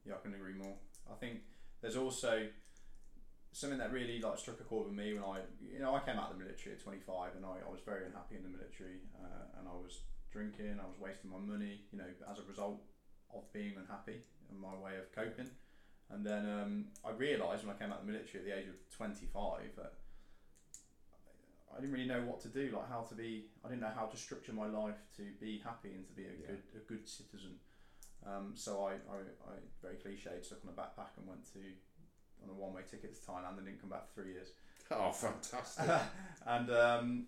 Yeah, 0.07 0.14
I 0.14 0.16
couldn't 0.18 0.37
agree 0.37 0.55
more. 0.55 0.75
I 1.11 1.14
think 1.14 1.40
there's 1.81 1.97
also 1.97 2.47
something 3.53 3.79
that 3.79 3.92
really 3.92 4.20
like 4.20 4.38
struck 4.38 4.61
a 4.61 4.64
chord 4.64 4.87
with 4.87 4.97
me 4.97 5.14
when 5.14 5.23
I, 5.23 5.38
you 5.62 5.79
know, 5.79 5.94
I 5.94 6.01
came 6.01 6.18
out 6.18 6.33
of 6.33 6.38
the 6.38 6.44
military 6.44 6.75
at 6.75 6.83
25 6.83 7.37
and 7.37 7.47
I, 7.47 7.62
I 7.64 7.70
was 7.70 7.81
very 7.87 8.05
unhappy 8.05 8.37
in 8.37 8.42
the 8.42 8.49
military 8.49 8.99
uh, 9.16 9.59
and 9.59 9.68
I 9.68 9.73
was 9.73 10.01
drinking, 10.33 10.81
I 10.83 10.87
was 10.87 10.99
wasting 10.99 11.31
my 11.31 11.38
money, 11.38 11.81
you 11.92 11.99
know, 11.99 12.11
as 12.31 12.38
a 12.38 12.49
result 12.49 12.83
of 13.33 13.51
being 13.53 13.75
unhappy 13.79 14.20
and 14.51 14.61
my 14.61 14.75
way 14.75 14.99
of 14.99 15.11
coping. 15.14 15.49
And 16.11 16.27
then 16.27 16.44
um, 16.51 16.85
I 17.05 17.12
realised 17.12 17.64
when 17.64 17.75
I 17.75 17.79
came 17.79 17.92
out 17.92 18.01
of 18.01 18.07
the 18.07 18.12
military 18.12 18.42
at 18.42 18.44
the 18.44 18.59
age 18.59 18.68
of 18.68 18.77
25 18.90 19.79
that 19.79 19.94
I 21.77 21.81
didn't 21.81 21.93
really 21.93 22.07
know 22.07 22.23
what 22.23 22.41
to 22.43 22.49
do, 22.49 22.71
like 22.75 22.89
how 22.89 23.03
to 23.03 23.15
be. 23.15 23.47
I 23.65 23.69
didn't 23.69 23.81
know 23.83 23.93
how 23.95 24.07
to 24.07 24.17
structure 24.17 24.53
my 24.53 24.67
life 24.67 25.01
to 25.17 25.23
be 25.41 25.61
happy 25.65 25.91
and 25.93 26.07
to 26.07 26.13
be 26.13 26.25
a 26.25 26.27
Yeah. 26.41 26.47
good 26.49 26.63
a 26.77 26.79
good 26.89 27.09
citizen. 27.09 27.59
Um, 28.27 28.53
so 28.55 28.85
I, 28.85 28.93
I, 28.93 29.19
I 29.53 29.55
very 29.83 29.97
cliche 29.97 30.31
took 30.49 30.63
on 30.65 30.71
a 30.73 30.77
backpack 30.81 31.13
and 31.19 31.27
went 31.27 31.45
to 31.53 31.59
on 32.43 32.49
a 32.51 32.55
one 32.55 32.73
way 32.75 32.83
ticket 32.91 33.15
to 33.15 33.21
Thailand 33.31 33.59
and 33.59 33.67
didn't 33.67 33.81
come 33.81 33.91
back 33.91 34.07
for 34.09 34.23
three 34.23 34.33
years. 34.33 34.49
Oh, 34.91 35.11
fantastic! 35.13 35.89
and 36.47 36.71
um, 36.71 37.27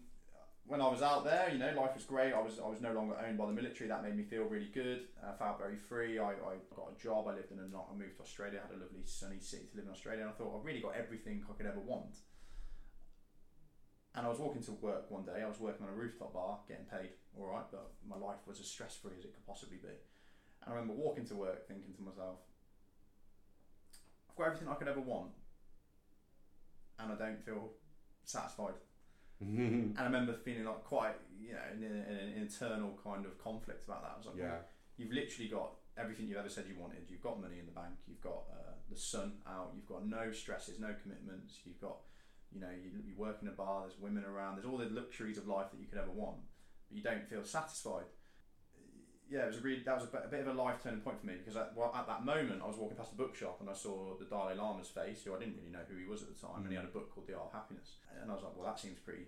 when 0.67 0.83
I 0.83 0.89
was 0.89 1.01
out 1.01 1.25
there, 1.25 1.49
you 1.51 1.59
know, 1.59 1.73
life 1.81 1.95
was 1.95 2.05
great. 2.05 2.35
I 2.35 2.41
was 2.41 2.59
I 2.61 2.69
was 2.69 2.83
no 2.83 2.93
longer 2.93 3.17
owned 3.17 3.39
by 3.39 3.47
the 3.47 3.53
military. 3.53 3.89
That 3.89 4.03
made 4.05 4.15
me 4.15 4.25
feel 4.25 4.43
really 4.45 4.69
good. 4.75 5.07
I 5.27 5.33
felt 5.39 5.59
very 5.59 5.77
free. 5.77 6.19
I, 6.19 6.33
I 6.33 6.61
got 6.77 6.93
a 6.95 7.03
job. 7.03 7.29
I 7.29 7.35
lived 7.35 7.53
in 7.53 7.59
a 7.59 7.67
not. 7.69 7.89
I 7.91 7.97
moved 7.97 8.17
to 8.17 8.23
Australia. 8.23 8.61
Had 8.61 8.77
a 8.77 8.81
lovely 8.83 9.01
sunny 9.07 9.41
city 9.41 9.65
to 9.71 9.77
live 9.79 9.87
in 9.87 9.91
Australia. 9.93 10.21
And 10.23 10.31
I 10.31 10.35
thought 10.35 10.55
I've 10.59 10.67
really 10.67 10.81
got 10.81 10.95
everything 10.97 11.43
I 11.49 11.55
could 11.57 11.67
ever 11.67 11.81
want. 11.81 12.17
And 14.17 14.27
I 14.27 14.29
was 14.31 14.39
walking 14.39 14.63
to 14.63 14.73
work 14.73 15.11
one 15.11 15.25
day. 15.25 15.43
I 15.45 15.47
was 15.47 15.61
working 15.61 15.87
on 15.87 15.93
a 15.93 15.97
rooftop 15.97 16.33
bar, 16.33 16.59
getting 16.67 16.87
paid 16.87 17.11
all 17.39 17.49
right, 17.49 17.65
but 17.71 17.93
my 18.09 18.17
life 18.17 18.41
was 18.47 18.59
as 18.61 18.67
stress 18.67 18.97
free 18.97 19.13
as 19.19 19.25
it 19.25 19.35
could 19.35 19.47
possibly 19.47 19.77
be. 19.77 19.89
And 19.89 20.67
I 20.67 20.71
remember 20.71 20.95
walking 20.95 21.27
to 21.27 21.37
work, 21.37 21.69
thinking 21.69 21.93
to 21.95 22.03
myself, 22.03 22.39
I've 24.31 24.37
got 24.37 24.47
everything 24.47 24.69
I 24.69 24.75
could 24.75 24.89
ever 24.89 25.01
want, 25.01 25.33
and 26.99 27.13
I 27.13 27.17
don't 27.17 27.45
feel 27.45 27.73
satisfied. 28.25 28.75
And 29.39 29.99
I 29.99 30.05
remember 30.05 30.33
feeling 30.33 30.65
like 30.65 30.83
quite, 30.85 31.17
you 31.39 31.53
know, 31.53 31.61
in, 31.75 31.85
in, 31.85 31.93
an 31.93 32.33
internal 32.41 32.99
kind 33.05 33.27
of 33.27 33.37
conflict 33.39 33.85
about 33.85 34.03
that. 34.03 34.13
I 34.15 34.17
was 34.17 34.27
like, 34.27 34.37
yeah, 34.39 34.65
you've 34.97 35.13
literally 35.13 35.51
got 35.51 35.73
everything 35.99 36.27
you've 36.27 36.39
ever 36.39 36.49
said 36.49 36.65
you 36.67 36.81
wanted. 36.81 37.05
You've 37.09 37.23
got 37.23 37.39
money 37.41 37.59
in 37.59 37.67
the 37.67 37.73
bank. 37.73 37.97
You've 38.09 38.23
got 38.23 38.45
uh, 38.51 38.73
the 38.91 38.97
sun 38.97 39.35
out. 39.47 39.73
You've 39.75 39.87
got 39.87 40.07
no 40.07 40.33
stresses, 40.33 40.81
no 40.81 40.95
commitments. 41.03 41.61
You've 41.65 41.81
got, 41.81 41.99
you 42.57 42.63
know, 42.65 42.73
you, 42.73 42.91
you 43.05 43.15
work 43.17 43.39
in 43.43 43.49
a 43.49 43.53
bar. 43.53 43.83
There's 43.83 44.01
women 44.01 44.25
around. 44.25 44.57
There's 44.57 44.67
all 44.67 44.79
the 44.79 44.89
luxuries 44.89 45.37
of 45.37 45.47
life 45.47 45.71
that 45.71 45.79
you 45.79 45.87
could 45.87 45.99
ever 45.99 46.11
want, 46.11 46.41
but 46.89 46.97
you 46.97 47.05
don't 47.05 47.29
feel 47.29 47.45
satisfied. 47.45 48.09
Yeah, 49.29 49.45
it 49.45 49.49
was 49.49 49.59
a 49.59 49.61
really 49.61 49.83
that 49.85 49.97
was 49.97 50.05
a 50.05 50.13
bit, 50.13 50.23
a 50.25 50.29
bit 50.29 50.41
of 50.41 50.49
a 50.49 50.53
life 50.55 50.81
turning 50.83 51.01
point 51.01 51.21
for 51.21 51.27
me 51.27 51.35
because 51.37 51.57
at, 51.57 51.75
well, 51.77 51.93
at 51.95 52.07
that 52.07 52.25
moment 52.25 52.63
I 52.63 52.67
was 52.67 52.77
walking 52.77 52.97
past 52.97 53.13
a 53.13 53.17
bookshop 53.17 53.59
and 53.61 53.69
I 53.69 53.75
saw 53.75 54.15
the 54.17 54.25
Dalai 54.25 54.55
Lama's 54.55 54.89
face, 54.89 55.25
who 55.25 55.35
I 55.35 55.39
didn't 55.39 55.57
really 55.59 55.75
know 55.75 55.83
who 55.91 55.99
he 55.99 56.07
was 56.07 56.23
at 56.23 56.29
the 56.33 56.41
time, 56.41 56.63
and 56.63 56.71
he 56.71 56.77
had 56.77 56.85
a 56.85 56.95
book 56.95 57.13
called 57.13 57.27
The 57.27 57.35
Art 57.35 57.51
of 57.51 57.53
Happiness, 57.53 57.99
and 58.23 58.31
I 58.31 58.35
was 58.35 58.45
like, 58.45 58.57
well, 58.57 58.67
that 58.67 58.79
seems 58.79 58.99
pretty 59.01 59.27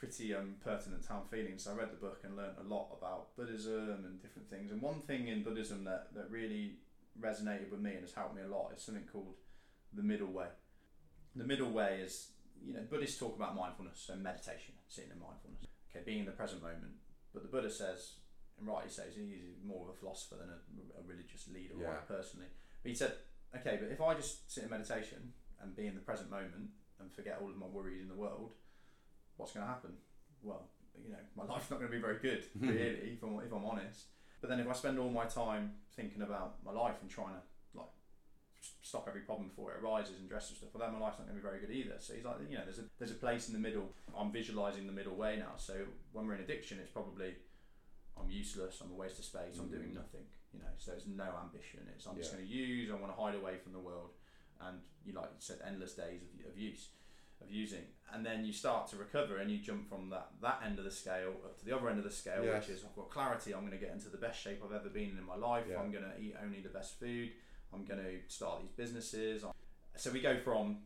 pretty 0.00 0.34
um, 0.34 0.54
pertinent 0.64 1.02
to 1.02 1.08
how 1.10 1.20
I'm 1.20 1.28
feeling. 1.28 1.58
So 1.58 1.72
I 1.72 1.74
read 1.74 1.92
the 1.92 2.00
book 2.00 2.20
and 2.24 2.34
learned 2.34 2.56
a 2.58 2.66
lot 2.66 2.88
about 2.96 3.36
Buddhism 3.36 4.02
and 4.06 4.20
different 4.22 4.48
things. 4.48 4.72
And 4.72 4.80
one 4.80 5.00
thing 5.00 5.28
in 5.28 5.42
Buddhism 5.42 5.84
that, 5.84 6.14
that 6.14 6.30
really 6.30 6.78
resonated 7.20 7.70
with 7.70 7.80
me 7.80 7.92
and 7.92 8.00
has 8.00 8.14
helped 8.14 8.34
me 8.34 8.40
a 8.42 8.48
lot 8.48 8.72
is 8.74 8.82
something 8.82 9.04
called 9.12 9.34
the 9.92 10.02
middle 10.02 10.28
way. 10.28 10.46
The 11.36 11.44
middle 11.44 11.70
way 11.70 12.00
is, 12.02 12.28
you 12.64 12.74
know, 12.74 12.82
Buddhists 12.90 13.18
talk 13.18 13.36
about 13.36 13.56
mindfulness, 13.56 14.02
so 14.06 14.14
meditation, 14.16 14.74
sitting 14.88 15.10
in 15.10 15.18
mindfulness, 15.20 15.64
okay, 15.90 16.04
being 16.04 16.20
in 16.20 16.26
the 16.26 16.32
present 16.32 16.62
moment. 16.62 16.92
But 17.32 17.42
the 17.42 17.48
Buddha 17.48 17.70
says, 17.70 18.14
and 18.58 18.66
rightly 18.68 18.90
says, 18.90 19.14
he's 19.16 19.56
more 19.64 19.88
of 19.88 19.94
a 19.94 19.98
philosopher 19.98 20.36
than 20.36 20.50
a, 20.50 21.00
a 21.00 21.02
religious 21.06 21.48
leader, 21.48 21.74
Yeah. 21.78 21.88
right, 21.88 22.08
personally. 22.08 22.46
But 22.82 22.88
he 22.90 22.94
said, 22.94 23.12
okay, 23.56 23.78
but 23.80 23.90
if 23.90 24.00
I 24.00 24.14
just 24.14 24.50
sit 24.52 24.64
in 24.64 24.70
meditation 24.70 25.32
and 25.62 25.74
be 25.76 25.86
in 25.86 25.94
the 25.94 26.00
present 26.00 26.30
moment 26.30 26.68
and 27.00 27.12
forget 27.12 27.38
all 27.40 27.48
of 27.50 27.56
my 27.56 27.66
worries 27.66 28.02
in 28.02 28.08
the 28.08 28.14
world, 28.14 28.52
what's 29.36 29.52
going 29.52 29.64
to 29.64 29.72
happen? 29.72 29.92
Well, 30.42 30.68
you 31.02 31.10
know, 31.10 31.18
my 31.36 31.44
life's 31.52 31.70
not 31.70 31.78
going 31.80 31.90
to 31.90 31.96
be 31.96 32.02
very 32.02 32.18
good, 32.18 32.44
really, 32.60 33.16
if 33.16 33.22
I'm, 33.22 33.38
if 33.40 33.52
I'm 33.52 33.64
honest. 33.64 34.06
But 34.40 34.48
then 34.50 34.60
if 34.60 34.68
I 34.68 34.72
spend 34.72 34.98
all 34.98 35.10
my 35.10 35.24
time 35.26 35.72
thinking 35.96 36.22
about 36.22 36.56
my 36.64 36.72
life 36.72 36.96
and 37.02 37.10
trying 37.10 37.34
to 37.34 37.40
stop 38.90 39.06
every 39.08 39.22
problem 39.22 39.48
before 39.48 39.72
it 39.72 39.82
arises 39.82 40.18
and 40.18 40.28
dress 40.28 40.48
and 40.50 40.56
stuff, 40.58 40.70
well, 40.74 40.82
then 40.84 40.92
my 40.98 41.00
life's 41.04 41.18
not 41.18 41.26
going 41.28 41.38
to 41.38 41.42
be 41.42 41.48
very 41.48 41.60
good 41.60 41.70
either. 41.70 41.96
So 41.98 42.14
he's 42.14 42.24
like, 42.24 42.36
you 42.50 42.58
know, 42.58 42.64
there's 42.64 42.78
a 42.80 42.84
there's 42.98 43.12
a 43.12 43.22
place 43.26 43.48
in 43.48 43.54
the 43.54 43.60
middle. 43.68 43.86
I'm 44.18 44.30
visualizing 44.32 44.86
the 44.86 44.92
middle 45.00 45.14
way 45.14 45.36
now. 45.38 45.54
So 45.56 45.74
when 46.12 46.26
we're 46.26 46.34
in 46.34 46.42
addiction, 46.42 46.78
it's 46.82 46.90
probably 46.90 47.34
I'm 48.20 48.28
useless. 48.28 48.80
I'm 48.82 48.90
a 48.92 48.94
waste 48.94 49.18
of 49.18 49.24
space. 49.24 49.56
I'm 49.58 49.68
doing 49.70 49.90
Mm. 49.90 50.02
nothing. 50.02 50.26
You 50.52 50.58
know, 50.58 50.72
so 50.78 50.92
it's 50.92 51.06
no 51.06 51.28
ambition. 51.44 51.80
It's 51.94 52.06
I'm 52.06 52.16
just 52.16 52.32
going 52.34 52.44
to 52.44 52.50
use. 52.52 52.90
I 52.90 52.94
want 52.94 53.14
to 53.14 53.20
hide 53.22 53.36
away 53.36 53.56
from 53.62 53.72
the 53.72 53.78
world, 53.78 54.10
and 54.60 54.80
you 55.06 55.12
like 55.12 55.30
you 55.30 55.38
said, 55.38 55.58
endless 55.64 55.94
days 55.94 56.20
of, 56.22 56.50
of 56.52 56.58
use 56.58 56.88
of 57.42 57.50
using, 57.50 57.84
and 58.12 58.26
then 58.26 58.44
you 58.44 58.52
start 58.52 58.86
to 58.90 58.96
recover, 58.96 59.38
and 59.38 59.50
you 59.50 59.56
jump 59.58 59.88
from 59.88 60.10
that 60.10 60.26
that 60.42 60.60
end 60.66 60.78
of 60.80 60.84
the 60.84 60.90
scale 60.90 61.32
up 61.46 61.56
to 61.58 61.64
the 61.64 61.74
other 61.74 61.88
end 61.88 61.98
of 61.98 62.04
the 62.04 62.10
scale, 62.10 62.44
Yes. 62.44 62.66
which 62.68 62.76
is 62.76 62.84
I've 62.84 62.94
got 62.96 63.08
clarity. 63.10 63.54
I'm 63.54 63.60
going 63.60 63.78
to 63.78 63.84
get 63.86 63.92
into 63.94 64.08
the 64.10 64.18
best 64.18 64.42
shape 64.42 64.60
I've 64.64 64.74
ever 64.74 64.88
been 64.90 65.16
in 65.16 65.24
my 65.24 65.36
life. 65.36 65.64
Yeah. 65.70 65.78
I'm 65.80 65.90
going 65.92 66.04
to 66.04 66.20
eat 66.20 66.34
only 66.44 66.60
the 66.60 66.68
best 66.68 66.98
food. 66.98 67.30
I'm 67.72 67.84
going 67.84 68.00
to 68.00 68.18
start 68.28 68.60
these 68.60 68.72
businesses. 68.76 69.44
So 69.96 70.10
we 70.10 70.20
go 70.20 70.36
from 70.38 70.78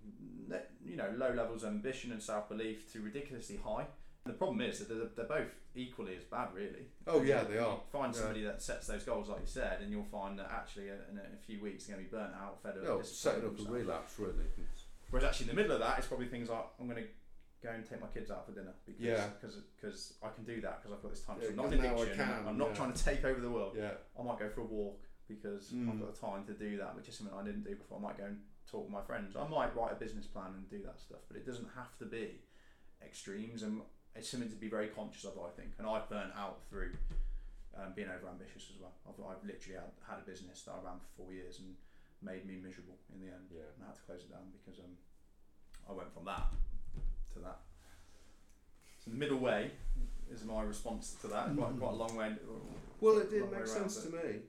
you 0.84 0.96
know 0.96 1.10
low 1.16 1.32
levels 1.32 1.62
of 1.62 1.70
ambition 1.70 2.12
and 2.12 2.22
self 2.22 2.48
belief 2.48 2.92
to 2.92 3.00
ridiculously 3.00 3.58
high. 3.64 3.86
The 4.26 4.32
problem 4.32 4.62
is 4.62 4.78
that 4.78 4.88
they're, 4.88 5.08
they're 5.14 5.38
both 5.38 5.52
equally 5.74 6.16
as 6.16 6.24
bad, 6.24 6.48
really. 6.54 6.86
Oh, 7.06 7.20
yeah, 7.22 7.44
they 7.44 7.58
are. 7.58 7.78
Find 7.92 8.14
Yeah. 8.14 8.20
somebody 8.20 8.42
that 8.44 8.62
sets 8.62 8.86
those 8.86 9.04
goals, 9.04 9.28
like 9.28 9.40
you 9.40 9.46
said, 9.46 9.82
and 9.82 9.90
you'll 9.92 10.04
find 10.04 10.38
that 10.38 10.50
actually 10.50 10.88
in 10.88 11.18
a, 11.18 11.36
few 11.46 11.60
weeks 11.60 11.84
they're 11.84 11.96
going 11.96 12.06
to 12.06 12.10
be 12.10 12.16
burnt 12.16 12.32
out, 12.34 12.62
fed 12.62 12.78
up. 12.78 12.84
Oh, 12.88 12.98
disappointed 13.02 13.06
setting 13.06 13.44
up 13.44 13.68
a 13.68 13.72
relapse 13.72 14.18
really. 14.18 14.46
Whereas 15.10 15.28
actually 15.28 15.50
in 15.50 15.56
the 15.56 15.62
middle 15.62 15.72
of 15.76 15.80
that, 15.80 15.98
it's 15.98 16.06
probably 16.06 16.26
things 16.26 16.48
like 16.48 16.64
I'm 16.80 16.88
going 16.88 17.02
to 17.02 17.08
go 17.62 17.70
and 17.70 17.84
take 17.88 18.00
my 18.00 18.06
kids 18.08 18.30
out 18.30 18.46
for 18.46 18.52
dinner 18.52 18.72
because 18.86 19.02
Yeah. 19.02 19.28
cause, 19.42 19.58
cause 19.80 20.14
I 20.22 20.28
can 20.30 20.44
do 20.44 20.60
that 20.62 20.82
because 20.82 20.96
I've 20.96 21.02
got 21.02 21.10
this 21.10 21.20
time. 21.20 21.36
Yeah, 21.40 21.48
so 21.48 21.50
I'm 21.50 21.56
not 21.56 21.72
in 21.72 21.84
addiction. 21.84 22.16
can, 22.16 22.44
I'm 22.48 22.58
not 22.58 22.68
yeah. 22.70 22.74
trying 22.76 22.92
to 22.94 23.04
take 23.04 23.24
over 23.24 23.40
the 23.40 23.50
world. 23.50 23.74
Yeah, 23.76 23.90
I 24.18 24.22
might 24.22 24.38
go 24.38 24.48
for 24.48 24.62
a 24.62 24.64
walk 24.64 25.00
because 25.28 25.72
I've 25.72 25.78
Mm. 25.78 26.00
got 26.00 26.14
the 26.14 26.20
time 26.20 26.44
to 26.46 26.54
do 26.54 26.76
that, 26.78 26.94
which 26.96 27.08
is 27.08 27.16
something 27.16 27.36
I 27.36 27.42
didn't 27.44 27.64
do 27.64 27.74
before. 27.76 27.98
I 27.98 28.02
might 28.02 28.18
go 28.18 28.24
and 28.26 28.42
talk 28.66 28.82
with 28.84 28.90
my 28.92 29.02
friends. 29.02 29.36
I 29.36 29.46
might 29.48 29.74
write 29.76 29.92
a 29.92 29.96
business 29.96 30.26
plan 30.26 30.52
and 30.54 30.68
do 30.68 30.82
that 30.82 31.00
stuff, 31.00 31.20
but 31.28 31.36
it 31.36 31.46
doesn't 31.46 31.68
have 31.74 31.96
to 31.98 32.04
be 32.06 32.40
extremes. 33.02 33.62
And 33.62 33.82
it's 34.14 34.28
something 34.28 34.50
to 34.50 34.56
be 34.56 34.68
very 34.68 34.88
conscious 34.88 35.24
of, 35.24 35.38
I 35.38 35.50
think. 35.50 35.72
And 35.78 35.86
I've 35.86 36.08
burnt 36.08 36.32
out 36.36 36.62
through 36.68 36.92
um, 37.76 37.92
being 37.96 38.08
over 38.08 38.28
ambitious 38.28 38.70
as 38.74 38.80
well. 38.80 38.92
I've, 39.08 39.18
I've 39.24 39.44
literally 39.44 39.74
had, 39.78 39.90
had 40.06 40.18
a 40.18 40.22
business 40.30 40.62
that 40.62 40.72
I 40.72 40.84
ran 40.84 40.98
for 41.00 41.22
four 41.24 41.32
years 41.32 41.58
and 41.58 41.74
made 42.22 42.46
me 42.46 42.56
miserable 42.56 42.96
in 43.12 43.20
the 43.20 43.26
end. 43.32 43.48
Yeah. 43.50 43.62
And 43.76 43.84
I 43.84 43.86
had 43.88 43.96
to 43.96 44.02
close 44.02 44.22
it 44.22 44.30
down 44.30 44.52
because 44.52 44.78
um, 44.80 44.94
I 45.88 45.92
went 45.92 46.12
from 46.14 46.24
that 46.26 46.52
to 47.34 47.38
that. 47.40 47.60
So 49.04 49.10
the 49.10 49.16
middle 49.16 49.38
way 49.38 49.72
is 50.30 50.44
my 50.44 50.62
response 50.62 51.16
to 51.20 51.26
that. 51.28 51.54
Quite, 51.56 51.78
quite 51.78 51.92
a 51.92 51.96
long 51.96 52.14
way. 52.16 52.32
Well, 53.00 53.18
it 53.18 53.30
did 53.30 53.50
make 53.50 53.66
sense 53.66 54.02
to 54.04 54.10
me. 54.10 54.40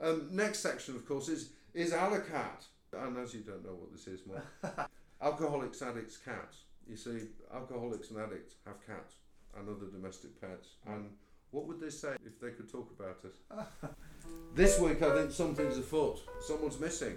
Um, 0.00 0.28
next 0.30 0.60
section, 0.60 0.96
of 0.96 1.06
course, 1.06 1.28
is 1.28 1.50
is 1.72 1.92
Alacat. 1.92 2.66
And 2.92 3.18
as 3.18 3.34
you 3.34 3.40
don't 3.40 3.64
know 3.64 3.74
what 3.74 3.92
this 3.92 4.06
is, 4.06 4.20
Mark, 4.26 4.90
alcoholics, 5.22 5.82
addicts, 5.82 6.16
cats. 6.16 6.58
You 6.88 6.96
see, 6.96 7.28
alcoholics 7.52 8.10
and 8.10 8.20
addicts 8.20 8.54
have 8.66 8.86
cats 8.86 9.14
and 9.58 9.68
other 9.68 9.86
domestic 9.90 10.40
pets. 10.40 10.76
And 10.86 11.10
what 11.50 11.66
would 11.66 11.80
they 11.80 11.90
say 11.90 12.16
if 12.24 12.40
they 12.40 12.50
could 12.50 12.70
talk 12.70 12.90
about 12.98 13.18
it? 13.24 13.34
this 14.54 14.78
week, 14.78 15.02
I 15.02 15.14
think 15.16 15.30
something's 15.30 15.78
afoot. 15.78 16.20
Someone's 16.40 16.78
missing. 16.78 17.16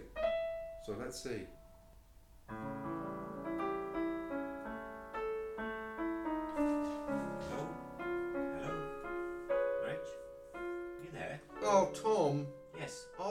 So 0.86 0.96
let's 1.00 1.22
see. 1.22 1.42
Hello? 7.50 7.68
Hello? 8.00 8.74
Reg? 9.86 9.98
You 11.04 11.10
there? 11.12 11.42
Oh, 11.64 11.92
Tom, 11.94 12.48
Yes, 12.88 13.06
I 13.20 13.24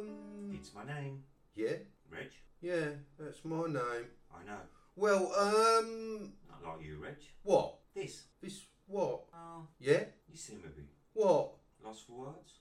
um. 0.00 0.50
it's 0.52 0.74
my 0.74 0.82
name. 0.84 1.22
Yeah, 1.54 1.76
Reg? 2.10 2.30
yeah, 2.60 2.86
that's 3.16 3.44
my 3.44 3.66
name. 3.68 4.06
I 4.34 4.44
know. 4.44 4.58
Well, 4.96 5.32
um, 5.38 6.32
Not 6.50 6.64
like 6.78 6.84
you, 6.84 6.98
Reg. 7.00 7.14
what? 7.44 7.76
This. 7.94 8.24
This 8.42 8.60
what? 8.88 9.20
Oh, 9.32 9.68
Yeah, 9.78 10.02
you 10.28 10.36
seem 10.36 10.62
a 10.66 10.68
bit 10.68 10.86
what? 11.12 11.52
lost 11.84 12.08
for 12.08 12.24
words. 12.26 12.54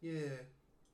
Yeah. 0.00 0.38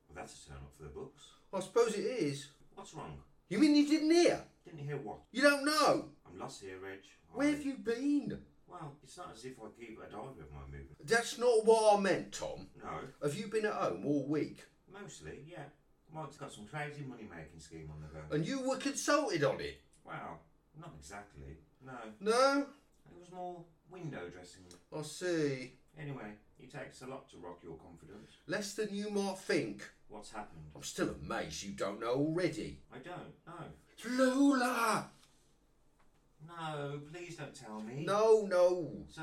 Well, 0.09 0.17
that's 0.17 0.47
a 0.47 0.49
turn 0.49 0.57
up 0.57 0.73
for 0.75 0.85
the 0.85 0.89
books. 0.89 1.25
I 1.53 1.61
suppose 1.61 1.93
it 1.95 2.01
is. 2.07 2.49
What's 2.75 2.95
wrong? 2.95 3.19
You 3.51 3.59
mean 3.59 3.75
you 3.77 3.87
didn't 3.87 4.13
hear? 4.13 4.41
Didn't 4.65 4.79
hear 4.87 4.97
what? 4.97 5.19
You 5.31 5.43
don't 5.43 5.67
know? 5.67 6.07
I'm 6.27 6.39
lost 6.39 6.63
here, 6.63 6.79
Reg. 6.83 7.01
Where 7.35 7.49
I- 7.49 7.51
have 7.51 7.67
you 7.67 7.75
been? 7.75 8.39
Well, 8.67 8.97
it's 9.03 9.17
not 9.19 9.33
as 9.35 9.45
if 9.45 9.59
I 9.61 9.67
keep 9.79 9.99
a 9.99 10.09
diary 10.09 10.27
of 10.41 10.53
my 10.55 10.61
movement. 10.63 10.97
That's 11.05 11.39
not 11.39 11.65
what 11.67 11.99
I 11.99 12.01
meant, 12.01 12.33
Tom. 12.33 12.69
No, 12.81 13.01
Have 13.21 13.35
you 13.35 13.49
been 13.49 13.67
at 13.67 13.73
home 13.75 14.07
all 14.07 14.25
week? 14.29 14.65
Mostly, 14.93 15.45
yeah. 15.47 15.65
Mike's 16.13 16.37
got 16.37 16.53
some 16.53 16.67
crazy 16.67 17.03
money 17.09 17.29
making 17.31 17.61
scheme 17.61 17.89
on 17.93 18.01
the 18.03 18.09
go. 18.09 18.35
And 18.35 18.47
you 18.47 18.61
were 18.69 18.77
consulted 18.77 19.45
on 19.45 19.61
it? 19.61 19.81
Well, 20.05 20.41
not 20.79 20.93
exactly. 20.99 21.57
No, 21.85 21.93
No? 22.21 22.61
it 22.63 23.19
was 23.19 23.31
more 23.33 23.65
window 23.91 24.29
dressing. 24.29 24.63
I 24.97 25.03
see. 25.03 25.73
Anyway, 25.99 26.33
it 26.59 26.71
takes 26.73 27.03
a 27.03 27.07
lot 27.07 27.29
to 27.31 27.37
rock 27.39 27.59
your 27.63 27.77
confidence. 27.77 28.33
Less 28.47 28.75
than 28.75 28.89
you 28.93 29.11
might 29.11 29.39
think. 29.39 29.89
What's 30.09 30.33
happened? 30.33 30.65
I'm 30.75 30.83
still 30.83 31.15
amazed 31.25 31.63
you 31.63 31.73
don't 31.73 32.01
know 32.01 32.15
already. 32.15 32.81
I 32.93 32.99
don't 32.99 33.35
know. 33.47 34.25
Lola! 34.25 35.11
No, 36.47 37.01
please 37.13 37.37
don't 37.37 37.55
tell 37.55 37.81
me. 37.81 38.05
No, 38.05 38.47
no. 38.51 38.91
So, 39.09 39.23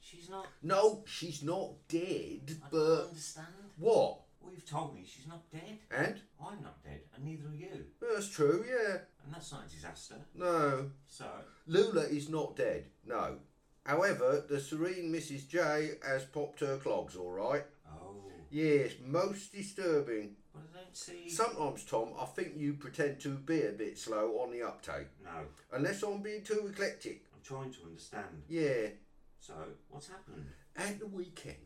she's 0.00 0.28
not. 0.28 0.46
No, 0.62 1.02
she's 1.06 1.42
not 1.42 1.70
dead, 1.88 2.56
I 2.62 2.68
but. 2.70 3.06
understand. 3.08 3.46
What? 3.78 4.20
Well, 4.48 4.54
you've 4.54 4.66
told 4.70 4.94
me 4.94 5.04
she's 5.06 5.26
not 5.26 5.50
dead. 5.50 5.78
And? 5.90 6.20
I'm 6.42 6.62
not 6.62 6.82
dead, 6.82 7.02
and 7.14 7.22
neither 7.22 7.48
are 7.48 7.54
you. 7.54 7.84
That's 8.00 8.30
true, 8.30 8.64
yeah. 8.66 8.96
And 9.22 9.34
that's 9.34 9.52
not 9.52 9.66
a 9.66 9.68
disaster. 9.70 10.14
No. 10.34 10.90
So, 11.06 11.26
Lula 11.66 12.04
is 12.04 12.30
not 12.30 12.56
dead, 12.56 12.86
no. 13.06 13.36
However, 13.84 14.42
the 14.48 14.58
serene 14.58 15.12
Mrs. 15.12 15.46
J 15.48 15.90
has 16.06 16.24
popped 16.24 16.60
her 16.60 16.78
clogs, 16.78 17.14
alright? 17.14 17.64
oh, 17.92 18.22
Yes, 18.50 18.92
most 19.04 19.52
disturbing. 19.52 20.36
but 20.54 20.62
I 20.72 20.78
don't 20.84 20.96
see. 20.96 21.28
Sometimes, 21.28 21.84
Tom, 21.84 22.14
I 22.18 22.24
think 22.24 22.52
you 22.56 22.72
pretend 22.72 23.20
to 23.20 23.28
be 23.34 23.64
a 23.64 23.72
bit 23.72 23.98
slow 23.98 24.38
on 24.40 24.50
the 24.50 24.62
uptake. 24.66 25.08
No, 25.22 25.42
Unless 25.72 26.02
I'm 26.04 26.22
being 26.22 26.42
too 26.42 26.70
eclectic. 26.72 27.26
I'm 27.34 27.42
trying 27.44 27.70
to 27.72 27.82
understand. 27.84 28.44
Yeah. 28.48 28.88
So, 29.40 29.52
what's 29.90 30.08
happened? 30.08 30.46
At 30.74 30.98
the 31.00 31.06
weekend, 31.06 31.56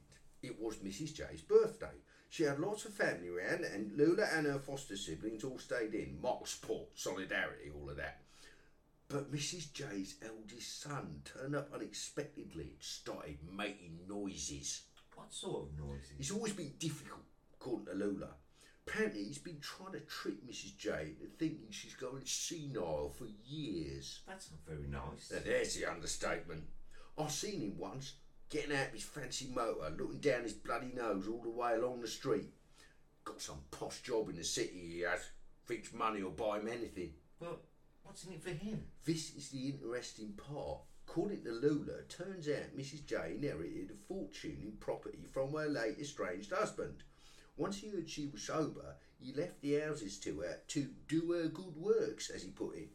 it 0.42 0.61
was 0.61 0.77
Mrs. 0.79 1.14
J's 1.14 1.42
birthday. 1.42 1.87
She 2.33 2.45
had 2.45 2.61
lots 2.61 2.87
of 2.87 2.95
family 2.95 3.29
around, 3.29 3.62
and 3.66 3.95
Lula 3.95 4.27
and 4.33 4.47
her 4.47 4.59
foster 4.59 4.97
siblings 4.97 5.45
all 5.45 5.59
stayed 5.59 5.92
in. 5.92 6.18
Mock 6.23 6.47
support, 6.47 6.88
solidarity, 6.95 7.71
all 7.71 7.90
of 7.90 7.99
that. 7.99 8.23
But 9.07 9.31
Mrs. 9.31 9.71
J's 9.75 10.14
eldest 10.25 10.81
son 10.81 11.21
turned 11.27 11.55
up 11.55 11.68
unexpectedly 11.75 12.62
and 12.62 12.81
started 12.81 13.37
making 13.55 13.99
noises. 14.09 14.81
What 15.14 15.31
sort 15.31 15.64
of 15.64 15.79
noises? 15.79 16.12
It's 16.18 16.31
always 16.31 16.55
been 16.55 16.73
difficult, 16.79 17.21
according 17.61 17.85
to 17.85 18.03
Lula. 18.03 18.29
Apparently, 18.87 19.25
he's 19.25 19.37
been 19.37 19.61
trying 19.61 19.92
to 19.92 20.01
trick 20.01 20.42
Mrs. 20.49 20.79
J 20.79 21.12
into 21.21 21.31
thinking 21.38 21.66
she's 21.68 21.92
going 21.92 22.25
senile 22.25 23.11
for 23.11 23.27
years. 23.45 24.21
That's 24.27 24.51
not 24.51 24.61
very 24.66 24.88
nice. 24.88 25.31
Now 25.31 25.40
there's 25.45 25.77
the 25.77 25.85
understatement. 25.85 26.62
I've 27.18 27.31
seen 27.31 27.61
him 27.61 27.77
once, 27.77 28.14
getting 28.53 28.77
out 28.77 28.88
of 28.88 28.93
his 28.93 29.03
fancy 29.03 29.49
motor, 29.53 29.91
looking 29.99 30.21
down 30.21 30.43
his 30.43 30.53
bloody 30.53 30.93
nose 30.95 31.27
all 31.27 31.41
the 31.43 31.49
way 31.49 31.75
along 31.75 32.03
the 32.03 32.07
street. 32.07 32.51
Got 33.25 33.41
some 33.41 33.61
posh 33.71 34.03
job 34.03 34.29
in 34.29 34.37
the 34.37 34.45
city 34.45 34.91
he 34.93 35.01
has. 35.01 35.31
Thinks 35.67 35.95
money 35.95 36.23
will 36.23 36.33
buy 36.33 36.59
him 36.59 36.69
anything. 36.69 37.15
But 37.41 37.61
what's 38.03 38.25
in 38.25 38.35
it 38.35 38.43
for 38.43 38.51
him? 38.51 38.85
This 39.07 39.35
is 39.35 39.49
the 39.49 39.71
interesting 39.71 40.35
part. 40.35 40.81
According 41.09 41.45
to 41.45 41.51
Lula, 41.51 42.03
turns 42.09 42.47
out 42.47 42.77
Mrs. 42.77 43.07
J 43.07 43.37
inherited 43.37 43.91
a 43.91 44.07
fortune 44.07 44.59
in 44.62 44.73
property 44.73 45.25
from 45.33 45.53
her 45.55 45.69
late 45.69 45.99
estranged 45.99 46.53
husband. 46.53 47.05
Once 47.57 47.79
he 47.79 47.88
heard 47.88 48.09
she 48.09 48.27
was 48.27 48.43
sober, 48.43 48.97
he 49.19 49.33
left 49.33 49.62
the 49.62 49.81
houses 49.81 50.19
to 50.21 50.41
her 50.41 50.59
to 50.69 50.88
do 51.09 51.33
her 51.33 51.49
good 51.49 51.77
works, 51.77 52.29
as 52.29 52.43
he 52.43 52.51
put 52.51 52.77
it. 52.77 52.91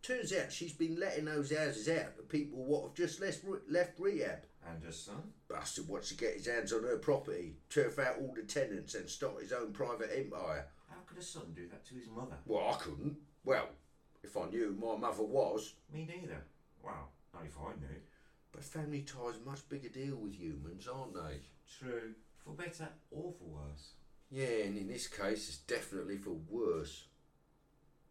Turns 0.00 0.32
out 0.32 0.52
she's 0.52 0.72
been 0.72 0.98
letting 0.98 1.24
those 1.24 1.56
houses 1.56 1.88
out 1.88 2.16
to 2.16 2.22
people 2.22 2.64
what 2.64 2.82
have 2.84 2.94
just 2.94 3.20
left, 3.20 3.44
left 3.68 3.98
rehab. 3.98 4.44
And 4.68 4.82
her 4.84 4.92
son? 4.92 5.32
Bastard 5.48 5.88
wants 5.88 6.08
to 6.10 6.16
get 6.16 6.34
his 6.34 6.46
hands 6.46 6.72
on 6.72 6.84
her 6.84 6.96
property, 6.96 7.56
turf 7.68 7.98
out 7.98 8.16
all 8.20 8.32
the 8.34 8.42
tenants 8.42 8.94
and 8.94 9.08
start 9.08 9.42
his 9.42 9.52
own 9.52 9.72
private 9.72 10.10
empire. 10.16 10.66
How 10.88 10.98
could 11.06 11.18
a 11.18 11.22
son 11.22 11.52
do 11.54 11.66
that 11.68 11.84
to 11.86 11.94
his 11.94 12.08
mother? 12.08 12.36
Well, 12.46 12.68
I 12.72 12.76
couldn't. 12.78 13.16
Well, 13.44 13.68
if 14.22 14.36
I 14.36 14.46
knew 14.46 14.68
who 14.78 14.86
my 14.86 14.96
mother 14.96 15.24
was. 15.24 15.74
Me 15.92 16.06
neither. 16.08 16.42
Well, 16.82 17.10
not 17.34 17.44
if 17.44 17.56
I 17.58 17.70
knew. 17.80 18.00
But 18.52 18.64
family 18.64 19.00
ties 19.00 19.36
a 19.42 19.48
much 19.48 19.68
bigger 19.68 19.88
deal 19.88 20.16
with 20.16 20.34
humans, 20.34 20.86
aren't 20.86 21.14
they? 21.14 21.40
True. 21.78 22.14
For 22.44 22.50
better 22.50 22.88
or 23.10 23.32
for 23.32 23.44
worse. 23.44 23.92
Yeah, 24.30 24.64
and 24.64 24.76
in 24.78 24.88
this 24.88 25.08
case, 25.08 25.48
it's 25.48 25.58
definitely 25.58 26.16
for 26.18 26.36
worse. 26.48 27.04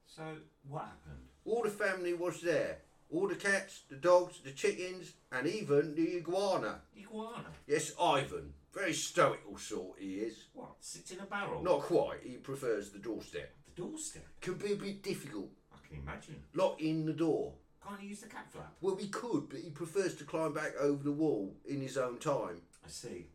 So, 0.05 0.23
what 0.67 0.83
happened? 0.83 1.27
All 1.45 1.63
the 1.63 1.69
family 1.69 2.13
was 2.13 2.41
there. 2.41 2.79
All 3.13 3.27
the 3.27 3.35
cats, 3.35 3.81
the 3.89 3.97
dogs, 3.97 4.39
the 4.43 4.51
chickens, 4.51 5.13
and 5.31 5.45
even 5.45 5.95
the 5.95 6.17
iguana. 6.17 6.79
Iguana? 6.97 7.47
Yes, 7.67 7.91
Ivan. 8.01 8.53
Very 8.73 8.93
stoical 8.93 9.57
sort 9.57 9.99
he 9.99 10.15
is. 10.15 10.45
What? 10.53 10.75
Sits 10.79 11.11
in 11.11 11.19
a 11.19 11.25
barrel? 11.25 11.61
Not 11.61 11.81
quite, 11.81 12.19
he 12.23 12.37
prefers 12.37 12.91
the 12.91 12.99
doorstep. 12.99 13.53
The 13.65 13.81
doorstep? 13.81 14.25
Can 14.39 14.53
be 14.53 14.73
a 14.73 14.77
bit 14.77 15.03
difficult. 15.03 15.49
I 15.73 15.85
can 15.85 16.01
imagine. 16.01 16.41
Locking 16.53 17.05
the 17.05 17.13
door. 17.13 17.53
Can't 17.85 17.99
he 17.99 18.07
use 18.07 18.21
the 18.21 18.29
cat 18.29 18.47
flap? 18.49 18.73
Well, 18.79 18.95
he 18.95 19.09
could, 19.09 19.49
but 19.49 19.59
he 19.59 19.71
prefers 19.71 20.15
to 20.15 20.23
climb 20.23 20.53
back 20.53 20.71
over 20.79 21.03
the 21.03 21.11
wall 21.11 21.53
in 21.65 21.81
his 21.81 21.97
own 21.97 22.17
time. 22.17 22.61
I 22.85 22.89
see. 22.89 23.27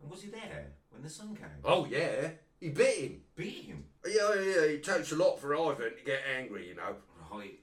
And 0.00 0.10
was 0.10 0.22
he 0.22 0.30
there 0.30 0.74
when 0.90 1.02
the 1.02 1.10
son 1.10 1.34
came? 1.34 1.48
Oh, 1.64 1.86
yeah. 1.86 2.28
He 2.60 2.68
bit 2.68 2.98
him. 2.98 3.20
Beat 3.34 3.64
him? 3.64 3.84
Yeah, 4.06 4.34
yeah, 4.34 4.62
it 4.62 4.84
takes 4.84 5.10
a 5.10 5.16
lot 5.16 5.40
for 5.40 5.56
Ivan 5.56 5.96
to 5.96 6.04
get 6.04 6.20
angry, 6.38 6.68
you 6.68 6.76
know. 6.76 6.94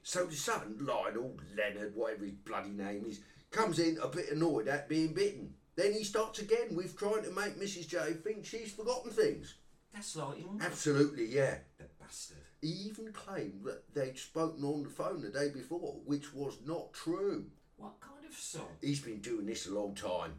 So 0.02 0.26
the 0.26 0.36
son, 0.36 0.76
Lionel, 0.80 1.36
Leonard, 1.56 1.94
whatever 1.94 2.24
his 2.24 2.34
bloody 2.34 2.70
name 2.70 3.04
is, 3.06 3.20
comes 3.50 3.78
in 3.78 3.98
a 4.02 4.08
bit 4.08 4.30
annoyed 4.30 4.68
at 4.68 4.88
being 4.88 5.12
bitten. 5.14 5.54
Then 5.76 5.92
he 5.92 6.04
starts 6.04 6.40
again 6.40 6.74
with 6.74 6.96
trying 6.96 7.22
to 7.22 7.30
make 7.30 7.58
Mrs. 7.58 7.88
J 7.88 8.14
think 8.14 8.44
she's 8.44 8.72
forgotten 8.72 9.10
things. 9.10 9.54
That's 9.92 10.16
like 10.16 10.38
him. 10.38 10.58
Absolutely, 10.60 11.26
yeah. 11.26 11.58
The 11.78 11.84
bastard. 12.00 12.38
He 12.60 12.68
even 12.68 13.12
claimed 13.12 13.64
that 13.64 13.94
they'd 13.94 14.18
spoken 14.18 14.64
on 14.64 14.82
the 14.82 14.90
phone 14.90 15.22
the 15.22 15.30
day 15.30 15.48
before, 15.48 15.96
which 16.04 16.34
was 16.34 16.58
not 16.64 16.92
true. 16.92 17.46
What 17.76 18.00
kind 18.00 18.26
of 18.28 18.36
son? 18.36 18.62
He's 18.80 19.00
been 19.00 19.20
doing 19.20 19.46
this 19.46 19.66
a 19.66 19.74
long 19.74 19.94
time. 19.94 20.34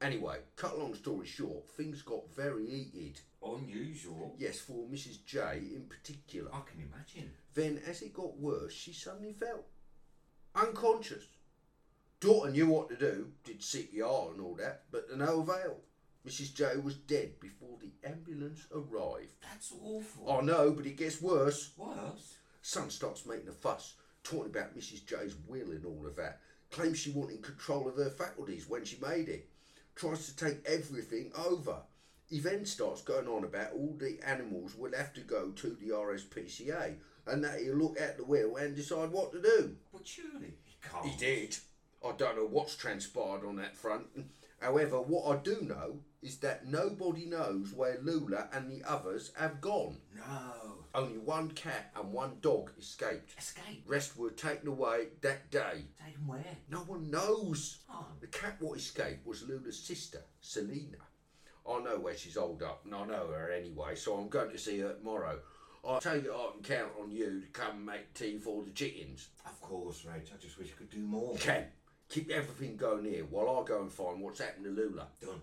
Anyway, 0.00 0.38
cut 0.56 0.78
long 0.78 0.94
story 0.94 1.26
short, 1.26 1.70
things 1.70 2.02
got 2.02 2.28
very 2.34 2.66
heated. 2.66 3.20
Unusual. 3.42 4.34
Yes, 4.38 4.58
for 4.58 4.86
Mrs. 4.92 5.24
J 5.24 5.60
in 5.74 5.86
particular. 5.88 6.50
I 6.52 6.60
can 6.68 6.80
imagine. 6.80 7.30
Then, 7.54 7.80
as 7.86 8.02
it 8.02 8.14
got 8.14 8.38
worse, 8.38 8.72
she 8.72 8.92
suddenly 8.92 9.32
fell 9.32 9.64
unconscious. 10.54 11.24
Daughter 12.20 12.50
knew 12.50 12.68
what 12.68 12.88
to 12.88 12.96
do, 12.96 13.32
did 13.44 13.60
CPR 13.60 14.32
and 14.32 14.40
all 14.40 14.54
that, 14.56 14.84
but 14.90 15.08
to 15.08 15.16
no 15.16 15.40
avail. 15.40 15.78
Mrs. 16.26 16.54
J 16.54 16.76
was 16.76 16.94
dead 16.94 17.40
before 17.40 17.78
the 17.80 17.90
ambulance 18.08 18.66
arrived. 18.72 19.32
That's 19.42 19.72
awful. 19.82 20.30
I 20.30 20.40
know, 20.42 20.70
but 20.70 20.86
it 20.86 20.96
gets 20.96 21.20
worse. 21.20 21.72
Worse? 21.76 22.36
Son 22.60 22.90
starts 22.90 23.26
making 23.26 23.48
a 23.48 23.52
fuss, 23.52 23.94
talking 24.22 24.50
about 24.50 24.76
Mrs. 24.76 25.04
J's 25.04 25.34
will 25.48 25.72
and 25.72 25.84
all 25.84 26.06
of 26.06 26.14
that. 26.16 26.40
Claims 26.70 26.98
she 26.98 27.10
wanted 27.10 27.42
control 27.42 27.88
of 27.88 27.96
her 27.96 28.10
faculties 28.10 28.68
when 28.68 28.84
she 28.84 28.98
made 29.00 29.28
it. 29.28 29.48
Tries 29.96 30.26
to 30.26 30.36
take 30.36 30.64
everything 30.64 31.32
over. 31.36 31.78
He 32.30 32.38
then 32.38 32.64
starts 32.66 33.02
going 33.02 33.26
on 33.26 33.42
about 33.42 33.72
all 33.72 33.96
the 33.98 34.20
animals 34.24 34.76
will 34.76 34.92
have 34.96 35.12
to 35.14 35.20
go 35.20 35.50
to 35.50 35.70
the 35.70 35.90
RSPCA 35.90 36.94
and 37.26 37.42
that 37.44 37.60
he'll 37.60 37.76
look 37.76 38.00
at 38.00 38.16
the 38.16 38.24
will 38.24 38.56
and 38.56 38.74
decide 38.76 39.10
what 39.10 39.32
to 39.32 39.40
do. 39.42 39.76
But 39.92 40.06
surely 40.06 40.54
he 40.64 40.76
can't. 40.82 41.06
He 41.06 41.16
did. 41.16 41.56
I 42.04 42.12
don't 42.12 42.36
know 42.36 42.46
what's 42.46 42.76
transpired 42.76 43.44
on 43.46 43.56
that 43.56 43.76
front. 43.76 44.06
However, 44.60 45.00
what 45.00 45.36
I 45.36 45.40
do 45.42 45.60
know 45.62 46.00
is 46.22 46.38
that 46.38 46.66
nobody 46.66 47.26
knows 47.26 47.72
where 47.72 47.98
Lula 48.00 48.48
and 48.52 48.70
the 48.70 48.88
others 48.88 49.32
have 49.36 49.60
gone. 49.60 49.98
No. 50.14 50.84
Only 50.94 51.18
one 51.18 51.50
cat 51.50 51.90
and 51.96 52.12
one 52.12 52.36
dog 52.40 52.70
escaped. 52.78 53.34
Escape. 53.38 53.82
Rest 53.86 54.16
were 54.16 54.30
taken 54.30 54.68
away 54.68 55.08
that 55.22 55.50
day. 55.50 55.86
Taken 56.04 56.26
where? 56.26 56.44
No 56.68 56.78
one 56.78 57.10
knows. 57.10 57.78
Oh, 57.90 58.06
The 58.20 58.26
cat 58.26 58.56
what 58.60 58.78
escaped 58.78 59.26
was 59.26 59.42
Lula's 59.42 59.78
sister, 59.78 60.22
Selina. 60.40 60.98
I 61.68 61.80
know 61.80 61.98
where 61.98 62.16
she's 62.16 62.36
holed 62.36 62.62
up, 62.62 62.84
and 62.84 62.94
I 62.94 63.04
know 63.06 63.28
her 63.28 63.50
anyway, 63.50 63.94
so 63.94 64.16
I'm 64.16 64.28
going 64.28 64.50
to 64.50 64.58
see 64.58 64.80
her 64.80 64.92
tomorrow. 64.94 65.38
I 65.88 65.98
take 65.98 66.24
it 66.24 66.30
I 66.30 66.50
can 66.52 66.62
count 66.62 66.92
on 67.00 67.10
you 67.10 67.40
to 67.40 67.46
come 67.48 67.84
make 67.84 68.14
tea 68.14 68.38
for 68.38 68.62
the 68.62 68.70
chickens. 68.70 69.28
of 69.44 69.60
course, 69.60 70.02
Rach. 70.02 70.32
I 70.32 70.36
just 70.40 70.58
wish 70.58 70.68
I 70.74 70.78
could 70.78 70.90
do 70.90 70.98
more. 71.00 71.36
Ken, 71.36 71.64
keep 72.08 72.30
everything 72.30 72.76
going 72.76 73.04
here 73.04 73.24
while 73.24 73.48
I 73.60 73.66
go 73.68 73.80
and 73.82 73.92
find 73.92 74.20
what's 74.20 74.40
happened 74.40 74.64
to 74.64 74.70
Lula. 74.70 75.08
Done. 75.20 75.40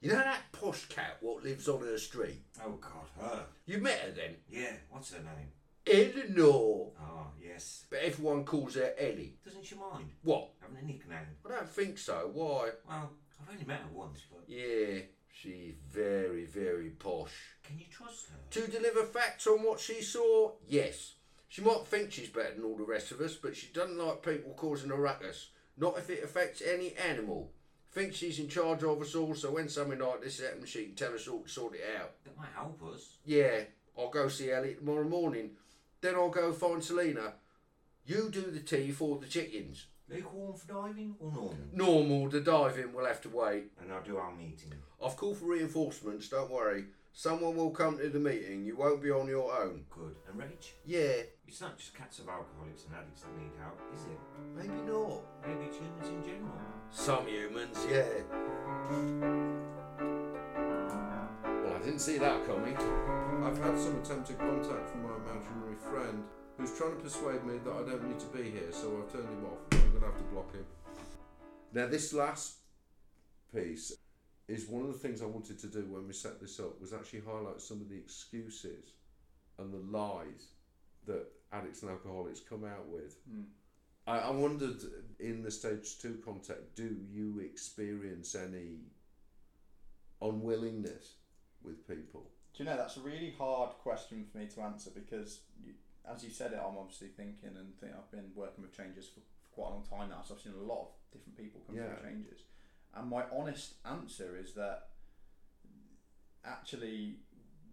You 0.00 0.10
know 0.10 0.16
that 0.16 0.42
posh 0.52 0.86
cat 0.86 1.16
what 1.20 1.42
lives 1.44 1.68
on 1.68 1.80
her 1.80 1.98
street? 1.98 2.42
Oh, 2.64 2.78
God, 2.80 3.08
her. 3.20 3.44
You 3.66 3.78
met 3.78 3.98
her 4.00 4.10
then? 4.12 4.36
Yeah, 4.48 4.72
what's 4.90 5.12
her 5.12 5.18
name? 5.22 5.52
Eleanor. 5.86 6.90
Ah, 7.00 7.26
yes. 7.42 7.84
But 7.90 8.00
everyone 8.00 8.44
calls 8.44 8.74
her 8.76 8.92
Ellie. 8.98 9.36
Doesn't 9.44 9.64
she 9.64 9.74
mind 9.74 10.10
What? 10.22 10.50
having 10.60 10.76
a 10.78 10.86
nickname? 10.86 11.18
I 11.46 11.48
don't 11.50 11.68
think 11.68 11.98
so. 11.98 12.30
Why? 12.32 12.70
Well, 12.88 13.10
I've 13.40 13.50
only 13.52 13.64
met 13.64 13.80
her 13.80 13.88
once, 13.92 14.20
but 14.30 14.44
Yeah, 14.46 15.00
she's 15.32 15.74
very, 15.90 16.44
very 16.44 16.90
posh. 16.90 17.32
Can 17.68 17.78
you 17.78 17.84
trust 17.90 18.28
her? 18.30 18.60
To 18.62 18.70
deliver 18.70 19.04
facts 19.04 19.46
on 19.46 19.62
what 19.62 19.78
she 19.78 20.00
saw, 20.00 20.52
yes. 20.66 21.14
She 21.48 21.60
might 21.60 21.86
think 21.86 22.12
she's 22.12 22.30
better 22.30 22.54
than 22.54 22.64
all 22.64 22.76
the 22.76 22.84
rest 22.84 23.12
of 23.12 23.20
us, 23.20 23.34
but 23.34 23.54
she 23.54 23.66
doesn't 23.68 23.98
like 23.98 24.22
people 24.22 24.54
causing 24.56 24.90
a 24.90 24.96
ruckus. 24.96 25.50
Not 25.76 25.98
if 25.98 26.08
it 26.08 26.24
affects 26.24 26.62
any 26.62 26.94
animal. 26.96 27.50
Thinks 27.92 28.16
she's 28.16 28.38
in 28.38 28.48
charge 28.48 28.82
of 28.82 29.00
us 29.02 29.14
all, 29.14 29.34
so 29.34 29.50
when 29.50 29.68
something 29.68 29.98
like 29.98 30.22
this 30.22 30.40
happens, 30.40 30.70
she 30.70 30.86
can 30.86 30.94
tell 30.94 31.14
us 31.14 31.28
all 31.28 31.42
to 31.42 31.48
sort 31.48 31.74
it 31.74 31.84
out. 32.00 32.12
That 32.24 32.36
might 32.38 32.48
help 32.54 32.82
us. 32.92 33.16
Yeah, 33.26 33.60
I'll 33.98 34.10
go 34.10 34.28
see 34.28 34.50
Elliot 34.50 34.78
tomorrow 34.78 35.08
morning. 35.08 35.50
Then 36.00 36.14
I'll 36.14 36.30
go 36.30 36.52
find 36.52 36.82
Selena. 36.82 37.34
You 38.06 38.30
do 38.30 38.50
the 38.50 38.60
tea 38.60 38.92
for 38.92 39.18
the 39.18 39.26
chickens. 39.26 39.86
Lukewarm 40.08 40.54
for 40.54 40.66
diving 40.66 41.16
or 41.20 41.30
normal? 41.30 41.56
Normal, 41.72 42.28
the 42.30 42.40
diving 42.40 42.94
will 42.94 43.04
have 43.04 43.20
to 43.22 43.28
wait. 43.28 43.72
And 43.80 43.92
I'll 43.92 44.02
do 44.02 44.16
our 44.16 44.34
meeting. 44.34 44.72
I've 45.04 45.16
called 45.16 45.36
for 45.36 45.46
reinforcements, 45.46 46.28
don't 46.28 46.50
worry. 46.50 46.84
Someone 47.18 47.56
will 47.56 47.72
come 47.72 47.98
to 47.98 48.08
the 48.08 48.20
meeting. 48.20 48.64
You 48.64 48.76
won't 48.76 49.02
be 49.02 49.10
on 49.10 49.26
your 49.26 49.52
own. 49.52 49.82
Good. 49.90 50.14
And 50.30 50.40
Rach? 50.40 50.70
Yeah, 50.86 51.22
It's 51.48 51.60
not 51.60 51.76
just 51.76 51.92
cats 51.92 52.20
of 52.20 52.28
alcoholics 52.28 52.84
and 52.84 52.94
addicts 52.94 53.22
that 53.22 53.36
need 53.36 53.50
help, 53.60 53.80
is 53.92 54.04
it? 54.04 54.20
maybe 54.54 54.80
not. 54.86 55.22
Maybe 55.44 55.64
it's 55.66 55.78
humans 55.78 56.08
in 56.10 56.22
general. 56.22 56.52
Some 56.92 57.26
humans, 57.26 57.76
yeah. 57.90 58.06
Well, 61.44 61.74
I 61.74 61.78
didn't 61.84 61.98
see 61.98 62.18
that 62.18 62.46
coming. 62.46 62.76
I've 62.76 63.58
had 63.58 63.76
some 63.76 63.98
attempted 64.00 64.38
contact 64.38 64.88
from 64.88 65.02
my 65.02 65.16
imaginary 65.16 65.74
friend 65.90 66.22
who's 66.56 66.78
trying 66.78 66.98
to 66.98 67.02
persuade 67.02 67.44
me 67.44 67.58
that 67.64 67.72
I 67.72 67.82
don't 67.82 68.08
need 68.08 68.20
to 68.20 68.26
be 68.26 68.44
here, 68.48 68.70
so 68.70 68.96
I've 69.02 69.12
turned 69.12 69.28
him 69.28 69.44
off. 69.44 69.58
I'm 69.72 69.90
going 69.90 70.02
to 70.02 70.06
have 70.06 70.16
to 70.18 70.22
block 70.32 70.54
him. 70.54 70.64
Now, 71.74 71.88
this 71.88 72.12
last 72.12 72.58
piece 73.52 73.96
is 74.48 74.66
one 74.66 74.82
of 74.82 74.88
the 74.88 74.98
things 74.98 75.20
I 75.20 75.26
wanted 75.26 75.58
to 75.60 75.66
do 75.66 75.86
when 75.90 76.06
we 76.06 76.14
set 76.14 76.40
this 76.40 76.58
up 76.58 76.80
was 76.80 76.92
actually 76.92 77.20
highlight 77.20 77.60
some 77.60 77.80
of 77.80 77.88
the 77.88 77.96
excuses 77.96 78.92
and 79.58 79.72
the 79.72 79.98
lies 79.98 80.48
that 81.06 81.26
addicts 81.52 81.82
and 81.82 81.90
alcoholics 81.90 82.40
come 82.40 82.64
out 82.64 82.88
with. 82.88 83.16
Mm. 83.30 83.44
I, 84.06 84.18
I 84.20 84.30
wondered 84.30 84.80
in 85.20 85.42
the 85.42 85.50
stage 85.50 85.98
two 85.98 86.18
context, 86.24 86.74
do 86.74 86.96
you 87.10 87.40
experience 87.40 88.34
any 88.34 88.78
unwillingness 90.22 91.14
with 91.62 91.86
people? 91.86 92.30
Do 92.54 92.64
you 92.64 92.70
know 92.70 92.76
that's 92.76 92.96
a 92.96 93.00
really 93.00 93.34
hard 93.36 93.70
question 93.82 94.24
for 94.30 94.38
me 94.38 94.46
to 94.46 94.62
answer 94.62 94.90
because, 94.94 95.40
you, 95.62 95.74
as 96.10 96.24
you 96.24 96.30
said 96.30 96.52
it, 96.52 96.58
I'm 96.58 96.76
obviously 96.78 97.08
thinking 97.08 97.50
and 97.56 97.78
think 97.78 97.92
I've 97.92 98.10
been 98.10 98.30
working 98.34 98.62
with 98.62 98.76
changes 98.76 99.06
for, 99.08 99.20
for 99.20 99.48
quite 99.54 99.68
a 99.68 99.74
long 99.74 99.84
time 99.84 100.08
now, 100.10 100.22
so 100.26 100.34
I've 100.34 100.40
seen 100.40 100.54
a 100.58 100.64
lot 100.64 100.82
of 100.82 100.88
different 101.12 101.36
people 101.36 101.60
come 101.66 101.76
Yeah. 101.76 101.94
through 101.94 102.10
changes. 102.10 102.40
And 102.94 103.08
my 103.08 103.24
honest 103.32 103.74
answer 103.84 104.36
is 104.36 104.54
that 104.54 104.88
actually 106.44 107.16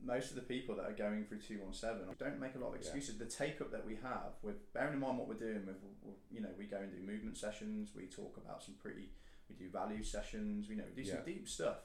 most 0.03 0.30
of 0.30 0.36
the 0.36 0.41
people 0.41 0.76
that 0.76 0.86
are 0.86 0.93
going 0.93 1.26
through 1.26 1.39
217 1.39 2.16
don't 2.20 2.39
make 2.39 2.55
a 2.55 2.59
lot 2.59 2.68
of 2.70 2.74
Yeah. 2.76 2.80
excuses. 2.82 3.18
The 3.18 3.26
take 3.26 3.59
up 3.59 3.72
that 3.72 3.86
we 3.86 3.95
have, 3.95 4.34
with 4.43 4.72
bearing 4.74 4.93
in 4.93 4.99
mind 4.99 5.18
what 5.18 5.28
we're 5.28 5.34
doing, 5.36 5.66
with, 5.66 5.82
with 6.03 6.16
you 6.30 6.41
know, 6.41 6.53
we 6.57 6.66
go 6.66 6.78
and 6.78 6.91
do 6.91 6.99
movement 6.99 7.38
sessions, 7.38 7.95
we 7.95 8.07
talk 8.07 8.38
about 8.38 8.61
some 8.63 8.76
pretty, 8.76 9.09
we 9.49 9.55
do 9.55 9.70
value 9.70 10.03
sessions, 10.03 10.70
we 10.70 10.76
know, 10.76 10.84
we 10.95 11.03
do 11.03 11.09
some 11.09 11.24
deep 11.26 11.47
stuff. 11.47 11.78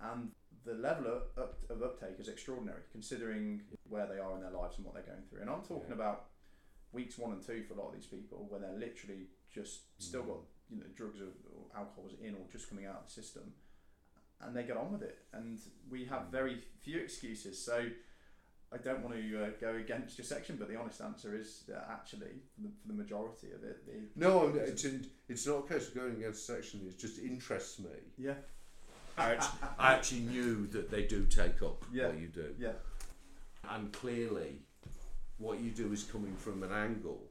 And 0.00 0.30
the 0.64 0.74
level 0.74 1.06
of, 1.06 1.22
up, 1.36 1.58
of 1.68 1.82
uptake 1.82 2.20
is 2.20 2.28
extraordinary 2.28 2.82
considering 2.92 3.62
where 3.88 4.06
they 4.06 4.18
are 4.18 4.34
in 4.36 4.40
their 4.42 4.52
lives 4.52 4.76
and 4.76 4.84
what 4.86 4.94
they're 4.94 5.02
going 5.02 5.24
through. 5.28 5.40
And 5.40 5.50
I'm 5.50 5.62
talking 5.62 5.88
Yeah. 5.88 5.94
about 5.94 6.30
weeks 6.92 7.18
one 7.18 7.32
and 7.32 7.42
two 7.42 7.64
for 7.64 7.74
a 7.74 7.76
lot 7.76 7.88
of 7.88 7.94
these 7.94 8.06
people 8.06 8.46
when 8.48 8.62
they're 8.62 8.78
literally 8.78 9.30
just 9.50 10.00
still 10.00 10.22
mm. 10.22 10.28
got 10.28 10.40
you 10.70 10.78
know 10.78 10.86
drugs 10.94 11.20
or, 11.20 11.26
or 11.54 11.64
alcohol 11.76 12.04
was 12.04 12.14
in 12.22 12.34
or 12.34 12.40
just 12.52 12.68
coming 12.68 12.86
out 12.86 12.96
of 13.00 13.06
the 13.06 13.12
system, 13.12 13.52
and 14.40 14.54
they 14.56 14.62
get 14.64 14.76
on 14.76 14.92
with 14.92 15.02
it. 15.02 15.18
And 15.32 15.58
we 15.90 16.04
have 16.06 16.26
very 16.30 16.58
few 16.82 16.98
excuses. 17.00 17.62
So 17.64 17.86
I 18.72 18.76
don't 18.76 19.02
want 19.02 19.16
to 19.16 19.44
uh, 19.44 19.48
go 19.60 19.76
against 19.76 20.18
your 20.18 20.24
section, 20.26 20.56
but 20.56 20.68
the 20.68 20.76
honest 20.76 21.00
answer 21.00 21.34
is 21.34 21.62
that 21.68 21.88
actually 21.90 22.32
for 22.54 22.62
the, 22.62 22.68
for 22.82 22.88
the 22.88 22.94
majority 22.94 23.48
of 23.52 23.64
it, 23.64 23.86
the 23.86 23.92
No, 24.14 24.40
I'm- 24.46 24.58
it's, 24.58 24.84
it's 25.28 25.46
not 25.46 25.64
a 25.64 25.68
case 25.72 25.88
of 25.88 25.94
going 25.94 26.16
against 26.16 26.46
section, 26.46 26.80
it 26.86 26.98
just 26.98 27.18
interests 27.18 27.78
me. 27.78 27.88
yeah 28.18 28.34
I 29.16 29.32
actually, 29.32 29.58
I 29.78 29.94
actually 29.94 30.20
knew 30.20 30.66
that 30.68 30.90
they 30.90 31.04
do 31.04 31.24
take 31.24 31.60
up 31.62 31.82
Yeah. 31.92 32.08
what 32.08 32.18
you 32.20 32.28
do. 32.28 32.54
yeah 32.58 32.72
And 33.70 33.90
clearly, 33.92 34.60
what 35.38 35.60
you 35.60 35.70
do 35.70 35.90
is 35.92 36.04
coming 36.04 36.36
from 36.36 36.62
an 36.62 36.70
angle 36.70 37.22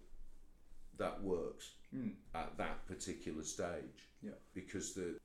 that 0.98 1.22
works 1.22 1.70
mm. 1.98 2.12
at 2.36 2.58
that 2.58 2.86
particular 2.88 3.44
stage. 3.44 4.10
Yeah. 4.22 4.32
Because 4.54 4.94
the, 4.94 5.18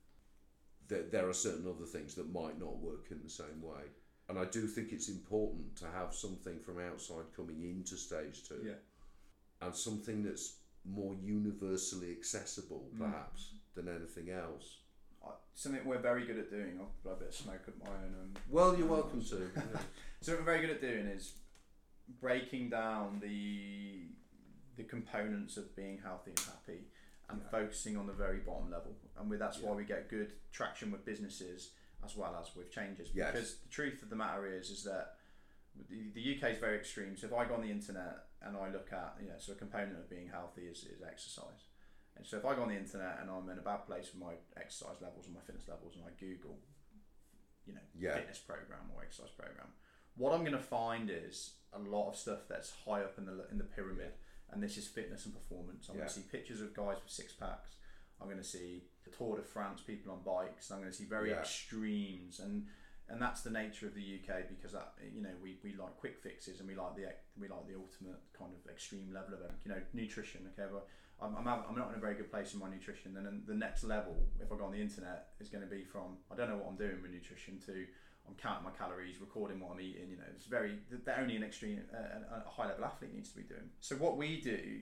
the, 0.87 1.05
there 1.11 1.27
are 1.27 1.33
certain 1.33 1.67
other 1.67 1.85
things 1.85 2.15
that 2.15 2.33
might 2.33 2.59
not 2.59 2.77
work 2.77 3.07
in 3.11 3.19
the 3.23 3.29
same 3.29 3.61
way. 3.61 3.83
And 4.29 4.39
I 4.39 4.45
do 4.45 4.67
think 4.67 4.91
it's 4.91 5.09
important 5.09 5.75
to 5.77 5.85
have 5.85 6.13
something 6.13 6.59
from 6.59 6.79
outside 6.79 7.25
coming 7.35 7.61
into 7.63 7.97
stage 7.97 8.47
two 8.47 8.61
yeah 8.65 8.73
and 9.65 9.75
something 9.75 10.23
that's 10.23 10.57
more 10.85 11.15
universally 11.23 12.11
accessible, 12.11 12.89
Mm. 12.93 12.97
perhaps, 12.99 13.53
than 13.75 13.87
anything 13.87 14.29
else. 14.29 14.79
I, 15.25 15.31
something 15.53 15.85
we're 15.85 15.99
very 15.99 16.25
good 16.25 16.37
at 16.37 16.49
doing. 16.49 16.77
I'll 16.79 16.91
blow 17.03 17.13
a 17.13 17.15
bit 17.15 17.29
of 17.29 17.35
smoke 17.35 17.61
at 17.67 17.79
my 17.79 17.89
own. 17.89 18.13
Um, 18.21 18.33
Well, 18.49 18.77
you're 18.77 18.87
welcome 18.87 19.23
to. 19.23 19.35
yeah. 19.55 19.79
So 20.21 20.33
what 20.33 20.39
we're 20.39 20.45
very 20.45 20.61
good 20.61 20.71
at 20.71 20.81
doing 20.81 21.07
is 21.07 21.33
breaking 22.19 22.69
down 22.69 23.19
the 23.21 24.07
the 24.75 24.83
components 24.83 25.57
of 25.57 25.75
being 25.75 25.99
healthy 25.99 26.31
and 26.31 26.39
happy 26.39 26.87
and 27.29 27.41
Yeah. 27.41 27.49
focusing 27.49 27.97
on 27.97 28.07
the 28.07 28.13
very 28.13 28.39
bottom 28.39 28.69
level. 28.71 28.95
And 29.17 29.29
with 29.29 29.39
that's 29.39 29.59
why 29.59 29.73
we 29.73 29.85
get 29.85 30.09
good 30.09 30.33
traction 30.51 30.91
with 30.91 31.05
businesses 31.05 31.71
as 32.03 32.15
well 32.15 32.35
as 32.35 32.55
with 32.55 32.69
changes. 32.71 33.11
Yes. 33.13 33.31
Because 33.31 33.57
the 33.59 33.69
truth 33.69 34.03
of 34.03 34.09
the 34.09 34.15
matter 34.15 34.45
is 34.47 34.69
is 34.69 34.83
that 34.83 35.15
the, 35.89 36.11
the 36.13 36.21
UK 36.35 36.51
is 36.51 36.57
very 36.59 36.77
extreme. 36.77 37.15
So 37.17 37.27
if 37.27 37.33
I 37.33 37.45
go 37.45 37.55
on 37.55 37.61
the 37.61 37.71
internet 37.71 38.27
and 38.41 38.57
I 38.57 38.69
look 38.69 38.91
at, 38.91 39.15
you 39.21 39.27
know, 39.29 39.35
so 39.39 39.53
a 39.53 39.55
component 39.55 39.97
of 39.97 40.09
being 40.09 40.27
healthy 40.29 40.63
is, 40.63 40.83
is 40.85 41.01
exercise. 41.01 41.67
And 42.15 42.25
so 42.25 42.37
if 42.37 42.45
I 42.45 42.53
go 42.55 42.61
on 42.63 42.69
the 42.69 42.75
internet 42.77 43.19
and 43.21 43.29
I'm 43.31 43.49
in 43.49 43.57
a 43.57 43.61
bad 43.61 43.85
place 43.87 44.11
with 44.13 44.21
my 44.21 44.33
exercise 44.57 45.01
levels 45.01 45.25
and 45.25 45.33
my 45.33 45.41
fitness 45.41 45.67
levels 45.67 45.95
and 45.95 46.03
I 46.05 46.11
Google, 46.19 46.59
you 47.65 47.73
know, 47.73 47.81
Yeah. 47.95 48.15
fitness 48.15 48.39
program 48.39 48.91
or 48.93 49.01
exercise 49.03 49.31
program, 49.31 49.73
what 50.15 50.33
I'm 50.33 50.41
going 50.41 50.51
to 50.53 50.59
find 50.59 51.09
is 51.09 51.55
a 51.71 51.79
lot 51.79 52.09
of 52.09 52.15
stuff 52.15 52.47
that's 52.47 52.71
high 52.85 53.01
up 53.01 53.17
in 53.17 53.25
the 53.25 53.47
in 53.49 53.57
the 53.57 53.63
pyramid, 53.63 54.13
and 54.51 54.61
this 54.61 54.77
is 54.77 54.87
fitness 54.87 55.25
and 55.25 55.33
performance. 55.33 55.87
I'm 55.89 55.95
Yeah. 55.95 56.01
going 56.01 56.09
to 56.09 56.13
see 56.15 56.21
pictures 56.31 56.61
of 56.61 56.73
guys 56.73 56.97
with 57.03 57.11
six 57.11 57.33
packs. 57.33 57.75
I'm 58.21 58.27
going 58.27 58.37
to 58.37 58.43
see 58.43 58.83
the 59.03 59.09
Tour 59.11 59.37
de 59.37 59.43
France 59.43 59.81
people 59.81 60.11
on 60.11 60.21
bikes. 60.23 60.71
I'm 60.71 60.79
going 60.79 60.91
to 60.91 60.95
see 60.97 61.05
very 61.05 61.29
Yeah. 61.31 61.39
extremes, 61.39 62.39
and 62.39 62.67
and 63.09 63.21
that's 63.21 63.41
the 63.41 63.49
nature 63.51 63.85
of 63.85 63.93
the 63.95 64.01
UK 64.19 64.47
because 64.47 64.71
that 64.71 64.93
you 65.13 65.21
know 65.21 65.33
we, 65.41 65.59
we 65.63 65.73
like 65.73 65.97
quick 65.97 66.17
fixes 66.19 66.59
and 66.59 66.67
we 66.69 66.73
like 66.75 66.95
the 66.95 67.11
we 67.37 67.47
like 67.49 67.67
the 67.67 67.75
ultimate 67.75 68.19
kind 68.37 68.51
of 68.53 68.71
extreme 68.71 69.11
level 69.13 69.33
of 69.33 69.41
it. 69.41 69.51
You 69.65 69.71
know, 69.71 69.81
nutrition. 69.93 70.49
Okay, 70.53 70.71
well, 70.71 70.87
I'm 71.21 71.35
I'm, 71.35 71.47
I'm 71.47 71.75
not 71.75 71.89
in 71.89 71.95
a 71.95 71.99
very 71.99 72.15
good 72.15 72.31
place 72.31 72.53
in 72.53 72.59
my 72.59 72.69
nutrition. 72.69 73.17
And 73.17 73.25
then 73.25 73.43
the 73.45 73.53
next 73.55 73.83
level, 73.83 74.15
if 74.39 74.51
I 74.51 74.55
go 74.55 74.65
on 74.65 74.71
the 74.71 74.81
internet, 74.81 75.33
is 75.41 75.49
going 75.49 75.63
to 75.63 75.69
be 75.69 75.83
from 75.83 76.17
I 76.31 76.35
don't 76.35 76.49
know 76.49 76.57
what 76.57 76.67
I'm 76.69 76.77
doing 76.77 77.01
with 77.01 77.11
nutrition 77.11 77.59
to 77.65 77.85
I'm 78.27 78.35
counting 78.35 78.63
my 78.63 78.71
calories, 78.71 79.19
recording 79.19 79.59
what 79.59 79.73
I'm 79.73 79.81
eating. 79.81 80.09
You 80.11 80.17
know, 80.17 80.23
it's 80.35 80.45
very 80.45 80.79
that 81.05 81.19
only 81.19 81.35
an 81.35 81.43
extreme, 81.43 81.81
uh, 81.93 82.39
a 82.45 82.49
high 82.49 82.67
level 82.67 82.85
athlete 82.85 83.13
needs 83.13 83.29
to 83.29 83.37
be 83.37 83.43
doing. 83.43 83.69
So 83.79 83.95
what 83.95 84.17
we 84.17 84.39
do 84.41 84.79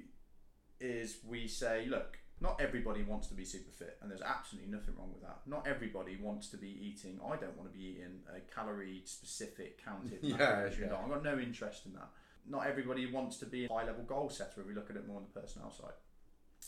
is 0.80 1.18
we 1.26 1.48
say, 1.48 1.86
look, 1.88 2.18
not 2.40 2.60
everybody 2.60 3.04
wants 3.04 3.28
to 3.28 3.36
be 3.36 3.46
super 3.46 3.72
fit, 3.72 3.98
and 4.02 4.10
there's 4.10 4.22
absolutely 4.22 4.72
nothing 4.72 4.96
wrong 4.98 5.12
with 5.14 5.22
that. 5.22 5.42
Not 5.46 5.68
everybody 5.68 6.18
wants 6.20 6.48
to 6.50 6.58
be 6.58 6.70
eating. 6.70 7.20
I 7.24 7.36
don't 7.36 7.56
want 7.56 7.72
to 7.72 7.78
be 7.78 7.86
eating 7.86 8.22
a 8.36 8.40
calorie 8.54 9.04
specific 9.06 9.84
counted. 9.84 10.20
Yeah, 10.24 10.70
yeah. 10.80 10.96
I've 10.96 11.10
got 11.10 11.24
no 11.24 11.38
interest 11.38 11.86
in 11.86 11.94
that. 11.94 12.10
Not 12.50 12.66
everybody 12.66 13.06
wants 13.12 13.38
to 13.38 13.46
be 13.46 13.66
a 13.66 13.70
high 13.70 13.86
level 13.86 14.04
goal 14.04 14.30
setter 14.30 14.62
if 14.62 14.68
we 14.68 14.74
look 14.74 14.90
at 14.90 14.96
it 14.96 15.08
more 15.08 15.18
on 15.18 15.26
the 15.32 15.40
personnel 15.40 15.72
side. 15.72 15.94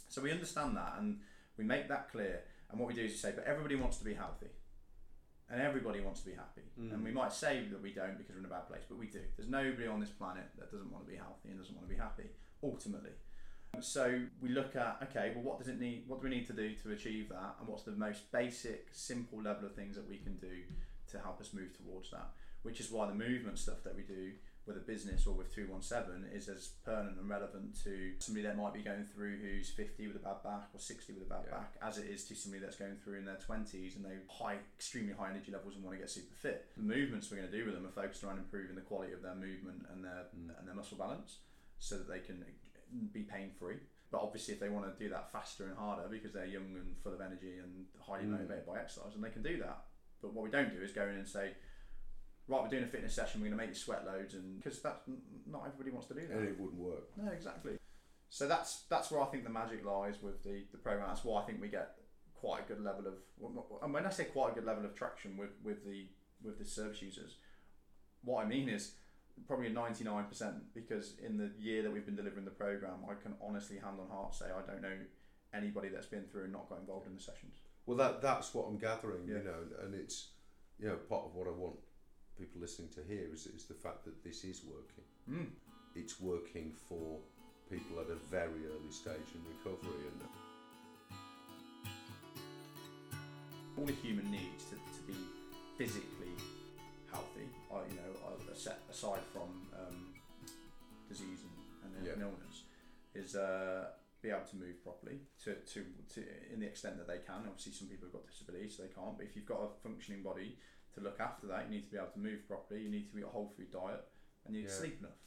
So 0.09 0.21
we 0.21 0.31
understand 0.31 0.77
that 0.77 0.95
and 0.99 1.19
we 1.57 1.63
make 1.63 1.87
that 1.89 2.11
clear. 2.11 2.41
And 2.69 2.79
what 2.79 2.87
we 2.87 2.93
do 2.93 3.01
is 3.01 3.11
we 3.11 3.17
say, 3.17 3.33
but 3.35 3.45
everybody 3.45 3.75
wants 3.75 3.97
to 3.97 4.03
be 4.03 4.13
healthy. 4.13 4.49
And 5.53 5.61
everybody 5.61 6.01
wants 6.01 6.21
to 6.21 6.25
be 6.25 6.33
happy. 6.33 6.65
Mm. 6.81 6.93
And 6.93 7.03
we 7.03 7.11
might 7.11 7.31
say 7.31 7.61
that 7.69 7.79
we 7.79 7.93
don't 7.93 8.17
because 8.17 8.33
we're 8.33 8.39
in 8.39 8.45
a 8.45 8.49
bad 8.49 8.67
place, 8.67 8.81
but 8.89 8.97
we 8.97 9.05
do. 9.05 9.19
There's 9.37 9.49
nobody 9.49 9.85
on 9.85 9.99
this 9.99 10.09
planet 10.09 10.45
that 10.57 10.71
doesn't 10.71 10.91
want 10.91 11.05
to 11.05 11.11
be 11.11 11.15
healthy 11.15 11.49
and 11.49 11.59
doesn't 11.59 11.75
want 11.75 11.87
to 11.87 11.93
be 11.93 12.01
happy, 12.01 12.25
ultimately. 12.63 13.11
So 13.79 14.21
we 14.41 14.49
look 14.49 14.75
at 14.75 14.97
okay, 15.09 15.31
well, 15.35 15.43
what 15.43 15.59
does 15.59 15.67
it 15.67 15.79
need? 15.79 16.05
What 16.07 16.21
do 16.21 16.27
we 16.27 16.35
need 16.35 16.47
to 16.47 16.53
do 16.53 16.73
to 16.73 16.91
achieve 16.91 17.29
that? 17.29 17.57
And 17.59 17.67
what's 17.67 17.83
the 17.83 17.91
most 17.91 18.31
basic, 18.31 18.87
simple 18.91 19.43
level 19.43 19.67
of 19.67 19.75
things 19.75 19.95
that 19.95 20.09
we 20.09 20.17
can 20.17 20.37
do 20.37 20.63
to 21.11 21.19
help 21.19 21.39
us 21.39 21.53
move 21.53 21.77
towards 21.77 22.09
that? 22.09 22.29
Which 22.63 22.79
is 22.79 22.89
why 22.89 23.05
the 23.07 23.13
movement 23.13 23.59
stuff 23.59 23.83
that 23.83 23.95
we 23.95 24.01
do 24.01 24.31
with 24.65 24.77
a 24.77 24.79
business 24.79 25.27
or 25.27 25.33
with 25.33 25.53
217 25.53 26.23
is 26.33 26.47
as 26.47 26.69
pertinent 26.85 27.17
and 27.19 27.27
relevant 27.29 27.75
to 27.83 28.13
somebody 28.19 28.45
that 28.47 28.55
might 28.57 28.73
be 28.73 28.79
going 28.81 29.03
through 29.03 29.35
who's 29.37 29.69
50 29.69 30.07
with 30.07 30.15
a 30.15 30.19
bad 30.19 30.41
back 30.43 30.69
or 30.73 30.79
60 30.79 31.13
with 31.13 31.23
a 31.23 31.25
bad 31.29 31.43
Yeah. 31.47 31.57
back 31.57 31.73
as 31.81 31.97
it 31.97 32.05
is 32.09 32.23
to 32.29 32.35
somebody 32.35 32.63
that's 32.63 32.77
going 32.77 32.95
through 32.95 33.17
in 33.19 33.25
their 33.25 33.35
20s 33.37 33.95
and 33.97 34.05
they 34.05 34.15
high 34.29 34.57
extremely 34.77 35.11
high 35.13 35.31
energy 35.31 35.51
levels 35.51 35.75
and 35.75 35.83
want 35.83 35.97
to 35.97 35.99
get 35.99 36.09
super 36.09 36.33
fit 36.33 36.71
the 36.77 36.83
movements 36.83 37.29
we're 37.29 37.37
going 37.43 37.51
to 37.51 37.57
do 37.57 37.65
with 37.65 37.73
them 37.75 37.85
are 37.85 37.91
focused 37.91 38.23
around 38.23 38.37
improving 38.37 38.75
the 38.75 38.81
quality 38.81 39.11
of 39.11 39.21
their 39.21 39.35
movement 39.35 39.83
and 39.91 40.03
their 40.05 40.27
Mm. 40.33 40.57
and 40.57 40.67
their 40.67 40.75
muscle 40.75 40.97
balance 40.97 41.39
so 41.79 41.97
that 41.97 42.07
they 42.07 42.19
can 42.19 42.45
be 43.11 43.23
pain 43.23 43.51
free 43.51 43.77
but 44.11 44.21
obviously 44.21 44.53
if 44.53 44.59
they 44.61 44.69
want 44.69 44.85
to 44.85 45.03
do 45.03 45.09
that 45.09 45.29
faster 45.31 45.65
and 45.65 45.75
harder 45.77 46.07
because 46.07 46.31
they're 46.31 46.45
young 46.45 46.75
and 46.77 46.95
full 47.03 47.13
of 47.13 47.19
energy 47.19 47.57
and 47.57 47.85
highly 47.99 48.23
Mm. 48.23 48.29
motivated 48.29 48.65
by 48.65 48.79
exercise 48.79 49.13
and 49.15 49.23
they 49.23 49.29
can 49.31 49.43
do 49.43 49.57
that 49.57 49.85
but 50.21 50.33
what 50.33 50.43
we 50.45 50.49
don't 50.49 50.69
do 50.73 50.81
is 50.81 50.93
go 50.93 51.03
in 51.05 51.15
and 51.15 51.27
say 51.27 51.53
right, 52.47 52.61
we're 52.61 52.69
doing 52.69 52.83
a 52.83 52.87
fitness 52.87 53.13
session, 53.13 53.41
we're 53.41 53.47
going 53.47 53.57
to 53.57 53.63
make 53.65 53.69
you 53.73 53.79
sweat 53.79 54.05
loads, 54.05 54.33
and 54.33 54.61
because 54.61 54.81
that's 54.81 55.01
not 55.49 55.63
everybody 55.65 55.91
wants 55.91 56.07
to 56.07 56.13
do 56.13 56.27
that. 56.27 56.37
And 56.37 56.47
it 56.47 56.59
wouldn't 56.59 56.79
work. 56.79 57.09
No, 57.17 57.31
exactly. 57.31 57.73
So 58.29 58.47
that's 58.47 58.83
that's 58.89 59.11
where 59.11 59.21
I 59.21 59.25
think 59.25 59.43
the 59.43 59.49
magic 59.49 59.85
lies 59.85 60.15
with 60.21 60.43
the 60.43 60.65
the 60.71 60.77
program. 60.77 61.07
That's 61.07 61.23
why 61.23 61.41
I 61.41 61.45
think 61.45 61.61
we 61.61 61.67
get 61.67 61.95
quite 62.33 62.61
a 62.61 62.67
good 62.67 62.83
level 62.83 63.05
of. 63.07 63.13
And 63.83 63.93
when 63.93 64.05
I 64.05 64.09
say 64.09 64.25
quite 64.25 64.51
a 64.51 64.55
good 64.55 64.65
level 64.65 64.85
of 64.85 64.95
traction 64.95 65.37
with 65.37 65.51
with 65.63 65.85
the 65.85 66.07
with 66.43 66.57
the 66.57 66.65
service 66.65 67.01
users, 67.01 67.37
what 68.23 68.43
I 68.43 68.47
mean 68.47 68.69
is 68.69 68.95
probably 69.47 69.69
ninety 69.69 70.03
nine 70.03 70.25
percent. 70.25 70.55
Because 70.73 71.15
in 71.23 71.37
the 71.37 71.51
year 71.59 71.83
that 71.83 71.91
we've 71.93 72.05
been 72.05 72.15
delivering 72.15 72.45
the 72.45 72.51
program, 72.51 73.05
I 73.09 73.13
can 73.21 73.35
honestly, 73.45 73.77
hand 73.77 73.97
on 74.01 74.09
heart, 74.09 74.33
say 74.33 74.45
I 74.45 74.65
don't 74.69 74.81
know 74.81 74.97
anybody 75.53 75.89
that's 75.89 76.07
been 76.07 76.25
through 76.31 76.45
and 76.45 76.53
not 76.53 76.67
got 76.69 76.79
involved 76.79 77.05
in 77.07 77.13
the 77.13 77.21
sessions. 77.21 77.57
Well, 77.85 77.97
that 77.97 78.21
that's 78.21 78.53
what 78.55 78.65
I'm 78.67 78.79
gathering, 78.79 79.27
Yeah. 79.27 79.37
you 79.37 79.43
know, 79.43 79.59
and 79.83 79.93
it's 79.93 80.31
you 80.79 80.87
know 80.87 80.95
part 80.95 81.25
of 81.25 81.35
what 81.35 81.47
I 81.47 81.51
want 81.51 81.75
people 82.37 82.61
listening 82.61 82.89
to 82.89 83.01
hear 83.07 83.27
is 83.33 83.47
is 83.47 83.65
the 83.65 83.73
fact 83.73 84.05
that 84.05 84.23
this 84.23 84.43
is 84.43 84.61
working. 84.63 85.05
Mm. 85.29 85.49
It's 85.95 86.19
working 86.19 86.73
for 86.87 87.19
people 87.69 87.99
at 87.99 88.09
a 88.09 88.15
very 88.15 88.65
early 88.67 88.91
stage 88.91 89.29
in 89.35 89.41
recovery, 89.57 90.03
and 90.11 90.21
all 93.77 93.89
a 93.89 93.91
human 93.91 94.29
needs 94.31 94.65
to, 94.65 94.75
to 94.75 95.01
be 95.07 95.17
physically 95.77 96.33
healthy, 97.11 97.47
uh, 97.71 97.79
you 97.89 97.95
know, 97.95 98.11
uh, 98.27 98.53
set 98.53 98.79
aside 98.89 99.21
from 99.31 99.49
um, 99.73 100.13
disease 101.09 101.39
and, 101.83 101.95
and, 101.97 102.05
Yeah. 102.05 102.25
illness, 102.25 102.63
is 103.13 103.35
uh, 103.35 103.89
be 104.21 104.29
able 104.29 104.45
to 104.49 104.55
move 104.55 104.83
properly 104.83 105.19
to, 105.43 105.55
to, 105.55 105.85
to 106.13 106.23
in 106.53 106.59
the 106.59 106.65
extent 106.65 106.97
that 106.97 107.07
they 107.07 107.19
can. 107.19 107.45
Obviously, 107.47 107.73
some 107.73 107.87
people 107.87 108.07
have 108.07 108.13
got 108.13 108.27
disabilities, 108.27 108.77
so 108.77 108.83
they 108.83 108.89
can't. 108.89 109.17
But 109.17 109.25
if 109.25 109.35
you've 109.35 109.45
got 109.45 109.61
a 109.61 109.69
functioning 109.83 110.23
body 110.23 110.57
to 110.95 111.01
look 111.01 111.19
after 111.19 111.47
that, 111.47 111.65
you 111.65 111.71
need 111.71 111.83
to 111.85 111.91
be 111.91 111.97
able 111.97 112.07
to 112.13 112.19
move 112.19 112.47
properly. 112.47 112.81
You 112.81 112.89
need 112.89 113.09
to 113.11 113.17
eat 113.19 113.23
a 113.23 113.27
whole 113.27 113.51
food 113.57 113.71
diet, 113.71 114.03
and 114.45 114.55
you 114.55 114.61
need 114.61 114.67
to 114.67 114.73
Yeah. 114.73 114.79
sleep 114.79 114.99
enough. 114.99 115.17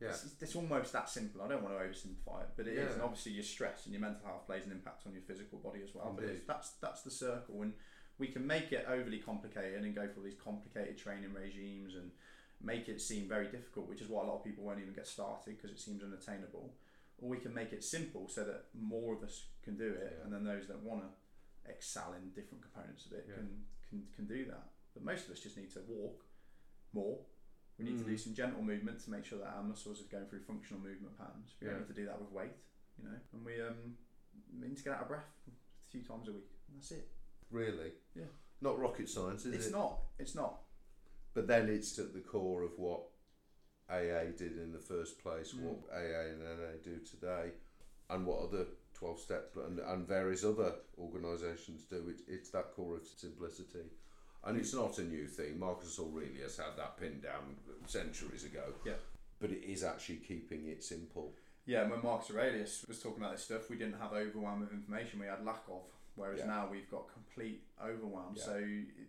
yeah, 0.00 0.08
It's, 0.10 0.34
it's 0.42 0.56
almost 0.56 0.92
that 0.92 1.08
simple. 1.08 1.40
I 1.42 1.48
don't 1.48 1.62
want 1.62 1.78
to 1.78 1.82
oversimplify 1.84 2.42
it, 2.42 2.50
but 2.56 2.66
it 2.66 2.76
is. 2.76 2.88
Yeah. 2.88 2.92
And 2.94 3.02
obviously, 3.02 3.32
your 3.32 3.44
stress 3.44 3.86
and 3.86 3.94
your 3.94 4.00
mental 4.02 4.26
health 4.26 4.44
plays 4.46 4.66
an 4.66 4.72
impact 4.72 5.06
on 5.06 5.12
your 5.14 5.22
physical 5.22 5.58
body 5.58 5.80
as 5.82 5.94
well. 5.94 6.12
But 6.14 6.24
it's, 6.24 6.44
that's 6.46 6.70
that's 6.80 7.02
the 7.02 7.10
circle, 7.10 7.62
and 7.62 7.72
we 8.18 8.28
can 8.28 8.46
make 8.46 8.72
it 8.72 8.84
overly 8.88 9.18
complicated 9.18 9.82
and 9.82 9.94
go 9.94 10.06
for 10.08 10.18
all 10.18 10.24
these 10.24 10.34
complicated 10.36 10.96
training 10.98 11.32
regimes 11.32 11.94
and 11.94 12.10
make 12.60 12.88
it 12.88 13.00
seem 13.00 13.28
very 13.28 13.46
difficult, 13.48 13.88
which 13.88 14.00
is 14.00 14.08
why 14.08 14.22
a 14.22 14.26
lot 14.26 14.36
of 14.36 14.44
people 14.44 14.64
won't 14.64 14.78
even 14.80 14.94
get 14.94 15.06
started 15.06 15.56
because 15.56 15.70
it 15.70 15.80
seems 15.80 16.02
unattainable. 16.02 16.74
Or 17.20 17.28
we 17.28 17.38
can 17.38 17.52
make 17.54 17.72
it 17.72 17.82
simple 17.84 18.28
so 18.28 18.44
that 18.44 18.66
more 18.74 19.14
of 19.14 19.22
us 19.22 19.46
can 19.62 19.76
do 19.76 19.88
it, 19.94 20.12
Yeah. 20.18 20.24
and 20.24 20.32
then 20.32 20.44
those 20.44 20.66
that 20.68 20.80
want 20.82 21.02
to 21.02 21.70
excel 21.70 22.12
in 22.14 22.30
different 22.30 22.62
components 22.62 23.06
of 23.06 23.12
it 23.12 23.26
Yeah. 23.28 23.36
can, 23.36 23.64
can 23.88 24.06
can 24.14 24.26
do 24.26 24.44
that. 24.46 24.68
But 24.94 25.04
most 25.04 25.26
of 25.26 25.32
us 25.32 25.40
just 25.40 25.56
need 25.56 25.70
to 25.72 25.80
walk 25.88 26.24
more. 26.92 27.18
We 27.78 27.84
need 27.84 27.98
to 27.98 28.04
do 28.04 28.14
Mm. 28.14 28.20
some 28.20 28.34
gentle 28.34 28.62
movement 28.62 29.00
to 29.00 29.10
make 29.10 29.24
sure 29.24 29.38
that 29.40 29.48
our 29.52 29.62
muscles 29.64 30.00
are 30.00 30.04
going 30.08 30.26
through 30.26 30.40
functional 30.42 30.80
movement 30.80 31.18
patterns. 31.18 31.56
We 31.60 31.66
don't 31.66 31.74
Yeah. 31.74 31.80
need 31.80 31.88
to 31.88 31.94
do 31.94 32.06
that 32.06 32.20
with 32.20 32.30
weight, 32.30 32.52
you 32.96 33.04
know. 33.04 33.18
And 33.32 33.44
we 33.44 33.60
um 33.60 33.98
need 34.52 34.76
to 34.76 34.84
get 34.84 34.94
out 34.94 35.02
of 35.02 35.08
breath 35.08 35.28
a 35.48 35.88
few 35.90 36.02
times 36.02 36.28
a 36.28 36.32
week. 36.32 36.48
And 36.68 36.76
that's 36.76 36.92
it. 36.92 37.08
really, 37.50 37.92
Yeah. 38.14 38.26
not 38.60 38.78
rocket 38.78 39.08
science, 39.08 39.44
is 39.44 39.54
it's 39.54 39.64
it? 39.64 39.66
It's 39.68 39.72
not. 39.74 40.02
It's 40.18 40.34
not. 40.34 40.64
But 41.34 41.46
then 41.48 41.68
it's 41.68 41.98
at 41.98 42.12
the 42.12 42.20
core 42.20 42.62
of 42.62 42.78
what 42.78 43.10
AA 43.88 44.30
did 44.32 44.56
in 44.58 44.72
the 44.72 44.78
first 44.80 45.18
place, 45.18 45.52
Mm. 45.52 45.60
what 45.62 45.90
AA 45.92 46.28
and 46.30 46.42
NA 46.42 46.76
do 46.78 46.98
today, 47.00 47.52
and 48.08 48.24
what 48.26 48.40
other 48.40 48.66
12 48.94 49.20
step 49.20 49.56
and, 49.56 49.78
and 49.80 50.06
various 50.06 50.42
other 50.44 50.80
organisations 50.96 51.84
do. 51.84 52.08
It, 52.08 52.22
it's 52.28 52.50
that 52.50 52.72
core 52.72 52.96
of 52.96 53.06
simplicity. 53.06 53.90
And 54.46 54.58
it's 54.58 54.74
not 54.74 54.98
a 54.98 55.02
new 55.04 55.26
thing. 55.26 55.58
Marcus 55.58 55.98
Aurelius 55.98 56.58
had 56.58 56.76
that 56.76 56.98
pinned 56.98 57.22
down 57.22 57.56
centuries 57.86 58.44
ago. 58.44 58.74
Yeah. 58.84 58.94
But 59.40 59.50
it 59.50 59.64
is 59.64 59.82
actually 59.82 60.16
keeping 60.16 60.66
it 60.68 60.84
simple. 60.84 61.32
Yeah, 61.66 61.88
when 61.88 62.02
Marcus 62.02 62.30
Aurelius 62.30 62.84
was 62.86 63.00
talking 63.00 63.22
about 63.22 63.32
this 63.32 63.44
stuff, 63.44 63.70
we 63.70 63.76
didn't 63.76 63.98
have 63.98 64.12
overwhelm 64.12 64.62
of 64.62 64.70
information. 64.70 65.20
We 65.20 65.26
had 65.26 65.44
lack 65.44 65.62
of. 65.70 65.82
Whereas 66.16 66.38
Yeah. 66.40 66.46
now 66.46 66.68
we've 66.70 66.88
got 66.90 67.12
complete 67.12 67.64
overwhelm. 67.82 68.34
Yeah. 68.36 68.42
So 68.44 68.64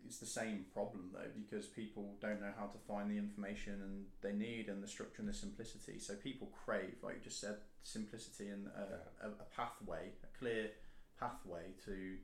it's 0.05 0.17
the 0.17 0.25
same 0.25 0.65
problem 0.73 1.11
though, 1.13 1.29
because 1.35 1.67
people 1.67 2.17
don't 2.19 2.41
know 2.41 2.51
how 2.57 2.65
to 2.67 2.77
find 2.87 3.11
the 3.11 3.17
information 3.17 3.73
and 3.83 4.05
they 4.21 4.33
need 4.33 4.69
and 4.69 4.81
the 4.81 4.87
structure 4.87 5.21
and 5.21 5.29
the 5.29 5.33
simplicity. 5.33 5.99
So 5.99 6.15
people 6.15 6.47
crave, 6.65 6.95
like 7.03 7.15
you 7.17 7.21
just 7.21 7.39
said, 7.39 7.57
simplicity 7.83 8.47
and 8.49 8.67
a, 8.67 9.25
a, 9.25 9.29
a 9.29 9.45
pathway, 9.55 10.13
a 10.23 10.37
clear 10.39 10.71
pathway 11.19 11.73
to 11.85 12.17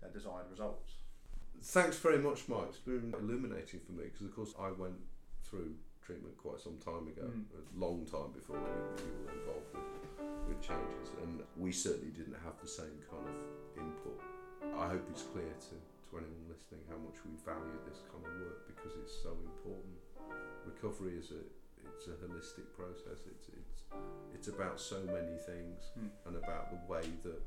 their 0.00 0.10
desired 0.10 0.50
results. 0.50 0.94
Thanks 1.62 1.96
very 1.98 2.18
much, 2.18 2.48
Mike. 2.48 2.68
It's 2.68 2.78
been 2.78 3.14
illuminating 3.18 3.80
for 3.80 3.92
me 3.92 4.04
because, 4.12 4.26
of 4.26 4.34
course, 4.36 4.54
I 4.60 4.70
went 4.70 4.98
through 5.42 5.74
treatment 6.04 6.36
quite 6.36 6.60
some 6.60 6.76
time 6.78 7.08
ago, 7.08 7.24
Mm. 7.24 7.44
a 7.56 7.78
long 7.80 8.04
time 8.04 8.32
before 8.32 8.56
you, 8.60 9.04
you 9.04 9.24
were 9.24 9.32
involved 9.32 9.72
with, 9.72 10.48
with 10.48 10.60
changes, 10.60 11.08
and 11.22 11.40
we 11.56 11.72
certainly 11.72 12.10
didn't 12.12 12.36
have 12.44 12.60
the 12.60 12.68
same 12.68 13.00
kind 13.10 13.26
of 13.26 13.38
input. 13.80 14.20
I 14.76 14.88
hope 14.88 15.08
it's 15.08 15.22
clear 15.22 15.48
to, 15.48 15.74
to 16.10 16.18
anyone 16.18 16.44
listening 16.52 16.82
how 16.90 16.98
much 16.98 17.16
we 17.24 17.32
value 17.44 17.78
this 17.88 18.00
kind 18.12 18.24
of 18.26 18.32
work 18.40 18.66
because 18.68 18.92
it's 19.00 19.16
so 19.22 19.32
important. 19.32 19.96
Recovery 20.66 21.16
is 21.16 21.30
a 21.30 21.40
it's 21.96 22.06
a 22.08 22.16
holistic 22.16 22.64
process. 22.76 23.24
It's 23.26 23.48
it's 23.48 23.82
it's 24.34 24.48
about 24.48 24.80
so 24.80 25.00
many 25.04 25.36
things 25.38 25.84
Hmm. 25.94 26.08
and 26.26 26.36
about 26.36 26.70
the 26.70 26.80
way 26.92 27.02
that 27.22 27.40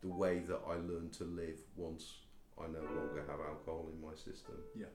the 0.00 0.08
way 0.08 0.38
that 0.40 0.60
I 0.66 0.74
learned 0.76 1.12
to 1.14 1.24
live 1.24 1.60
once 1.76 2.23
I 2.58 2.66
no 2.70 2.80
longer 2.80 3.24
have 3.26 3.40
alcohol 3.40 3.90
in 3.92 4.00
my 4.00 4.14
system. 4.14 4.56
Yeah. 4.76 4.92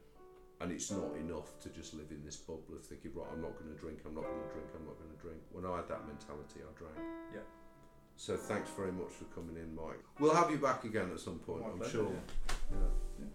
And 0.62 0.72
it's 0.72 0.92
not 0.92 1.16
enough 1.16 1.60
to 1.62 1.70
just 1.70 1.94
live 1.94 2.12
in 2.12 2.24
this 2.24 2.36
bubble 2.36 2.76
of 2.76 2.84
thinking, 2.84 3.12
right, 3.16 3.28
I'm 3.32 3.42
not 3.42 3.56
going 3.58 3.72
to 3.74 3.80
drink, 3.80 4.00
I'm 4.06 4.16
not 4.16 4.26
going 4.28 4.44
to 4.44 4.52
drink, 4.52 4.68
I'm 4.76 4.86
not 4.86 5.00
going 5.00 5.12
to 5.16 5.22
drink. 5.22 5.40
When 5.52 5.66
I 5.66 5.78
had 5.78 5.88
that 5.88 6.04
mentality, 6.06 6.60
I 6.68 6.72
drank. 6.78 7.00
Yeah. 7.34 7.48
So 8.18 8.36
thanks 8.36 8.70
very 8.76 8.92
much 8.92 9.12
for 9.16 9.24
coming 9.34 9.56
in, 9.56 9.74
Mike. 9.74 10.04
We'll 10.20 10.36
have 10.36 10.52
you 10.52 10.58
back 10.58 10.84
again 10.84 11.10
at 11.14 11.20
some 11.22 11.40
point, 11.40 11.62
My 11.64 11.72
I'm 11.72 11.78
pleasure, 11.80 11.92
sure. 12.04 12.12
yeah. 12.12 12.76
Yeah. 13.20 13.26